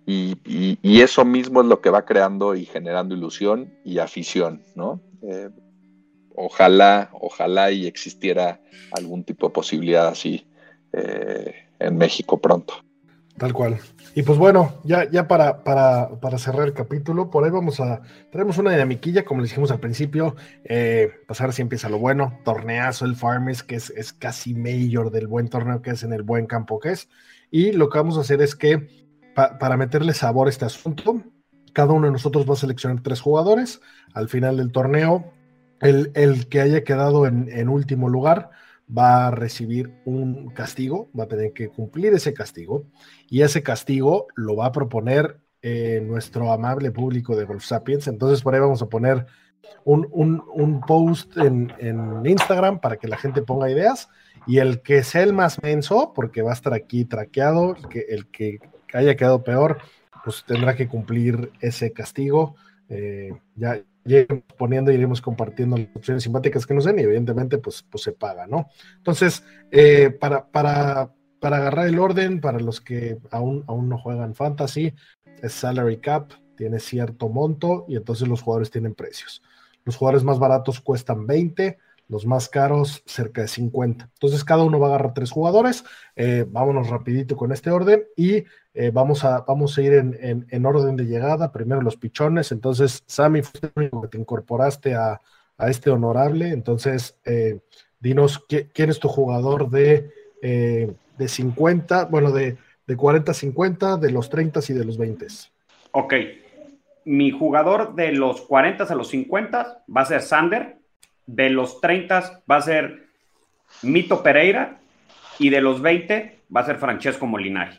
Y, 0.05 1.01
eso 1.01 1.23
mismo 1.23 1.61
es 1.61 1.67
lo 1.67 1.81
que 1.81 1.91
va 1.91 2.03
creando 2.03 2.55
y 2.55 2.65
generando 2.65 3.15
ilusión 3.15 3.71
y 3.85 3.99
afición, 3.99 4.63
¿no? 4.75 4.99
Eh, 5.21 5.49
ojalá, 6.35 7.09
ojalá 7.13 7.71
y 7.71 7.85
existiera 7.85 8.59
algún 8.91 9.23
tipo 9.23 9.47
de 9.47 9.53
posibilidad 9.53 10.07
así 10.07 10.47
eh, 10.93 11.53
en 11.77 11.97
México 11.97 12.39
pronto. 12.39 12.73
Tal 13.39 13.53
cual. 13.53 13.79
Y 14.15 14.23
pues 14.23 14.37
bueno, 14.37 14.73
ya, 14.83 15.09
ya 15.09 15.27
para, 15.27 15.63
para, 15.63 16.37
cerrar 16.37 16.67
el 16.67 16.73
capítulo, 16.73 17.29
por 17.29 17.45
ahí 17.45 17.49
vamos 17.49 17.79
a, 17.79 18.01
traemos 18.31 18.57
una 18.57 18.71
dinamiquilla, 18.71 19.23
como 19.23 19.39
les 19.39 19.51
dijimos 19.51 19.71
al 19.71 19.79
principio, 19.79 20.35
eh, 20.65 21.09
pasar 21.25 21.53
si 21.53 21.61
empieza 21.61 21.87
lo 21.87 21.99
bueno, 21.99 22.37
torneazo 22.43 23.05
el 23.05 23.15
Farmers, 23.15 23.63
que 23.63 23.75
es, 23.75 23.91
es 23.91 24.11
casi 24.11 24.53
mayor 24.53 25.09
del 25.09 25.27
buen 25.27 25.47
torneo 25.47 25.81
que 25.81 25.91
es 25.91 26.03
en 26.03 26.11
el 26.11 26.23
buen 26.23 26.47
campo 26.47 26.79
que 26.79 26.91
es. 26.91 27.07
Y 27.49 27.71
lo 27.71 27.89
que 27.89 27.97
vamos 27.97 28.17
a 28.17 28.21
hacer 28.21 28.41
es 28.41 28.55
que 28.55 29.07
para 29.35 29.77
meterle 29.77 30.13
sabor 30.13 30.47
a 30.47 30.49
este 30.49 30.65
asunto, 30.65 31.23
cada 31.71 31.93
uno 31.93 32.07
de 32.07 32.11
nosotros 32.11 32.49
va 32.49 32.55
a 32.55 32.57
seleccionar 32.57 33.01
tres 33.01 33.21
jugadores. 33.21 33.79
Al 34.13 34.27
final 34.27 34.57
del 34.57 34.73
torneo, 34.73 35.31
el, 35.79 36.11
el 36.13 36.49
que 36.49 36.59
haya 36.59 36.83
quedado 36.83 37.25
en, 37.25 37.47
en 37.49 37.69
último 37.69 38.09
lugar 38.09 38.49
va 38.95 39.27
a 39.27 39.31
recibir 39.31 39.93
un 40.05 40.49
castigo, 40.49 41.09
va 41.17 41.25
a 41.25 41.27
tener 41.27 41.53
que 41.53 41.69
cumplir 41.69 42.13
ese 42.13 42.33
castigo 42.33 42.85
y 43.29 43.41
ese 43.41 43.61
castigo 43.61 44.27
lo 44.35 44.55
va 44.55 44.67
a 44.67 44.71
proponer 44.71 45.39
eh, 45.61 46.01
nuestro 46.03 46.51
amable 46.51 46.91
público 46.91 47.35
de 47.35 47.45
Golf 47.45 47.63
Sapiens. 47.63 48.07
Entonces 48.07 48.41
por 48.41 48.53
ahí 48.53 48.59
vamos 48.59 48.81
a 48.81 48.87
poner 48.87 49.25
un, 49.83 50.81
post 50.87 51.37
en, 51.37 51.71
Instagram 52.25 52.79
para 52.79 52.97
que 52.97 53.07
la 53.07 53.17
gente 53.17 53.41
ponga 53.41 53.69
ideas 53.69 54.09
y 54.47 54.57
el 54.57 54.81
que 54.81 55.03
sea 55.03 55.23
el 55.23 55.33
más 55.33 55.61
menso, 55.61 56.13
porque 56.15 56.41
va 56.41 56.51
a 56.51 56.53
estar 56.53 56.73
aquí 56.73 57.05
traqueado, 57.05 57.75
el 57.75 57.87
que, 57.87 57.99
el 58.09 58.27
que 58.27 58.59
haya 58.93 59.15
quedado 59.15 59.43
peor, 59.43 59.79
pues 60.23 60.43
tendrá 60.45 60.75
que 60.75 60.87
cumplir 60.87 61.51
ese 61.59 61.91
castigo. 61.91 62.55
Eh, 62.89 63.31
ya, 63.55 63.81
iremos 64.05 64.43
poniendo, 64.57 64.91
iremos 64.91 65.21
compartiendo 65.21 65.77
las 65.77 65.87
opciones 65.95 66.23
simpáticas 66.23 66.65
que 66.65 66.73
nos 66.73 66.85
den 66.85 66.99
y 66.99 67.03
evidentemente 67.03 67.57
pues, 67.59 67.83
pues 67.83 68.03
se 68.03 68.11
paga, 68.11 68.47
¿no? 68.47 68.67
Entonces, 68.97 69.43
eh, 69.71 70.09
para, 70.09 70.47
para, 70.47 71.13
para 71.39 71.57
agarrar 71.57 71.87
el 71.87 71.99
orden, 71.99 72.41
para 72.41 72.59
los 72.59 72.81
que 72.81 73.19
aún, 73.31 73.63
aún 73.67 73.89
no 73.89 73.97
juegan 73.97 74.35
fantasy, 74.35 74.93
es 75.41 75.53
salary 75.53 75.97
cap, 75.97 76.31
tiene 76.55 76.79
cierto 76.79 77.29
monto 77.29 77.85
y 77.87 77.95
entonces 77.95 78.27
los 78.27 78.41
jugadores 78.41 78.71
tienen 78.71 78.95
precios. 78.95 79.41
Los 79.85 79.95
jugadores 79.95 80.23
más 80.23 80.39
baratos 80.39 80.81
cuestan 80.81 81.25
20, 81.25 81.77
los 82.09 82.25
más 82.25 82.49
caros 82.49 83.03
cerca 83.05 83.41
de 83.41 83.47
50. 83.47 84.09
Entonces 84.11 84.43
cada 84.43 84.63
uno 84.63 84.79
va 84.79 84.87
a 84.87 84.89
agarrar 84.89 85.13
tres 85.13 85.31
jugadores. 85.31 85.85
Eh, 86.15 86.45
vámonos 86.49 86.89
rapidito 86.89 87.37
con 87.37 87.51
este 87.51 87.71
orden 87.71 88.03
y 88.17 88.43
eh, 88.73 88.91
vamos, 88.93 89.23
a, 89.25 89.41
vamos 89.41 89.77
a 89.77 89.81
ir 89.81 89.93
en, 89.93 90.65
orden 90.65 90.95
de 90.95 91.05
llegada. 91.05 91.51
Primero 91.51 91.81
los 91.81 91.97
pichones. 91.97 92.51
Entonces, 92.51 93.03
Sammy, 93.05 93.41
fue 93.41 93.59
el 93.63 93.71
único 93.75 94.01
que 94.01 94.07
te 94.09 94.17
incorporaste 94.17 94.95
a, 94.95 95.21
este 95.67 95.89
honorable. 95.89 96.49
Entonces, 96.51 97.17
eh, 97.25 97.59
dinos 97.99 98.45
quién 98.47 98.89
es 98.89 98.99
tu 98.99 99.09
jugador 99.09 99.69
de, 99.69 100.09
de 100.41 101.27
50, 101.27 102.05
bueno, 102.05 102.31
de, 102.31 102.55
de 102.87 102.95
40 102.95 103.31
a 103.31 103.35
50, 103.35 103.97
de 103.97 104.11
los 104.11 104.29
30 104.29 104.61
y 104.69 104.73
de 104.73 104.85
los 104.85 104.97
20. 104.97 105.27
Ok. 105.91 106.13
Mi 107.03 107.31
jugador 107.31 107.93
de 107.95 108.13
los 108.13 108.41
40 108.41 108.85
a 108.85 108.95
los 108.95 109.09
50 109.09 109.83
va 109.93 110.01
a 110.01 110.05
ser 110.05 110.21
Sander 110.21 110.79
de 111.35 111.49
los 111.51 111.79
30 111.79 112.41
va 112.49 112.55
a 112.55 112.61
ser 112.61 113.03
Mito 113.83 114.23
Pereira 114.23 114.79
y 115.37 115.49
de 115.49 115.61
los 115.61 115.81
20 115.81 116.39
va 116.55 116.61
a 116.61 116.65
ser 116.65 116.77
Francesco 116.77 117.27
Molinari. 117.27 117.77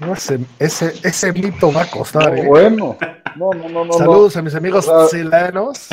No, 0.00 0.14
ese, 0.14 0.40
ese, 0.58 1.32
mito 1.32 1.70
va 1.70 1.82
a 1.82 1.90
costar. 1.90 2.36
¿eh? 2.38 2.46
Bueno, 2.46 2.96
no, 3.36 3.50
no, 3.52 3.84
no, 3.84 3.92
Saludos 3.92 4.34
a 4.36 4.42
mis 4.42 4.54
amigos 4.54 4.90
chilenos. 5.10 5.88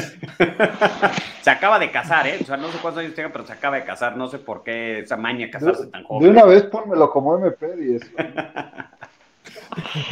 se 1.42 1.50
acaba 1.50 1.78
de 1.78 1.92
casar, 1.92 2.26
¿eh? 2.26 2.38
O 2.42 2.46
sea, 2.46 2.56
no 2.56 2.72
sé 2.72 2.78
cuántos 2.82 3.04
años 3.04 3.14
tenga, 3.16 3.34
pero 3.34 3.46
se 3.46 3.52
acaba 3.52 3.76
de 3.76 3.84
casar. 3.84 4.16
No 4.16 4.30
sé 4.30 4.40
por 4.40 4.64
qué 4.64 5.00
esa 5.00 5.18
maña 5.18 5.50
casarse 5.52 5.88
tan 5.88 6.06
joven. 6.06 6.24
De 6.24 6.30
una 6.30 6.46
vez 6.46 6.64
pónmelo 6.64 7.10
como 7.12 7.38
MP 7.38 7.68
y 7.80 8.00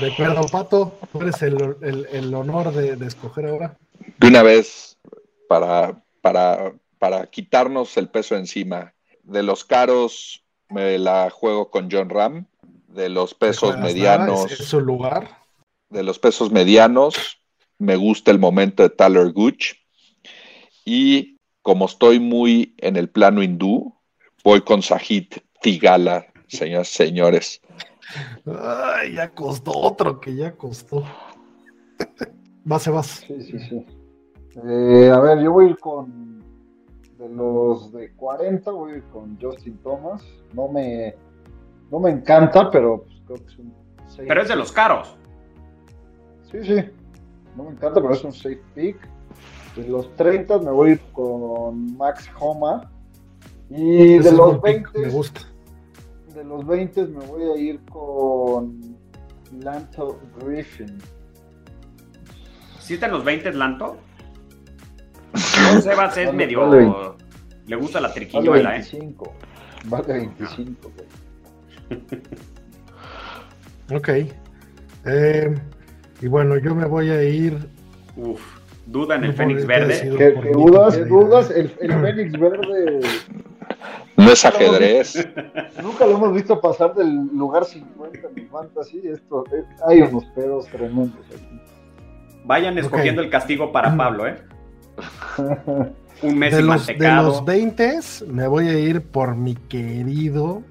De 0.02 0.12
acuerdo, 0.12 0.46
Pato, 0.52 1.00
tú 1.14 1.22
eres 1.22 1.42
el, 1.42 1.78
el, 2.12 2.34
honor 2.34 2.74
de, 2.74 2.98
de 2.98 3.08
escoger 3.08 3.48
ahora. 3.48 3.78
De 4.18 4.28
una 4.28 4.44
vez, 4.44 4.98
para, 5.48 6.02
para, 6.22 6.74
para 7.00 7.28
quitarnos 7.28 7.96
el 7.96 8.10
peso 8.10 8.36
encima. 8.36 8.94
De 9.24 9.42
los 9.42 9.64
caros 9.64 10.44
me 10.70 10.98
la 10.98 11.30
juego 11.30 11.70
con 11.70 11.90
John 11.92 12.10
Ram, 12.10 12.48
de 12.96 13.10
los 13.10 13.34
pesos 13.34 13.78
medianos. 13.78 14.52
¿Es 14.52 14.66
su 14.66 14.82
lugar? 14.82 15.30
De 15.90 16.04
los 16.04 16.18
pesos 16.18 16.52
medianos 16.52 17.42
me 17.78 17.96
gusta 17.96 18.32
el 18.32 18.40
momento 18.40 18.84
de 18.84 18.90
Tyler 18.90 19.32
Gooch. 19.32 19.76
Y 20.86 21.38
como 21.62 21.86
estoy 21.86 22.20
muy 22.20 22.76
en 22.78 22.96
el 22.96 23.10
plano 23.10 23.44
hindú, 23.44 23.94
voy 24.44 24.62
con 24.62 24.82
Sahit 24.82 25.38
Tigala, 25.62 26.28
señores, 26.48 26.90
señores. 26.90 27.62
Ay, 28.46 29.16
ya 29.16 29.32
costó 29.32 29.72
otro 29.72 30.20
que 30.20 30.36
ya 30.36 30.56
costó. 30.56 31.04
Vas, 32.68 32.88
vas. 32.88 33.24
Sí, 33.28 33.40
sí, 33.44 33.60
sí. 33.60 33.86
Eh, 34.68 35.12
a 35.14 35.20
ver, 35.20 35.40
yo 35.44 35.52
voy 35.52 35.68
a 35.68 35.70
ir 35.70 35.78
con. 35.78 36.44
De 37.16 37.30
los 37.30 37.94
de 37.94 38.12
40, 38.14 38.72
voy 38.72 38.94
a 38.94 38.96
ir 38.98 39.04
con 39.04 39.40
Justin 39.40 39.78
Thomas. 39.84 40.24
No 40.52 40.68
me, 40.68 41.16
no 41.92 42.00
me 42.00 42.12
encanta, 42.12 42.70
pero 42.72 43.04
pues, 43.04 43.22
creo 43.26 43.38
que 43.38 43.52
es 43.54 43.58
un. 43.60 43.74
pero 44.28 44.42
es 44.42 44.48
de 44.48 44.56
los 44.56 44.72
caros. 44.72 45.16
Sí, 46.52 46.60
sí. 46.64 46.76
No 47.56 47.64
me 47.66 47.72
encanta, 47.72 48.02
pero 48.02 48.14
es 48.14 48.24
un 48.24 48.34
safe 48.34 48.62
pick. 48.74 48.98
De 49.76 49.88
los 49.88 50.14
30 50.16 50.60
me 50.60 50.72
voy 50.72 50.90
a 50.90 50.94
ir 50.94 51.02
con 51.12 51.98
Max 51.98 52.30
Homa. 52.40 52.90
Y 53.70 54.16
Ese 54.16 54.32
de 54.32 54.38
los 54.38 54.60
buen 54.62 54.84
pick, 54.84 54.94
20, 54.94 55.00
Me 55.00 55.10
gusta. 55.14 55.42
de 56.34 56.44
los 56.44 56.66
20 56.66 57.06
me 57.08 57.26
voy 57.26 57.44
a 57.44 57.58
ir 57.58 57.80
con 57.86 58.80
Lanto 59.60 60.20
Griffin. 60.40 60.98
¿Sí 62.80 62.94
está 62.96 63.08
en 63.08 63.14
los 63.14 63.24
20 63.26 63.52
Lanto? 63.54 63.98
No, 65.74 65.82
Sebas 65.82 66.16
es 66.18 66.28
Vale, 66.28 66.38
medio... 66.38 66.62
vale 66.62 66.78
20. 66.78 67.26
Le 67.68 67.76
gusta 67.78 68.00
la 68.00 68.08
Vale 68.10 68.20
triquiñuela, 68.20 68.70
¿eh? 68.78 68.80
25. 68.80 69.34
Vale 69.86 70.14
25. 70.14 70.92
güey. 70.96 71.08
Ok. 73.94 74.10
Eh, 75.06 75.54
y 76.22 76.28
bueno, 76.28 76.58
yo 76.58 76.74
me 76.76 76.86
voy 76.86 77.10
a 77.10 77.24
ir. 77.24 77.58
Uf, 78.16 78.42
duda 78.86 79.16
en 79.16 79.26
el 79.26 79.34
Fénix 79.34 79.66
Verde. 79.66 79.88
decir- 79.94 80.18
¿Qué, 80.18 80.30
por 80.32 80.44
qué 80.44 80.50
mí, 80.56 80.66
dudas? 80.66 81.08
dudas? 81.08 81.52
El, 81.52 81.72
el 81.82 81.92
Fénix 81.94 82.40
Verde 82.40 83.00
No 84.18 84.32
es 84.32 84.46
ajedrez. 84.46 85.28
nunca 85.84 86.06
lo 86.06 86.16
hemos 86.16 86.34
visto 86.34 86.60
pasar 86.62 86.96
del 86.96 87.28
lugar 87.36 87.66
50 87.66 88.20
en 88.36 88.50
Fantasy. 88.50 89.02
Esto, 89.08 89.44
eh, 89.54 89.64
hay 89.86 90.02
unos 90.02 90.26
pedos 90.28 90.66
tremendos 90.68 91.20
aquí. 91.28 91.62
Vayan 92.46 92.78
escogiendo 92.78 93.22
el 93.22 93.30
castigo 93.30 93.72
para 93.72 93.96
Pablo, 93.98 94.28
¿eh? 94.28 94.36
Un 96.22 96.38
mes 96.40 96.56
De 96.56 96.62
y 96.62 96.66
los, 96.66 96.88
de 96.88 97.12
los 97.12 97.44
20 97.44 98.00
me 98.28 98.48
voy 98.48 98.70
a 98.70 98.80
ir 98.80 99.02
por 99.02 99.36
mi 99.36 99.54
querido 99.56 100.64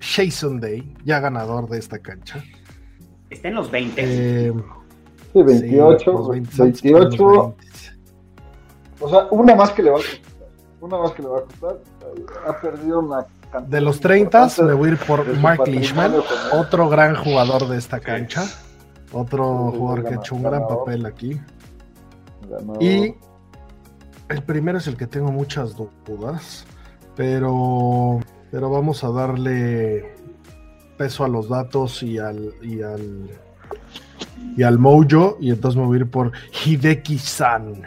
Jason 0.00 0.60
Day, 0.60 0.94
ya 1.04 1.20
ganador 1.20 1.68
de 1.68 1.78
esta 1.78 1.98
cancha. 1.98 2.42
Está 3.30 3.48
en 3.48 3.54
los 3.54 3.70
20. 3.70 4.02
Eh, 4.48 4.52
Sí, 5.32 5.42
28, 5.42 5.98
sí, 5.98 6.06
los 6.16 6.28
20 6.30 6.50
Santos 6.56 6.76
están 6.76 6.88
en 6.88 6.94
los 6.94 7.10
28. 7.18 7.56
20. 7.58 7.66
O 9.00 9.08
sea, 9.10 9.26
una 9.30 9.54
más 9.54 9.70
que 9.72 9.82
le 9.82 9.90
va 9.90 9.98
a 9.98 10.00
costar. 10.00 10.20
Una 10.80 10.98
más 10.98 11.12
que 11.12 11.22
le 11.22 11.28
va 11.28 11.38
a 11.38 11.42
costar. 11.42 11.78
Ha 12.48 12.60
perdido 12.60 12.98
una 13.00 13.26
cantidad. 13.52 13.62
De 13.62 13.80
los 13.82 14.00
30 14.00 14.38
importante 14.42 14.62
me 14.62 14.72
voy 14.74 14.88
a 14.88 14.92
ir 14.92 14.98
por 15.00 15.36
Mark 15.38 15.66
Leishman, 15.68 16.14
otro 16.52 16.88
gran 16.88 17.14
jugador 17.16 17.68
de 17.68 17.76
esta 17.76 18.00
cancha. 18.00 18.44
Otro 19.12 19.70
Sí, 19.72 19.78
jugador 19.78 20.04
que 20.04 20.14
ha 20.14 20.16
hecho 20.16 20.34
un 20.36 20.42
gran 20.42 20.52
ganador. 20.62 20.78
papel 20.78 21.06
aquí. 21.06 21.40
Ganador. 22.48 22.82
Y 22.82 23.14
el 24.30 24.42
primero 24.42 24.78
es 24.78 24.86
el 24.86 24.96
que 24.96 25.06
tengo 25.06 25.30
muchas 25.30 25.76
dudas, 26.06 26.64
pero, 27.14 28.20
pero 28.50 28.70
vamos 28.70 29.04
a 29.04 29.10
darle 29.10 30.14
peso 30.96 31.24
a 31.24 31.28
los 31.28 31.48
datos 31.48 32.02
y 32.02 32.18
al, 32.18 32.52
y 32.62 32.82
al, 32.82 33.28
y 34.56 34.62
al 34.62 34.78
mojo, 34.78 35.36
y 35.40 35.50
entonces 35.50 35.78
me 35.80 35.86
voy 35.86 35.98
a 35.98 36.00
ir 36.00 36.10
por 36.10 36.32
Hideki-san. 36.64 37.82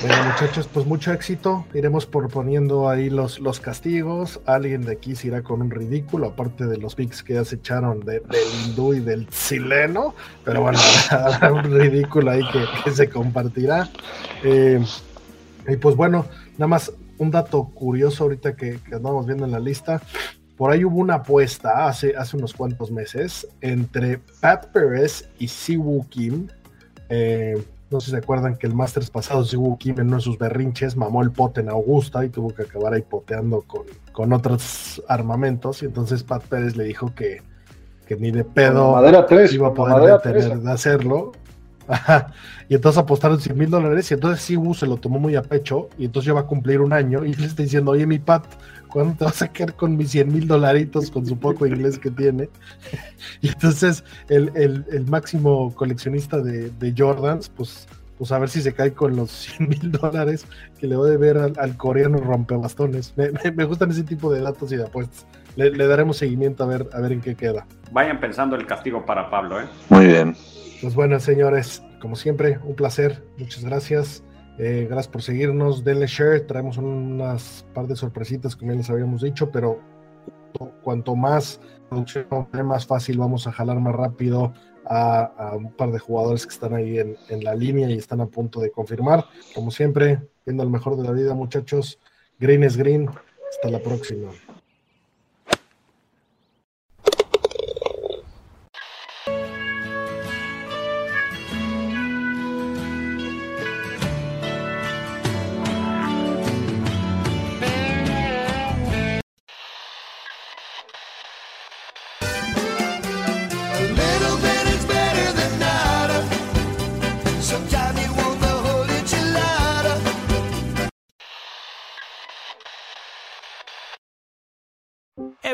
Bueno, 0.00 0.24
muchachos, 0.32 0.68
pues 0.72 0.86
mucho 0.86 1.12
éxito. 1.12 1.64
Iremos 1.74 2.06
proponiendo 2.06 2.88
ahí 2.88 3.10
los, 3.10 3.40
los 3.40 3.58
castigos. 3.58 4.40
Alguien 4.46 4.82
de 4.84 4.92
aquí 4.92 5.16
se 5.16 5.26
irá 5.28 5.42
con 5.42 5.60
un 5.60 5.70
ridículo, 5.70 6.28
aparte 6.28 6.66
de 6.66 6.76
los 6.78 6.94
picks 6.94 7.22
que 7.24 7.34
ya 7.34 7.44
se 7.44 7.56
echaron 7.56 8.00
de- 8.00 8.20
del 8.20 8.66
hindú 8.66 8.94
y 8.94 9.00
del 9.00 9.28
chileno. 9.28 10.14
Pero 10.44 10.62
bueno, 10.62 10.78
habrá 11.10 11.52
un 11.52 11.64
ridículo 11.64 12.30
ahí 12.30 12.42
que, 12.52 12.64
que 12.84 12.90
se 12.92 13.08
compartirá. 13.08 13.88
Eh, 14.44 14.80
y 15.68 15.76
pues 15.76 15.96
bueno, 15.96 16.26
nada 16.58 16.68
más 16.68 16.92
un 17.18 17.30
dato 17.30 17.64
curioso 17.64 18.24
ahorita 18.24 18.56
que, 18.56 18.78
que 18.78 18.94
andamos 18.94 19.26
viendo 19.26 19.44
en 19.44 19.52
la 19.52 19.60
lista. 19.60 20.00
Por 20.58 20.72
ahí 20.72 20.84
hubo 20.84 20.98
una 20.98 21.14
apuesta 21.14 21.86
hace, 21.86 22.16
hace 22.16 22.36
unos 22.36 22.52
cuantos 22.52 22.90
meses 22.90 23.46
entre 23.60 24.18
Pat 24.40 24.66
Perez 24.72 25.28
y 25.38 25.46
Siwoo 25.46 26.04
Kim. 26.08 26.48
Eh, 27.08 27.62
no 27.90 28.00
sé 28.00 28.06
si 28.06 28.10
se 28.10 28.16
acuerdan 28.18 28.56
que 28.56 28.66
el 28.66 28.74
Masters 28.74 29.08
pasado, 29.08 29.44
Siwoo 29.44 29.78
Kim 29.78 30.00
en 30.00 30.08
uno 30.08 30.16
de 30.16 30.22
sus 30.22 30.36
berrinches 30.36 30.96
mamó 30.96 31.22
el 31.22 31.30
pote 31.30 31.60
en 31.60 31.68
Augusta 31.68 32.24
y 32.24 32.28
tuvo 32.28 32.52
que 32.52 32.62
acabar 32.62 32.92
ahí 32.92 33.02
poteando 33.02 33.62
con, 33.62 33.82
con 34.12 34.32
otros 34.32 35.00
armamentos. 35.06 35.82
Y 35.84 35.86
entonces 35.86 36.24
Pat 36.24 36.42
Pérez 36.42 36.76
le 36.76 36.84
dijo 36.84 37.14
que, 37.14 37.40
que 38.06 38.16
ni 38.16 38.32
de 38.32 38.42
pedo 38.42 38.86
Con 38.86 38.94
madera 38.94 39.26
3, 39.26 39.54
iba 39.54 39.68
a 39.68 39.74
poder 39.74 40.10
detener 40.10 40.48
3. 40.48 40.64
de 40.64 40.72
hacerlo. 40.72 41.32
Ajá. 41.88 42.32
Y 42.70 42.74
entonces 42.74 42.98
apostaron 42.98 43.40
100 43.40 43.56
mil 43.56 43.70
dólares 43.70 44.10
y 44.10 44.14
entonces 44.14 44.44
Siwoo 44.44 44.74
se 44.74 44.86
lo 44.86 44.98
tomó 44.98 45.18
muy 45.18 45.34
a 45.36 45.42
pecho 45.42 45.88
y 45.96 46.04
entonces 46.04 46.26
ya 46.26 46.34
va 46.34 46.40
a 46.40 46.46
cumplir 46.46 46.82
un 46.82 46.92
año 46.92 47.24
y 47.24 47.32
le 47.34 47.46
está 47.46 47.62
diciendo, 47.62 47.92
oye 47.92 48.06
mi 48.06 48.18
Pat, 48.18 48.44
¿cuándo 48.90 49.14
te 49.16 49.24
vas 49.24 49.40
a 49.40 49.48
quedar 49.48 49.74
con 49.74 49.96
mis 49.96 50.10
100 50.10 50.30
mil 50.30 50.46
dolaritos 50.46 51.10
con 51.10 51.24
su 51.24 51.38
poco 51.38 51.66
inglés 51.66 51.98
que 51.98 52.10
tiene? 52.10 52.50
y 53.40 53.48
entonces 53.48 54.04
el, 54.28 54.52
el- 54.54 54.84
el 54.92 55.06
máximo 55.06 55.74
coleccionista 55.74 56.38
de, 56.42 56.68
de 56.70 56.94
Jordans, 56.94 57.48
pues, 57.48 57.88
pues 58.18 58.32
a 58.32 58.38
ver 58.38 58.50
si 58.50 58.60
se 58.60 58.74
cae 58.74 58.92
con 58.92 59.16
los 59.16 59.30
100 59.30 59.68
mil 59.70 59.90
dólares 59.90 60.44
que 60.78 60.88
le 60.88 60.96
va 60.96 61.06
a 61.06 61.10
deber 61.10 61.38
al, 61.38 61.54
al 61.58 61.74
coreano 61.78 62.18
rompebastones. 62.18 63.14
Me, 63.16 63.30
me, 63.30 63.50
me 63.52 63.64
gustan 63.64 63.90
ese 63.92 64.02
tipo 64.02 64.30
de 64.30 64.42
datos 64.42 64.70
y 64.72 64.76
de 64.76 64.82
apuestas. 64.82 65.24
Le, 65.56 65.70
le 65.70 65.86
daremos 65.86 66.18
seguimiento 66.18 66.64
a 66.64 66.66
ver, 66.66 66.86
a 66.92 67.00
ver 67.00 67.12
en 67.12 67.22
qué 67.22 67.34
queda. 67.34 67.66
Vayan 67.92 68.20
pensando 68.20 68.56
el 68.56 68.66
castigo 68.66 69.06
para 69.06 69.30
Pablo, 69.30 69.58
¿eh? 69.58 69.64
Muy 69.88 70.06
bien. 70.06 70.36
Pues 70.80 70.94
bueno, 70.94 71.18
señores, 71.18 71.82
como 72.00 72.14
siempre, 72.14 72.58
un 72.64 72.74
placer. 72.76 73.24
Muchas 73.36 73.64
gracias. 73.64 74.22
Eh, 74.58 74.86
gracias 74.88 75.08
por 75.08 75.22
seguirnos. 75.22 75.82
Denle 75.82 76.06
share. 76.06 76.46
Traemos 76.46 76.78
unas 76.78 77.66
par 77.74 77.88
de 77.88 77.96
sorpresitas, 77.96 78.54
como 78.54 78.72
ya 78.72 78.78
les 78.78 78.90
habíamos 78.90 79.22
dicho, 79.22 79.50
pero 79.50 79.80
cuanto 80.82 81.16
más 81.16 81.60
producción, 81.88 82.26
más 82.64 82.86
fácil 82.86 83.18
vamos 83.18 83.46
a 83.46 83.52
jalar 83.52 83.80
más 83.80 83.94
rápido 83.94 84.52
a, 84.84 85.54
un 85.56 85.72
par 85.72 85.90
de 85.90 85.98
jugadores 85.98 86.46
que 86.46 86.54
están 86.54 86.74
ahí 86.74 86.98
en, 86.98 87.16
en 87.28 87.44
la 87.44 87.54
línea 87.54 87.90
y 87.90 87.98
están 87.98 88.20
a 88.20 88.26
punto 88.26 88.60
de 88.60 88.70
confirmar. 88.70 89.24
Como 89.54 89.70
siempre, 89.70 90.20
viendo 90.46 90.62
el 90.62 90.70
mejor 90.70 90.96
de 90.96 91.04
la 91.04 91.12
vida, 91.12 91.34
muchachos. 91.34 91.98
Green 92.38 92.62
es 92.62 92.76
green. 92.76 93.08
Hasta 93.50 93.68
la 93.70 93.80
próxima. 93.80 94.30